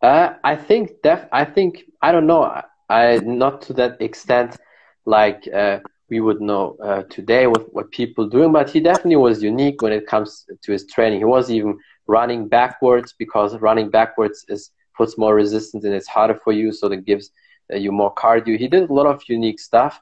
Uh, 0.00 0.34
I 0.42 0.56
think 0.56 1.02
def. 1.02 1.26
I 1.30 1.44
think 1.44 1.84
I 2.00 2.10
don't 2.10 2.26
know. 2.26 2.42
I, 2.42 2.64
I 2.88 3.18
not 3.18 3.62
to 3.62 3.72
that 3.74 4.00
extent. 4.00 4.56
Like 5.04 5.48
uh, 5.52 5.80
we 6.12 6.20
would 6.20 6.42
know 6.42 6.64
uh, 6.88 7.02
today 7.16 7.44
with 7.46 7.64
what 7.74 7.90
people 7.90 8.24
doing. 8.36 8.52
But 8.52 8.68
he 8.74 8.80
definitely 8.80 9.22
was 9.28 9.42
unique 9.52 9.78
when 9.80 9.94
it 9.98 10.06
comes 10.06 10.28
to 10.64 10.72
his 10.76 10.84
training. 10.94 11.20
He 11.20 11.30
was 11.36 11.50
even 11.50 11.72
running 12.06 12.42
backwards 12.58 13.14
because 13.24 13.50
running 13.68 13.88
backwards 13.98 14.38
is 14.54 14.62
puts 14.98 15.16
more 15.16 15.34
resistance 15.34 15.84
and 15.86 15.94
it's 15.98 16.12
harder 16.16 16.38
for 16.44 16.52
you, 16.60 16.68
so 16.70 16.84
that 16.90 17.06
gives 17.10 17.26
uh, 17.72 17.78
you 17.84 17.90
more 17.90 18.14
cardio. 18.22 18.58
He 18.64 18.68
did 18.68 18.90
a 18.90 18.92
lot 19.00 19.06
of 19.06 19.22
unique 19.26 19.60
stuff. 19.70 19.94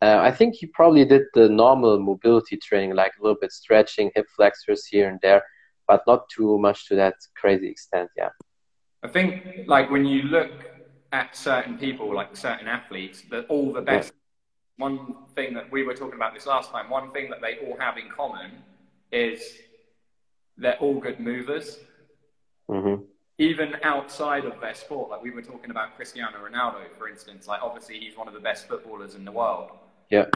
Uh, 0.00 0.18
I 0.28 0.30
think 0.38 0.54
he 0.54 0.66
probably 0.78 1.04
did 1.04 1.24
the 1.34 1.46
normal 1.64 1.98
mobility 2.10 2.56
training, 2.68 2.94
like 3.02 3.12
a 3.18 3.22
little 3.22 3.40
bit 3.44 3.52
stretching, 3.52 4.10
hip 4.14 4.26
flexors 4.36 4.86
here 4.86 5.06
and 5.10 5.18
there, 5.20 5.42
but 5.86 6.00
not 6.06 6.20
too 6.34 6.58
much 6.66 6.78
to 6.88 6.94
that 7.02 7.16
crazy 7.40 7.68
extent. 7.74 8.08
Yeah. 8.16 8.32
I 9.06 9.08
think 9.08 9.30
like 9.66 9.90
when 9.90 10.04
you 10.06 10.22
look 10.36 10.52
at 11.12 11.36
certain 11.36 11.76
people, 11.84 12.06
like 12.20 12.34
certain 12.36 12.68
athletes, 12.68 13.18
that 13.30 13.44
all 13.52 13.72
the 13.78 13.82
best 13.82 14.12
one 14.78 15.16
thing 15.34 15.52
that 15.54 15.70
we 15.70 15.82
were 15.82 15.94
talking 15.94 16.14
about 16.14 16.32
this 16.34 16.46
last 16.46 16.70
time, 16.70 16.88
one 16.88 17.10
thing 17.10 17.28
that 17.30 17.40
they 17.40 17.58
all 17.66 17.76
have 17.78 17.98
in 17.98 18.08
common 18.08 18.50
is 19.12 19.58
they're 20.56 20.78
all 20.78 20.98
good 20.98 21.20
movers. 21.20 21.78
Mm-hmm. 22.70 23.02
even 23.38 23.76
outside 23.82 24.44
of 24.44 24.60
their 24.60 24.74
sport, 24.74 25.08
like 25.08 25.22
we 25.22 25.30
were 25.30 25.40
talking 25.40 25.70
about 25.70 25.96
Cristiano 25.96 26.36
Ronaldo, 26.36 26.82
for 26.98 27.08
instance, 27.08 27.46
like 27.46 27.62
obviously 27.62 27.98
he's 27.98 28.14
one 28.14 28.28
of 28.28 28.34
the 28.34 28.40
best 28.40 28.68
footballers 28.68 29.14
in 29.14 29.24
the 29.24 29.32
world. 29.32 29.70
Yeah. 30.10 30.26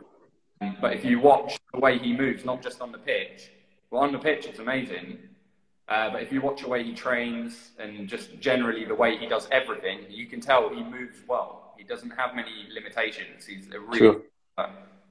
But 0.81 0.95
if 0.95 1.05
you 1.05 1.21
watch 1.21 1.59
the 1.75 1.81
way 1.81 1.99
he 1.99 2.17
moves, 2.17 2.47
not 2.47 2.63
just 2.63 2.81
on 2.81 2.91
the 2.91 2.97
pitch, 2.97 3.51
well, 3.91 4.03
on 4.03 4.13
the 4.13 4.19
pitch 4.19 4.47
it's 4.47 4.61
amazing. 4.61 5.19
Uh, 5.89 6.09
but 6.09 6.23
if 6.23 6.33
you 6.33 6.41
watch 6.41 6.63
the 6.63 6.69
way 6.69 6.83
he 6.83 6.95
trains 6.95 7.73
and 7.79 8.09
just 8.09 8.39
generally 8.41 8.87
the 8.87 8.95
way 8.95 9.19
he 9.19 9.27
does 9.27 9.47
everything, 9.51 10.07
you 10.09 10.27
can 10.27 10.41
tell 10.41 10.71
he 10.71 10.83
moves 10.83 11.19
well. 11.29 11.75
He 11.77 11.85
doesn't 11.85 12.11
have 12.11 12.35
many 12.35 12.69
limitations. 12.73 13.45
He's 13.45 13.67
a 13.75 13.81
really 13.81 13.99
True. 13.99 14.23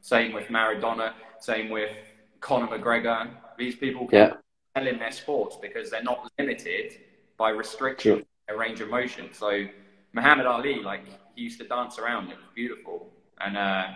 Same 0.01 0.33
with 0.33 0.47
Maradona, 0.47 1.13
same 1.39 1.69
with 1.69 1.91
Conor 2.39 2.67
McGregor. 2.67 3.29
These 3.57 3.75
people 3.75 4.07
can 4.07 4.17
Yeah. 4.19 4.33
excel 4.75 4.87
in 4.93 4.99
their 4.99 5.11
sports 5.11 5.57
because 5.61 5.89
they're 5.91 6.03
not 6.03 6.29
limited 6.39 6.99
by 7.37 7.49
restriction 7.49 8.25
their 8.47 8.57
range 8.57 8.81
of 8.81 8.89
motion. 8.89 9.31
So 9.33 9.65
Muhammad 10.13 10.45
Ali, 10.45 10.81
like 10.81 11.01
he 11.35 11.43
used 11.43 11.59
to 11.59 11.67
dance 11.67 11.99
around, 11.99 12.29
it 12.31 12.37
was 12.37 12.45
beautiful. 12.55 13.13
And 13.39 13.57
uh, 13.57 13.87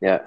Yeah. 0.00 0.18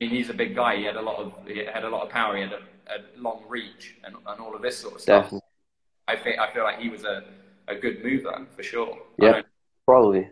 I 0.00 0.04
mean, 0.04 0.10
he's 0.10 0.28
a 0.28 0.34
big 0.34 0.54
guy. 0.54 0.76
He 0.76 0.84
had 0.84 0.96
a 0.96 1.02
lot 1.02 1.16
of 1.18 1.32
he 1.46 1.64
had 1.64 1.84
a 1.84 1.88
lot 1.88 2.02
of 2.04 2.10
power. 2.10 2.36
He 2.36 2.42
had 2.42 2.52
a, 2.52 2.62
a 2.88 2.98
long 3.16 3.44
reach 3.48 3.96
and, 4.04 4.14
and 4.26 4.40
all 4.40 4.54
of 4.54 4.60
this 4.60 4.76
sort 4.78 4.94
of 4.96 5.00
stuff. 5.00 5.24
Definitely. 5.24 5.48
I 6.08 6.16
think 6.16 6.38
I 6.38 6.52
feel 6.52 6.64
like 6.64 6.78
he 6.80 6.90
was 6.90 7.04
a, 7.04 7.24
a 7.68 7.74
good 7.74 8.02
mover 8.04 8.46
for 8.56 8.62
sure. 8.62 8.98
Yeah. 9.18 9.42
Probably. 9.86 10.28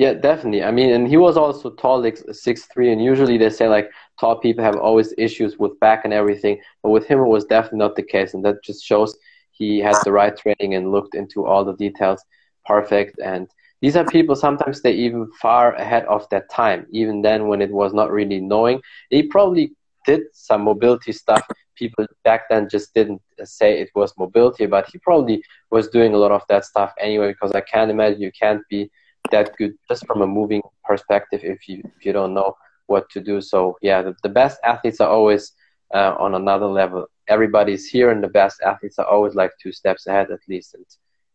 Yeah, 0.00 0.14
definitely. 0.14 0.62
I 0.62 0.70
mean, 0.70 0.90
and 0.94 1.06
he 1.06 1.18
was 1.18 1.36
also 1.36 1.68
tall, 1.72 2.00
like 2.00 2.16
six 2.32 2.64
three, 2.72 2.90
and 2.90 3.04
usually 3.04 3.36
they 3.36 3.50
say 3.50 3.68
like 3.68 3.90
tall 4.18 4.38
people 4.40 4.64
have 4.64 4.78
always 4.78 5.12
issues 5.18 5.58
with 5.58 5.78
back 5.78 6.06
and 6.06 6.14
everything, 6.14 6.58
but 6.82 6.88
with 6.88 7.06
him 7.06 7.18
it 7.20 7.28
was 7.28 7.44
definitely 7.44 7.80
not 7.80 7.96
the 7.96 8.02
case, 8.02 8.32
and 8.32 8.42
that 8.46 8.64
just 8.64 8.82
shows 8.82 9.14
he 9.50 9.78
had 9.78 9.98
the 10.02 10.10
right 10.10 10.34
training 10.34 10.74
and 10.74 10.90
looked 10.90 11.14
into 11.14 11.44
all 11.44 11.66
the 11.66 11.74
details 11.76 12.24
perfect. 12.64 13.18
And 13.18 13.50
these 13.82 13.94
are 13.94 14.06
people 14.06 14.34
sometimes 14.34 14.80
they 14.80 14.92
even 14.92 15.30
far 15.42 15.74
ahead 15.74 16.06
of 16.06 16.26
that 16.30 16.48
time, 16.48 16.86
even 16.90 17.20
then 17.20 17.48
when 17.48 17.60
it 17.60 17.70
was 17.70 17.92
not 17.92 18.10
really 18.10 18.40
knowing. 18.40 18.80
He 19.10 19.24
probably 19.24 19.72
did 20.06 20.22
some 20.32 20.62
mobility 20.62 21.12
stuff. 21.12 21.44
People 21.76 22.06
back 22.24 22.48
then 22.48 22.70
just 22.70 22.94
didn't 22.94 23.20
say 23.44 23.78
it 23.78 23.90
was 23.94 24.14
mobility, 24.18 24.64
but 24.64 24.88
he 24.90 24.96
probably 25.00 25.42
was 25.70 25.88
doing 25.88 26.14
a 26.14 26.16
lot 26.16 26.32
of 26.32 26.42
that 26.48 26.64
stuff 26.64 26.90
anyway. 26.98 27.28
Because 27.32 27.52
I 27.52 27.60
can't 27.60 27.90
imagine 27.90 28.22
you 28.22 28.32
can't 28.32 28.62
be 28.70 28.90
that 29.30 29.56
good 29.56 29.74
just 29.88 30.06
from 30.06 30.22
a 30.22 30.26
moving 30.26 30.62
perspective 30.84 31.40
if 31.44 31.68
you 31.68 31.82
if 31.96 32.04
you 32.04 32.12
don't 32.12 32.34
know 32.34 32.54
what 32.86 33.08
to 33.10 33.20
do. 33.20 33.40
So 33.40 33.76
yeah, 33.82 34.02
the, 34.02 34.14
the 34.22 34.28
best 34.28 34.58
athletes 34.64 35.00
are 35.00 35.08
always 35.08 35.52
uh, 35.94 36.14
on 36.18 36.34
another 36.34 36.66
level. 36.66 37.06
Everybody's 37.28 37.86
here, 37.88 38.10
and 38.10 38.22
the 38.22 38.28
best 38.28 38.60
athletes 38.62 38.98
are 38.98 39.06
always 39.06 39.34
like 39.34 39.52
two 39.62 39.72
steps 39.72 40.06
ahead 40.06 40.30
at 40.30 40.40
least. 40.48 40.74
And 40.74 40.84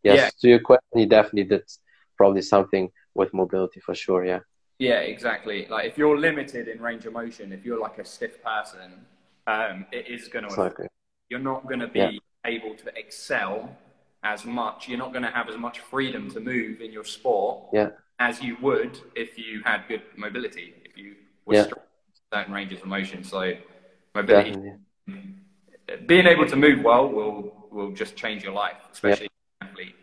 yes, 0.03 0.19
Yeah. 0.19 0.29
to 0.41 0.47
your 0.49 0.59
question, 0.59 0.99
he 0.99 1.05
definitely 1.05 1.45
did 1.45 1.63
probably 2.17 2.41
something 2.41 2.91
with 3.13 3.33
mobility 3.33 3.79
for 3.79 3.95
sure. 3.95 4.25
Yeah, 4.25 4.39
Yeah, 4.79 4.99
exactly. 4.99 5.67
Like 5.67 5.85
if 5.87 5.97
you're 5.97 6.17
limited 6.17 6.67
in 6.67 6.81
range 6.81 7.05
of 7.05 7.13
motion, 7.13 7.53
if 7.53 7.63
you're 7.65 7.79
like 7.79 7.97
a 7.97 8.05
stiff 8.05 8.43
person, 8.43 9.05
um, 9.47 9.85
it 9.91 10.07
is 10.07 10.27
going 10.27 10.47
to 10.47 10.87
you're 11.29 11.39
not 11.39 11.65
going 11.67 11.79
to 11.79 11.87
be 11.87 11.99
Yeah. 11.99 12.11
able 12.45 12.75
to 12.75 12.97
excel 12.97 13.75
as 14.25 14.43
much. 14.43 14.89
You're 14.89 14.97
not 14.97 15.11
going 15.13 15.23
to 15.23 15.29
have 15.29 15.47
as 15.47 15.57
much 15.57 15.79
freedom 15.79 16.29
to 16.31 16.39
move 16.39 16.81
in 16.81 16.91
your 16.91 17.05
sport 17.05 17.69
Yeah. 17.71 17.89
as 18.19 18.41
you 18.41 18.57
would 18.61 18.99
if 19.15 19.37
you 19.37 19.61
had 19.63 19.87
good 19.87 20.01
mobility, 20.17 20.73
if 20.83 20.97
you 20.97 21.15
were 21.45 21.55
Yeah. 21.55 21.63
strong 21.63 21.83
certain 22.33 22.53
ranges 22.53 22.81
of 22.81 22.87
motion. 22.87 23.23
So 23.23 23.53
mobility, 24.13 24.51
Definitely. 24.51 26.07
being 26.07 26.25
able 26.25 26.47
to 26.47 26.55
move 26.55 26.83
well 26.83 27.07
will 27.07 27.53
will 27.71 27.91
just 27.91 28.15
change 28.15 28.43
your 28.43 28.53
life, 28.53 28.79
especially 28.91 29.29
an 29.61 29.67
athlete. 29.67 29.95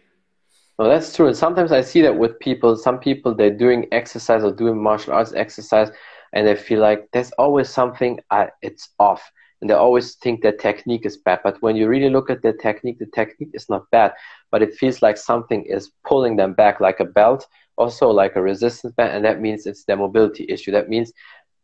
No, 0.79 0.89
that's 0.89 1.15
true. 1.17 1.27
And 1.27 1.37
sometimes 1.37 1.73
I 1.73 1.81
see 1.81 2.03
that 2.03 2.17
with 2.17 2.39
people. 2.39 2.77
Some 2.77 2.99
people 2.99 3.35
they're 3.35 3.59
doing 3.67 3.89
exercise 3.93 4.43
or 4.45 4.53
doing 4.53 4.81
martial 4.89 5.13
arts 5.15 5.33
exercise, 5.33 5.91
and 6.33 6.47
they 6.47 6.55
feel 6.55 6.81
like 6.81 7.09
there's 7.13 7.33
always 7.33 7.69
something. 7.69 8.21
Uh, 8.31 8.47
it's 8.63 8.91
off, 8.99 9.23
and 9.63 9.71
they 9.71 9.75
always 9.75 10.17
think 10.17 10.43
their 10.43 10.57
technique 10.57 11.07
is 11.07 11.17
bad. 11.17 11.41
But 11.45 11.63
when 11.63 11.77
you 11.77 11.89
really 11.89 12.11
look 12.11 12.29
at 12.31 12.43
their 12.43 12.53
technique, 12.53 12.99
the 12.99 13.07
technique 13.07 13.51
is 13.55 13.71
not 13.71 13.89
bad, 13.93 14.13
but 14.51 14.61
it 14.61 14.75
feels 14.75 15.03
like 15.03 15.17
something 15.17 15.65
is 15.65 15.93
pulling 16.05 16.37
them 16.37 16.53
back, 16.53 16.81
like 16.81 16.99
a 16.99 17.05
belt, 17.05 17.47
also 17.77 18.11
like 18.11 18.35
a 18.37 18.43
resistance 18.43 18.93
band, 18.95 19.15
and 19.15 19.25
that 19.25 19.41
means 19.41 19.65
it's 19.67 19.85
their 19.85 19.97
mobility 19.97 20.45
issue. 20.49 20.73
That 20.73 20.89
means 20.89 21.13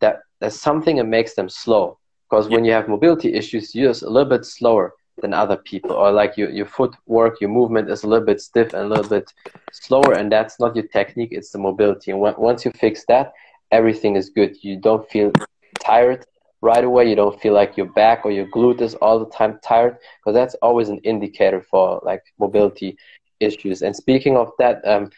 that 0.01 0.21
there's 0.41 0.59
something 0.59 0.97
that 0.97 1.07
makes 1.07 1.35
them 1.35 1.49
slow. 1.49 1.99
Because 2.31 2.49
when 2.49 2.65
you 2.65 2.73
have 2.73 2.89
mobility 2.89 3.35
issues, 3.35 3.75
you're 3.75 3.91
a 3.91 4.11
little 4.11 4.29
bit 4.31 4.45
slower 4.45 4.95
than 5.21 5.35
other 5.35 5.57
people, 5.57 5.93
or 5.93 6.13
like 6.13 6.37
your 6.37 6.51
your 6.51 6.67
footwork, 6.67 7.41
your 7.41 7.51
movement 7.51 7.91
is 7.91 8.05
a 8.05 8.07
little 8.07 8.25
bit 8.25 8.41
stiff 8.41 8.73
and 8.75 8.83
a 8.83 8.89
little 8.89 9.09
bit 9.09 9.33
slower, 9.73 10.13
and 10.13 10.31
that's 10.31 10.61
not 10.61 10.77
your 10.77 10.87
technique; 10.87 11.31
it's 11.33 11.51
the 11.51 11.59
mobility. 11.59 12.13
And 12.13 12.21
once 12.21 12.65
you 12.65 12.71
fix 12.79 13.05
that, 13.09 13.33
everything 13.73 14.15
is 14.15 14.31
good. 14.31 14.57
You 14.63 14.77
don't 14.77 15.09
feel 15.11 15.33
tired 15.81 16.25
right 16.61 16.85
away. 16.85 17.09
You 17.09 17.17
don't 17.17 17.41
feel 17.41 17.55
like 17.55 17.77
your 17.77 17.87
back 17.87 18.25
or 18.25 18.31
your 18.31 18.47
glute 18.47 18.81
is 18.81 18.95
all 18.97 19.19
the 19.19 19.31
time 19.31 19.59
tired, 19.63 19.97
because 20.19 20.35
that's 20.35 20.55
always 20.57 20.89
an 20.89 20.99
indicator 20.99 21.63
for 21.63 22.01
like 22.05 22.23
mobility 22.39 22.97
issues. 23.41 23.83
And 23.83 23.95
speaking 23.95 24.37
of 24.37 24.51
that, 24.59 24.87
um, 24.87 25.11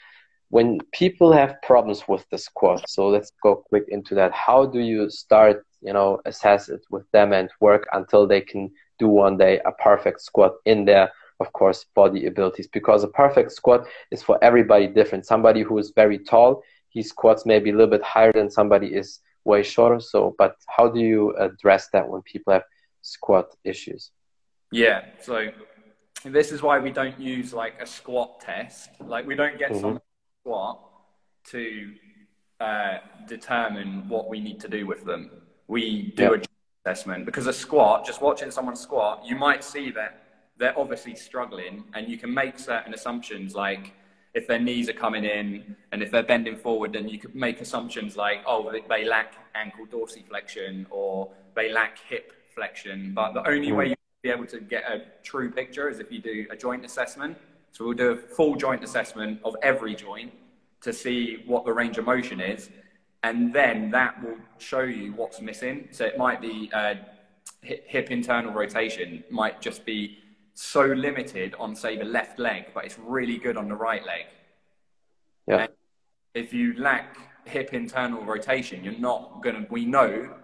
when 0.51 0.79
people 0.93 1.33
have 1.33 1.63
problems 1.63 2.09
with 2.09 2.29
the 2.31 2.39
squat, 2.39 2.89
so 2.89 3.09
let's 3.09 3.33
go 3.43 3.57
quick 3.57 3.85
into 3.89 4.15
that. 4.17 4.33
How 4.33 4.67
do 4.67 4.81
you 4.81 5.09
start? 5.09 5.65
You 5.81 5.95
know, 5.95 6.21
assess 6.27 6.69
it 6.69 6.83
with 6.91 7.11
them 7.13 7.33
and 7.33 7.49
work 7.61 7.89
until 7.93 8.27
they 8.27 8.43
can 8.43 8.71
do 8.99 9.09
one 9.09 9.39
day 9.39 9.61
a 9.65 9.73
perfect 9.73 10.21
squat 10.21 10.57
in 10.67 10.85
their, 10.85 11.11
of 11.39 11.53
course, 11.55 11.87
body 11.95 12.27
abilities. 12.27 12.69
Because 12.69 13.03
a 13.03 13.09
perfect 13.09 13.53
squat 13.53 13.87
is 14.11 14.23
for 14.23 14.39
everybody 14.43 14.87
different. 14.89 15.25
Somebody 15.25 15.63
who 15.63 15.79
is 15.79 15.93
very 15.97 16.19
tall, 16.19 16.63
he 16.91 17.03
squats 17.03 17.47
maybe 17.47 17.71
a 17.71 17.73
little 17.73 17.89
bit 17.91 18.03
higher 18.03 18.33
than 18.33 18.51
somebody 18.51 18.89
is 18.89 19.21
way 19.45 19.63
shorter. 19.63 20.01
So, 20.01 20.35
but 20.39 20.57
how 20.69 20.89
do 20.89 21.01
you 21.01 21.35
address 21.37 21.89
that 21.93 22.09
when 22.09 22.23
people 22.23 22.53
have 22.53 22.65
squat 23.03 23.55
issues? 23.65 24.11
Yeah, 24.73 25.05
so 25.21 25.49
this 26.25 26.53
is 26.53 26.63
why 26.63 26.79
we 26.79 26.91
don't 26.91 27.19
use 27.19 27.53
like 27.53 27.75
a 27.81 27.87
squat 27.87 28.41
test. 28.41 28.91
Like 29.01 29.27
we 29.27 29.35
don't 29.35 29.59
get 29.59 29.73
Mhm. 29.73 29.81
someone 29.81 30.01
squat 30.43 30.81
to 31.47 31.95
uh, 32.61 32.99
determine 33.27 34.07
what 34.09 34.29
we 34.29 34.39
need 34.39 34.61
to 34.61 34.69
do 34.69 34.87
with 34.87 35.05
them. 35.05 35.31
We 35.67 36.13
do 36.15 36.35
Yep. 36.35 36.45
a 36.45 36.91
assessment 36.91 37.25
because 37.25 37.47
a 37.47 37.53
squat, 37.53 38.05
just 38.05 38.21
watching 38.21 38.51
someone 38.51 38.77
squat, 38.77 39.25
you 39.25 39.37
might 39.37 39.65
see 39.65 39.91
that 39.93 40.23
they're 40.59 40.79
obviously 40.79 41.15
struggling, 41.15 41.85
and 41.95 42.07
you 42.09 42.19
can 42.19 42.33
make 42.33 42.59
certain 42.59 42.93
assumptions 42.93 43.55
like 43.55 43.95
if 44.35 44.47
their 44.47 44.59
knees 44.61 44.89
are 44.89 44.93
coming 44.95 45.25
in 45.25 45.77
and 45.93 46.03
if 46.03 46.11
they're 46.11 46.23
bending 46.23 46.57
forward, 46.57 46.93
then 46.93 47.09
you 47.09 47.19
could 47.19 47.35
make 47.35 47.61
assumptions 47.61 48.17
like, 48.17 48.39
oh, 48.47 48.71
they- 48.89 49.05
lack 49.05 49.35
ankle 49.55 49.87
dorsiflexion 49.87 50.87
or 50.91 51.31
they 51.55 51.73
lack 51.73 51.99
hip 51.99 52.33
flexion. 52.55 53.13
But 53.15 53.33
the 53.33 53.47
only 53.49 53.69
Mm. 53.71 53.77
way 53.77 53.89
you 53.89 53.95
be 54.23 54.31
able 54.31 54.47
to 54.47 54.61
get 54.61 54.85
a 54.85 55.03
true 55.23 55.51
picture 55.51 55.89
is 55.89 55.99
if 55.99 56.13
you 56.13 56.19
do 56.21 56.47
a 56.51 56.57
joint 56.57 56.85
assessment. 56.85 57.39
So 57.73 57.85
we'll 57.87 57.95
do 57.97 58.11
a 58.11 58.17
full 58.17 58.55
joint 58.55 58.85
assessment 58.85 59.41
of 59.45 59.57
every 59.63 59.95
joint 59.95 60.33
to 60.83 60.93
see 60.93 61.43
what 61.47 61.65
the 61.65 61.73
range 61.73 61.97
of 61.99 62.05
motion 62.05 62.39
is, 62.41 62.69
and 63.23 63.53
then 63.53 63.91
that 63.93 64.23
will 64.23 64.37
show 64.59 64.81
you 64.83 65.13
what's 65.15 65.41
missing. 65.41 65.89
So 65.91 66.05
it 66.05 66.19
might 66.19 66.41
be 66.43 66.71
uh, 66.75 66.97
hip 67.63 68.11
internal 68.11 68.53
rotation, 68.53 69.25
might 69.31 69.61
just 69.63 69.85
be 69.87 70.19
so 70.55 70.85
limited 70.85 71.55
on 71.59 71.75
say 71.75 71.97
the 71.97 72.05
left 72.05 72.39
leg, 72.39 72.67
but 72.75 72.85
it's 72.85 72.99
really 72.99 73.39
good 73.39 73.57
on 73.57 73.69
the 73.69 73.75
right 73.75 74.05
leg. 74.05 74.27
Yeah. 75.47 75.57
And 75.57 75.73
if 76.35 76.53
you 76.53 76.75
lack 76.79 77.17
hip 77.47 77.73
internal 77.73 78.25
rotation, 78.25 78.85
you're 78.85 78.99
not 78.99 79.43
gonna. 79.43 79.67
We 79.71 79.85
know 79.85 80.35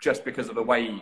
just 0.00 0.24
because 0.24 0.48
of 0.48 0.54
the 0.54 0.62
way 0.62 1.00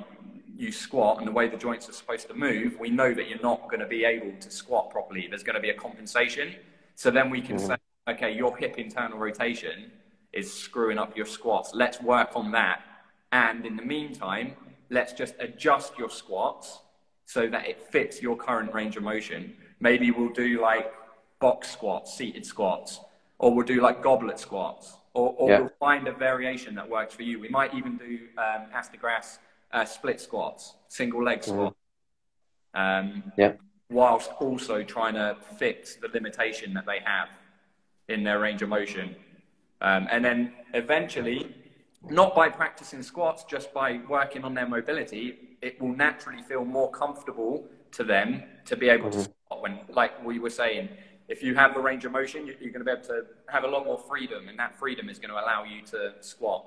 you 0.56 0.70
squat 0.70 1.18
and 1.18 1.26
the 1.26 1.32
way 1.32 1.48
the 1.48 1.56
joints 1.56 1.88
are 1.88 1.92
supposed 1.92 2.28
to 2.28 2.34
move, 2.34 2.78
we 2.78 2.90
know 2.90 3.12
that 3.12 3.28
you're 3.28 3.40
not 3.40 3.68
going 3.68 3.80
to 3.80 3.86
be 3.86 4.04
able 4.04 4.32
to 4.38 4.50
squat 4.50 4.90
properly. 4.90 5.26
There's 5.28 5.42
going 5.42 5.56
to 5.56 5.60
be 5.60 5.70
a 5.70 5.74
compensation. 5.74 6.54
So 6.94 7.10
then 7.10 7.30
we 7.30 7.40
can 7.40 7.56
Mhm. 7.56 7.66
say, 7.66 7.76
okay, 8.08 8.32
your 8.32 8.56
hip 8.56 8.78
internal 8.78 9.18
rotation 9.18 9.90
is 10.32 10.52
screwing 10.52 10.98
up 10.98 11.16
your 11.16 11.26
squats. 11.26 11.74
Let's 11.74 12.00
work 12.00 12.36
on 12.36 12.52
that. 12.52 12.82
And 13.32 13.66
in 13.66 13.76
the 13.76 13.82
meantime, 13.82 14.54
let's 14.88 15.12
just 15.12 15.34
adjust 15.40 15.98
your 15.98 16.10
squats 16.10 16.80
so 17.33 17.49
that 17.49 17.66
it 17.66 17.80
fits 17.91 18.20
your 18.20 18.37
current 18.37 18.72
range 18.74 18.97
of 18.99 19.03
motion. 19.03 19.55
Maybe 19.80 20.11
we'll 20.11 20.37
do 20.47 20.61
like 20.61 20.93
box 21.41 21.70
squats, 21.70 22.14
seated 22.14 22.45
squats, 22.45 23.01
or 23.39 23.55
we'll 23.55 23.66
do 23.66 23.80
like 23.80 24.03
goblet 24.03 24.39
squats, 24.39 24.97
or, 25.14 25.35
or 25.39 25.49
Yeah. 25.51 25.61
we'll 25.61 25.76
find 25.80 26.07
a 26.07 26.12
variation 26.12 26.74
that 26.74 26.89
works 26.89 27.14
for 27.14 27.22
you. 27.22 27.41
We 27.41 27.49
might 27.49 27.72
even 27.74 27.97
do 27.97 28.28
um, 28.37 28.66
Astagrass 28.74 29.39
uh, 29.72 29.85
split 29.87 30.20
squats, 30.20 30.74
single 30.89 31.24
leg 31.24 31.43
squats, 31.43 31.76
um, 32.74 33.33
Yeah. 33.37 33.53
whilst 33.89 34.30
also 34.39 34.83
trying 34.83 35.14
to 35.14 35.37
fix 35.59 35.97
the 35.97 36.09
limitation 36.09 36.74
that 36.74 36.87
they 36.87 37.01
have 37.01 37.28
in 38.09 38.22
their 38.24 38.39
range 38.41 38.61
of 38.62 38.68
motion. 38.68 39.16
Um, 39.80 40.07
and 40.11 40.22
then 40.24 40.53
eventually, 40.74 41.55
not 42.11 42.35
by 42.35 42.51
practicing 42.51 43.03
squats, 43.03 43.45
just 43.45 43.72
by 43.72 44.01
working 44.09 44.45
on 44.45 44.53
their 44.55 44.68
mobility, 44.68 45.51
it 45.62 45.80
will 45.80 45.94
naturally 45.94 46.42
feel 46.42 46.64
more 46.64 46.90
comfortable 46.90 47.64
to 47.92 48.04
them 48.04 48.42
to 48.66 48.76
be 48.76 48.88
able 48.88 49.10
to 49.10 49.18
mm-hmm. 49.18 49.32
squat 49.46 49.62
when, 49.62 49.78
like 49.88 50.24
we 50.24 50.38
were 50.38 50.50
saying, 50.50 50.88
if 51.28 51.42
you 51.42 51.54
have 51.54 51.72
the 51.72 51.80
range 51.80 52.04
of 52.04 52.12
motion, 52.12 52.46
you're 52.46 52.56
going 52.56 52.72
to 52.74 52.84
be 52.84 52.90
able 52.90 53.04
to 53.04 53.24
have 53.48 53.64
a 53.64 53.68
lot 53.68 53.84
more 53.84 53.98
freedom, 53.98 54.48
and 54.48 54.58
that 54.58 54.78
freedom 54.78 55.08
is 55.08 55.18
going 55.18 55.30
to 55.30 55.36
allow 55.36 55.64
you 55.64 55.80
to 55.86 56.12
squat. 56.20 56.66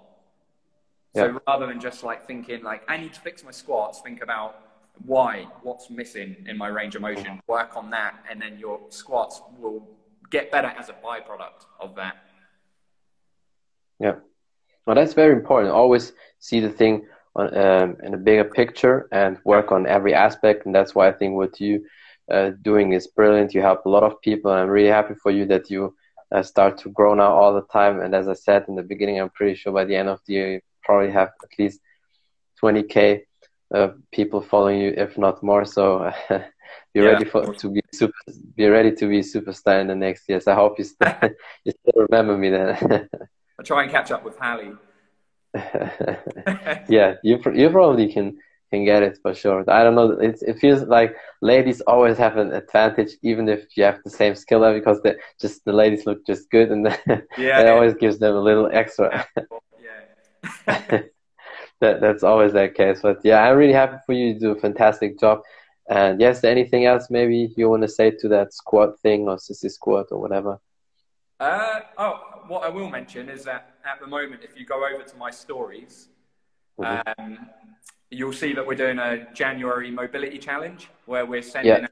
So 1.13 1.39
rather 1.47 1.67
than 1.67 1.79
just 1.79 2.03
like 2.03 2.27
thinking 2.27 2.61
like 2.61 2.83
I 2.89 2.97
need 2.97 3.13
to 3.13 3.21
fix 3.21 3.43
my 3.43 3.51
squats, 3.51 4.01
think 4.01 4.21
about 4.21 4.59
why, 5.05 5.47
what's 5.61 5.89
missing 5.89 6.35
in 6.47 6.57
my 6.57 6.67
range 6.67 6.95
of 6.95 7.01
motion, 7.01 7.25
mm-hmm. 7.25 7.51
work 7.51 7.77
on 7.77 7.89
that, 7.91 8.15
and 8.29 8.41
then 8.41 8.57
your 8.57 8.79
squats 8.89 9.41
will 9.57 9.87
get 10.29 10.51
better 10.51 10.67
as 10.67 10.89
a 10.89 10.93
byproduct 10.93 11.65
of 11.79 11.95
that. 11.95 12.17
Yeah, 13.99 14.15
well, 14.85 14.95
that's 14.95 15.13
very 15.13 15.33
important. 15.33 15.71
Always 15.71 16.13
see 16.39 16.59
the 16.59 16.69
thing 16.69 17.07
on, 17.35 17.57
um, 17.57 17.97
in 18.03 18.13
a 18.13 18.17
bigger 18.17 18.45
picture 18.45 19.07
and 19.11 19.37
work 19.43 19.71
on 19.71 19.87
every 19.87 20.13
aspect, 20.13 20.65
and 20.65 20.73
that's 20.73 20.95
why 20.95 21.07
I 21.07 21.11
think 21.11 21.35
what 21.35 21.59
you 21.59 21.85
uh, 22.31 22.51
doing 22.61 22.93
is 22.93 23.07
brilliant. 23.07 23.53
You 23.53 23.61
help 23.61 23.85
a 23.85 23.89
lot 23.89 24.03
of 24.03 24.21
people. 24.21 24.51
I'm 24.51 24.69
really 24.69 24.89
happy 24.89 25.15
for 25.21 25.31
you 25.31 25.45
that 25.47 25.69
you 25.69 25.95
uh, 26.31 26.43
start 26.43 26.77
to 26.79 26.89
grow 26.89 27.13
now 27.13 27.33
all 27.33 27.53
the 27.53 27.65
time. 27.71 27.99
And 27.99 28.15
as 28.15 28.27
I 28.27 28.33
said 28.33 28.65
in 28.67 28.75
the 28.75 28.83
beginning, 28.83 29.19
I'm 29.19 29.29
pretty 29.29 29.55
sure 29.55 29.73
by 29.73 29.85
the 29.85 29.95
end 29.95 30.09
of 30.09 30.19
the 30.25 30.33
year, 30.33 30.53
you 30.53 30.61
probably 30.83 31.11
have 31.11 31.29
at 31.43 31.59
least 31.59 31.79
20k 32.61 33.21
uh, 33.73 33.89
people 34.11 34.41
following 34.41 34.79
you, 34.79 34.93
if 34.95 35.17
not 35.17 35.43
more. 35.43 35.65
So 35.65 36.11
be 36.29 36.41
yeah, 36.93 37.01
ready 37.01 37.25
for 37.25 37.53
to 37.53 37.69
be 37.69 37.81
super. 37.93 38.13
Be 38.55 38.67
ready 38.67 38.91
to 38.95 39.07
be 39.07 39.19
superstar 39.19 39.81
in 39.81 39.87
the 39.87 39.95
next 39.95 40.27
years. 40.29 40.47
I 40.47 40.55
hope 40.55 40.77
you 40.77 40.85
still, 40.85 41.13
you 41.63 41.71
still 41.71 42.05
remember 42.09 42.37
me 42.37 42.49
then. 42.49 43.09
I'll 43.59 43.65
try 43.65 43.83
and 43.83 43.91
catch 43.91 44.11
up 44.11 44.23
with 44.23 44.37
Hallie. 44.37 44.73
yeah, 46.89 47.15
you 47.23 47.39
you 47.53 47.69
probably 47.69 48.11
can 48.11 48.37
can 48.71 48.83
get 48.83 49.03
it 49.03 49.17
for 49.21 49.33
sure. 49.33 49.63
I 49.69 49.83
don't 49.83 49.95
know. 49.95 50.11
It, 50.11 50.39
it 50.41 50.59
feels 50.59 50.83
like 50.83 51.15
ladies 51.41 51.81
always 51.81 52.17
have 52.17 52.37
an 52.37 52.51
advantage, 52.51 53.11
even 53.21 53.47
if 53.47 53.77
you 53.77 53.83
have 53.83 53.99
the 54.03 54.09
same 54.09 54.35
skill 54.35 54.59
level, 54.59 54.79
because 54.79 55.01
the 55.01 55.17
just 55.39 55.63
the 55.65 55.73
ladies 55.73 56.05
look 56.05 56.25
just 56.25 56.49
good, 56.49 56.71
and 56.71 56.85
yeah, 57.37 57.61
it 57.61 57.67
always 57.67 57.93
gives 57.93 58.19
them 58.19 58.35
a 58.35 58.41
little 58.41 58.69
extra. 58.71 59.25
yeah. 59.81 61.01
that 61.81 62.01
that's 62.01 62.23
always 62.23 62.53
that 62.53 62.75
case. 62.75 62.99
But 63.01 63.19
yeah, 63.23 63.41
I'm 63.41 63.57
really 63.57 63.73
happy 63.73 63.97
for 64.05 64.13
you. 64.13 64.27
You 64.27 64.39
do 64.39 64.51
a 64.51 64.59
fantastic 64.59 65.19
job. 65.19 65.41
And 65.87 66.19
yes, 66.19 66.43
anything 66.43 66.85
else 66.85 67.09
maybe 67.11 67.53
you 67.55 67.69
want 67.69 67.83
to 67.83 67.87
say 67.87 68.11
to 68.11 68.27
that 68.29 68.53
squat 68.53 68.99
thing 69.01 69.27
or 69.27 69.37
sissy 69.37 69.69
squat 69.69 70.07
or 70.11 70.19
whatever? 70.19 70.59
Uh, 71.39 71.81
oh, 71.97 72.19
what 72.47 72.63
I 72.63 72.69
will 72.69 72.89
mention 72.89 73.29
is 73.29 73.43
that 73.43 73.75
at 73.85 73.99
the 73.99 74.07
moment, 74.07 74.41
if 74.43 74.57
you 74.57 74.65
go 74.65 74.85
over 74.85 75.03
to 75.03 75.17
my 75.17 75.29
stories, 75.29 76.07
mm-hmm. 76.79 77.21
um, 77.21 77.49
you'll 78.09 78.33
see 78.33 78.53
that 78.53 78.65
we're 78.65 78.75
doing 78.75 78.99
a 78.99 79.31
January 79.33 79.91
mobility 79.91 80.37
challenge 80.37 80.89
where 81.05 81.25
we're 81.25 81.41
sending 81.41 81.87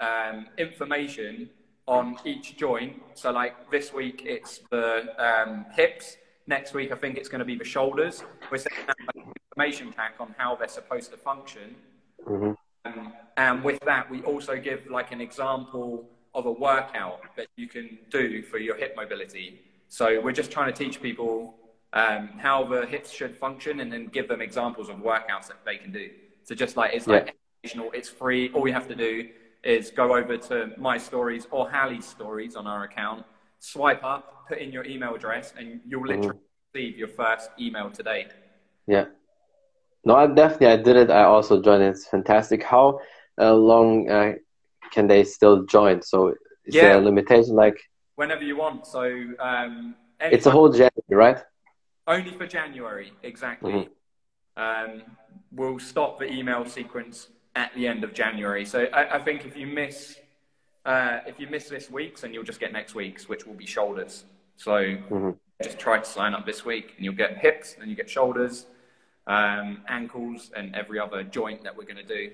yeah. 0.00 0.30
um, 0.30 0.46
information 0.56 1.50
on 1.86 2.16
each 2.24 2.56
joint. 2.56 3.02
So, 3.14 3.30
like 3.30 3.70
this 3.70 3.92
week, 3.92 4.22
it's 4.24 4.60
the 4.70 5.14
um, 5.18 5.66
hips. 5.74 6.16
Next 6.46 6.72
week, 6.72 6.90
I 6.90 6.94
think 6.94 7.18
it's 7.18 7.28
going 7.28 7.40
to 7.40 7.44
be 7.44 7.56
the 7.56 7.64
shoulders. 7.64 8.24
We're 8.50 8.58
sending 8.58 8.86
an 8.88 9.32
information 9.50 9.92
pack 9.92 10.14
on 10.18 10.34
how 10.38 10.56
they're 10.56 10.68
supposed 10.68 11.10
to 11.10 11.18
function. 11.18 11.74
Mm-hmm. 12.26 12.52
Um, 12.86 13.12
and 13.36 13.62
with 13.62 13.80
that, 13.80 14.10
we 14.10 14.22
also 14.22 14.56
give 14.56 14.86
like 14.86 15.12
an 15.12 15.20
example 15.20 16.08
of 16.34 16.46
a 16.46 16.52
workout 16.52 17.20
that 17.36 17.48
you 17.56 17.68
can 17.68 17.98
do 18.10 18.42
for 18.42 18.58
your 18.58 18.76
hip 18.76 18.94
mobility. 18.96 19.60
So 19.88 20.20
we're 20.20 20.32
just 20.32 20.50
trying 20.50 20.72
to 20.72 20.84
teach 20.84 21.00
people 21.00 21.54
um, 21.92 22.28
how 22.38 22.64
the 22.64 22.86
hips 22.86 23.10
should 23.10 23.36
function 23.36 23.80
and 23.80 23.92
then 23.92 24.06
give 24.06 24.28
them 24.28 24.42
examples 24.42 24.88
of 24.88 24.96
workouts 24.96 25.48
that 25.48 25.64
they 25.64 25.76
can 25.76 25.92
do. 25.92 26.10
So 26.44 26.54
just 26.54 26.76
like 26.76 26.92
it's 26.94 27.06
like 27.06 27.34
educational, 27.64 27.90
it's 27.92 28.08
free. 28.08 28.50
All 28.52 28.66
you 28.66 28.74
have 28.74 28.88
to 28.88 28.94
do 28.94 29.28
is 29.64 29.90
go 29.90 30.14
over 30.16 30.36
to 30.36 30.72
my 30.78 30.98
stories 30.98 31.46
or 31.50 31.70
Hallie's 31.70 32.06
stories 32.06 32.56
on 32.56 32.66
our 32.66 32.84
account, 32.84 33.24
swipe 33.58 34.04
up, 34.04 34.46
put 34.48 34.58
in 34.58 34.72
your 34.72 34.84
email 34.84 35.14
address, 35.14 35.52
and 35.58 35.80
you'll 35.86 36.00
mm-hmm. 36.00 36.20
literally 36.20 36.38
mm. 36.38 36.74
receive 36.74 36.98
your 36.98 37.08
first 37.08 37.50
email 37.58 37.90
today. 37.90 38.28
Yeah. 38.86 39.06
No, 40.04 40.16
I 40.16 40.26
definitely 40.26 40.68
I 40.68 40.76
did 40.76 40.96
it. 40.96 41.10
I 41.10 41.24
also 41.24 41.60
joined. 41.60 41.82
It's 41.82 42.06
fantastic. 42.06 42.62
How 42.62 43.00
uh, 43.38 43.54
long 43.54 44.08
uh, 44.08 44.32
can 44.90 45.06
they 45.06 45.24
still 45.24 45.64
join? 45.64 46.02
So 46.02 46.28
is 46.64 46.74
yeah. 46.74 46.82
there 46.82 46.98
a 46.98 47.00
limitation? 47.00 47.54
Like 47.54 47.78
whenever 48.16 48.42
you 48.42 48.56
want. 48.56 48.86
So 48.86 49.02
um, 49.38 49.94
it's 50.20 50.46
a 50.46 50.50
whole 50.50 50.70
January, 50.70 50.92
right? 51.10 51.38
Only 52.06 52.32
for 52.32 52.46
January, 52.46 53.12
exactly. 53.22 53.72
Mm-hmm. 53.72 54.92
Um, 54.92 55.02
we'll 55.52 55.78
stop 55.78 56.18
the 56.18 56.30
email 56.32 56.64
sequence 56.64 57.28
at 57.54 57.72
the 57.74 57.86
end 57.86 58.02
of 58.02 58.12
January. 58.14 58.64
So 58.64 58.84
I, 58.92 59.16
I 59.16 59.18
think 59.22 59.44
if 59.44 59.56
you 59.56 59.66
miss 59.66 60.18
uh, 60.84 61.20
if 61.26 61.38
you 61.38 61.46
miss 61.48 61.68
this 61.68 61.90
week's, 61.90 62.22
then 62.22 62.32
you'll 62.32 62.44
just 62.44 62.60
get 62.60 62.72
next 62.72 62.94
week's, 62.94 63.28
which 63.28 63.46
will 63.46 63.54
be 63.54 63.66
shoulders. 63.66 64.24
So 64.56 64.72
mm-hmm. 64.72 65.30
just 65.62 65.78
try 65.78 65.98
to 65.98 66.04
sign 66.04 66.34
up 66.34 66.46
this 66.46 66.64
week, 66.64 66.94
and 66.96 67.04
you'll 67.04 67.14
get 67.14 67.36
hips, 67.38 67.76
and 67.78 67.90
you 67.90 67.96
get 67.96 68.08
shoulders, 68.08 68.66
um, 69.26 69.82
ankles, 69.88 70.50
and 70.56 70.74
every 70.74 70.98
other 70.98 71.22
joint 71.22 71.62
that 71.64 71.76
we're 71.76 71.84
going 71.84 71.96
to 71.96 72.02
do. 72.02 72.30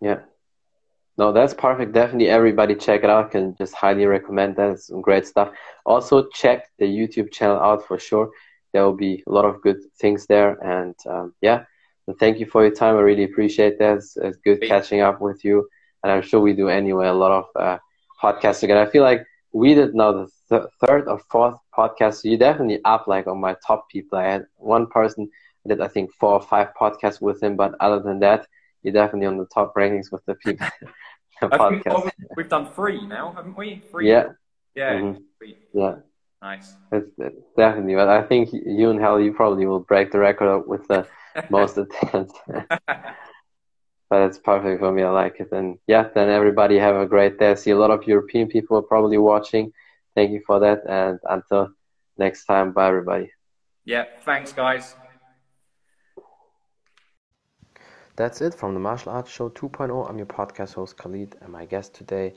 Yeah. 0.00 0.20
No, 1.18 1.32
that's 1.32 1.52
perfect. 1.52 1.92
Definitely 1.92 2.28
everybody 2.28 2.74
check 2.76 3.02
it 3.02 3.10
out. 3.10 3.32
Can 3.32 3.54
just 3.56 3.74
highly 3.74 4.06
recommend 4.06 4.56
that. 4.56 4.70
It's 4.70 4.86
some 4.86 5.02
great 5.02 5.26
stuff. 5.26 5.50
Also 5.84 6.28
check 6.28 6.68
the 6.78 6.86
YouTube 6.86 7.32
channel 7.32 7.58
out 7.58 7.86
for 7.86 7.98
sure 7.98 8.30
there 8.72 8.82
will 8.84 8.96
be 8.96 9.22
a 9.26 9.32
lot 9.32 9.44
of 9.44 9.60
good 9.62 9.78
things 10.00 10.26
there. 10.26 10.52
And 10.64 10.94
um, 11.06 11.34
yeah, 11.40 11.64
thank 12.18 12.38
you 12.38 12.46
for 12.46 12.62
your 12.62 12.74
time. 12.74 12.96
I 12.96 13.00
really 13.00 13.24
appreciate 13.24 13.78
that. 13.78 13.98
It's, 13.98 14.16
it's 14.16 14.36
good 14.38 14.62
catching 14.62 15.00
up 15.00 15.20
with 15.20 15.44
you. 15.44 15.68
And 16.02 16.12
I'm 16.12 16.22
sure 16.22 16.40
we 16.40 16.52
do 16.52 16.68
anyway 16.68 17.08
a 17.08 17.12
lot 17.14 17.32
of 17.32 17.44
uh, 17.60 17.78
podcasts 18.22 18.62
again. 18.62 18.76
I 18.76 18.86
feel 18.86 19.02
like 19.02 19.26
we 19.52 19.74
did 19.74 19.94
now 19.94 20.12
the 20.12 20.28
th- 20.48 20.70
third 20.84 21.08
or 21.08 21.18
fourth 21.30 21.58
podcast. 21.76 22.22
So 22.22 22.28
you 22.28 22.36
definitely 22.36 22.80
up 22.84 23.06
like 23.08 23.26
on 23.26 23.40
my 23.40 23.56
top 23.66 23.88
people. 23.90 24.18
I 24.18 24.24
had 24.24 24.46
one 24.56 24.86
person 24.86 25.28
I 25.64 25.70
did 25.70 25.80
I 25.80 25.88
think 25.88 26.12
four 26.12 26.34
or 26.34 26.40
five 26.42 26.68
podcasts 26.80 27.20
with 27.20 27.42
him, 27.42 27.56
but 27.56 27.74
other 27.80 28.00
than 28.00 28.20
that, 28.20 28.46
you're 28.82 28.92
definitely 28.92 29.26
on 29.26 29.38
the 29.38 29.46
top 29.46 29.74
rankings 29.74 30.12
with 30.12 30.24
the 30.26 30.34
people. 30.36 30.68
podcast. 31.42 32.10
We've 32.36 32.48
done 32.48 32.70
three 32.72 33.06
now, 33.06 33.32
haven't 33.32 33.56
we? 33.56 33.82
Three. 33.90 34.08
Yeah. 34.08 34.28
Yeah. 34.74 34.94
Mm-hmm. 34.94 35.50
Yeah. 35.72 35.94
Nice. 36.40 36.74
It's, 36.92 37.10
it's 37.18 37.36
definitely, 37.56 37.94
but 37.94 38.08
I 38.08 38.22
think 38.22 38.50
you 38.52 38.90
and 38.90 39.00
Hal, 39.00 39.20
you 39.20 39.32
probably 39.32 39.66
will 39.66 39.80
break 39.80 40.12
the 40.12 40.18
record 40.18 40.66
with 40.66 40.86
the 40.86 41.06
most 41.50 41.76
attempts. 41.78 42.34
but 44.08 44.22
it's 44.22 44.38
perfect 44.38 44.80
for 44.80 44.92
me. 44.92 45.02
I 45.02 45.10
like 45.10 45.40
it. 45.40 45.48
And 45.52 45.78
yeah, 45.86 46.08
then 46.14 46.28
everybody 46.28 46.78
have 46.78 46.96
a 46.96 47.06
great 47.06 47.38
day. 47.38 47.50
I 47.50 47.54
see 47.54 47.70
a 47.70 47.78
lot 47.78 47.90
of 47.90 48.06
European 48.06 48.48
people 48.48 48.80
probably 48.82 49.18
watching. 49.18 49.72
Thank 50.14 50.30
you 50.30 50.42
for 50.46 50.60
that. 50.60 50.82
And 50.88 51.18
until 51.28 51.70
next 52.16 52.44
time, 52.44 52.72
bye 52.72 52.88
everybody. 52.88 53.32
Yeah, 53.84 54.04
thanks 54.24 54.52
guys. 54.52 54.94
That's 58.18 58.40
it 58.40 58.52
from 58.52 58.74
the 58.74 58.80
Martial 58.80 59.12
Arts 59.12 59.30
Show 59.30 59.48
2.0. 59.48 60.10
I'm 60.10 60.18
your 60.18 60.26
podcast 60.26 60.74
host 60.74 60.96
Khalid, 60.96 61.36
and 61.40 61.52
my 61.52 61.64
guest 61.64 61.94
today 61.94 62.34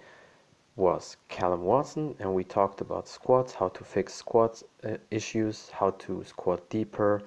was 0.75 1.17
Calum 1.27 1.63
Watson, 1.63 2.15
and 2.19 2.35
we 2.35 2.43
talked 2.43 2.81
about 2.81 3.07
squats, 3.07 3.55
how 3.55 3.69
to 3.69 3.83
fix 3.83 4.13
squat 4.13 4.61
uh, 4.83 4.97
issues, 5.09 5.71
how 5.71 5.89
to 5.89 6.23
squat 6.23 6.69
deeper. 6.69 7.23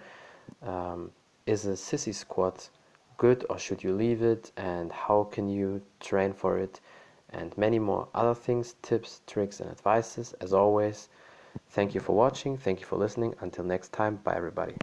Um, 0.62 1.10
is 1.46 1.66
a 1.66 1.72
sissy 1.72 2.14
squat 2.14 2.70
good 3.16 3.44
or 3.50 3.58
should 3.58 3.82
you 3.82 3.92
leave 3.92 4.22
it, 4.22 4.52
and 4.56 4.92
how 4.92 5.24
can 5.24 5.48
you 5.48 5.82
train 5.98 6.32
for 6.32 6.56
it, 6.56 6.80
and 7.30 7.58
many 7.58 7.80
more 7.80 8.06
other 8.14 8.34
things, 8.34 8.76
tips, 8.82 9.22
tricks, 9.26 9.58
and 9.58 9.68
advices. 9.68 10.32
As 10.40 10.52
always, 10.52 11.08
thank 11.70 11.92
you 11.92 12.00
for 12.00 12.14
watching, 12.14 12.56
thank 12.56 12.78
you 12.78 12.86
for 12.86 12.98
listening. 12.98 13.34
Until 13.40 13.64
next 13.64 13.92
time, 13.92 14.20
bye 14.22 14.36
everybody. 14.36 14.76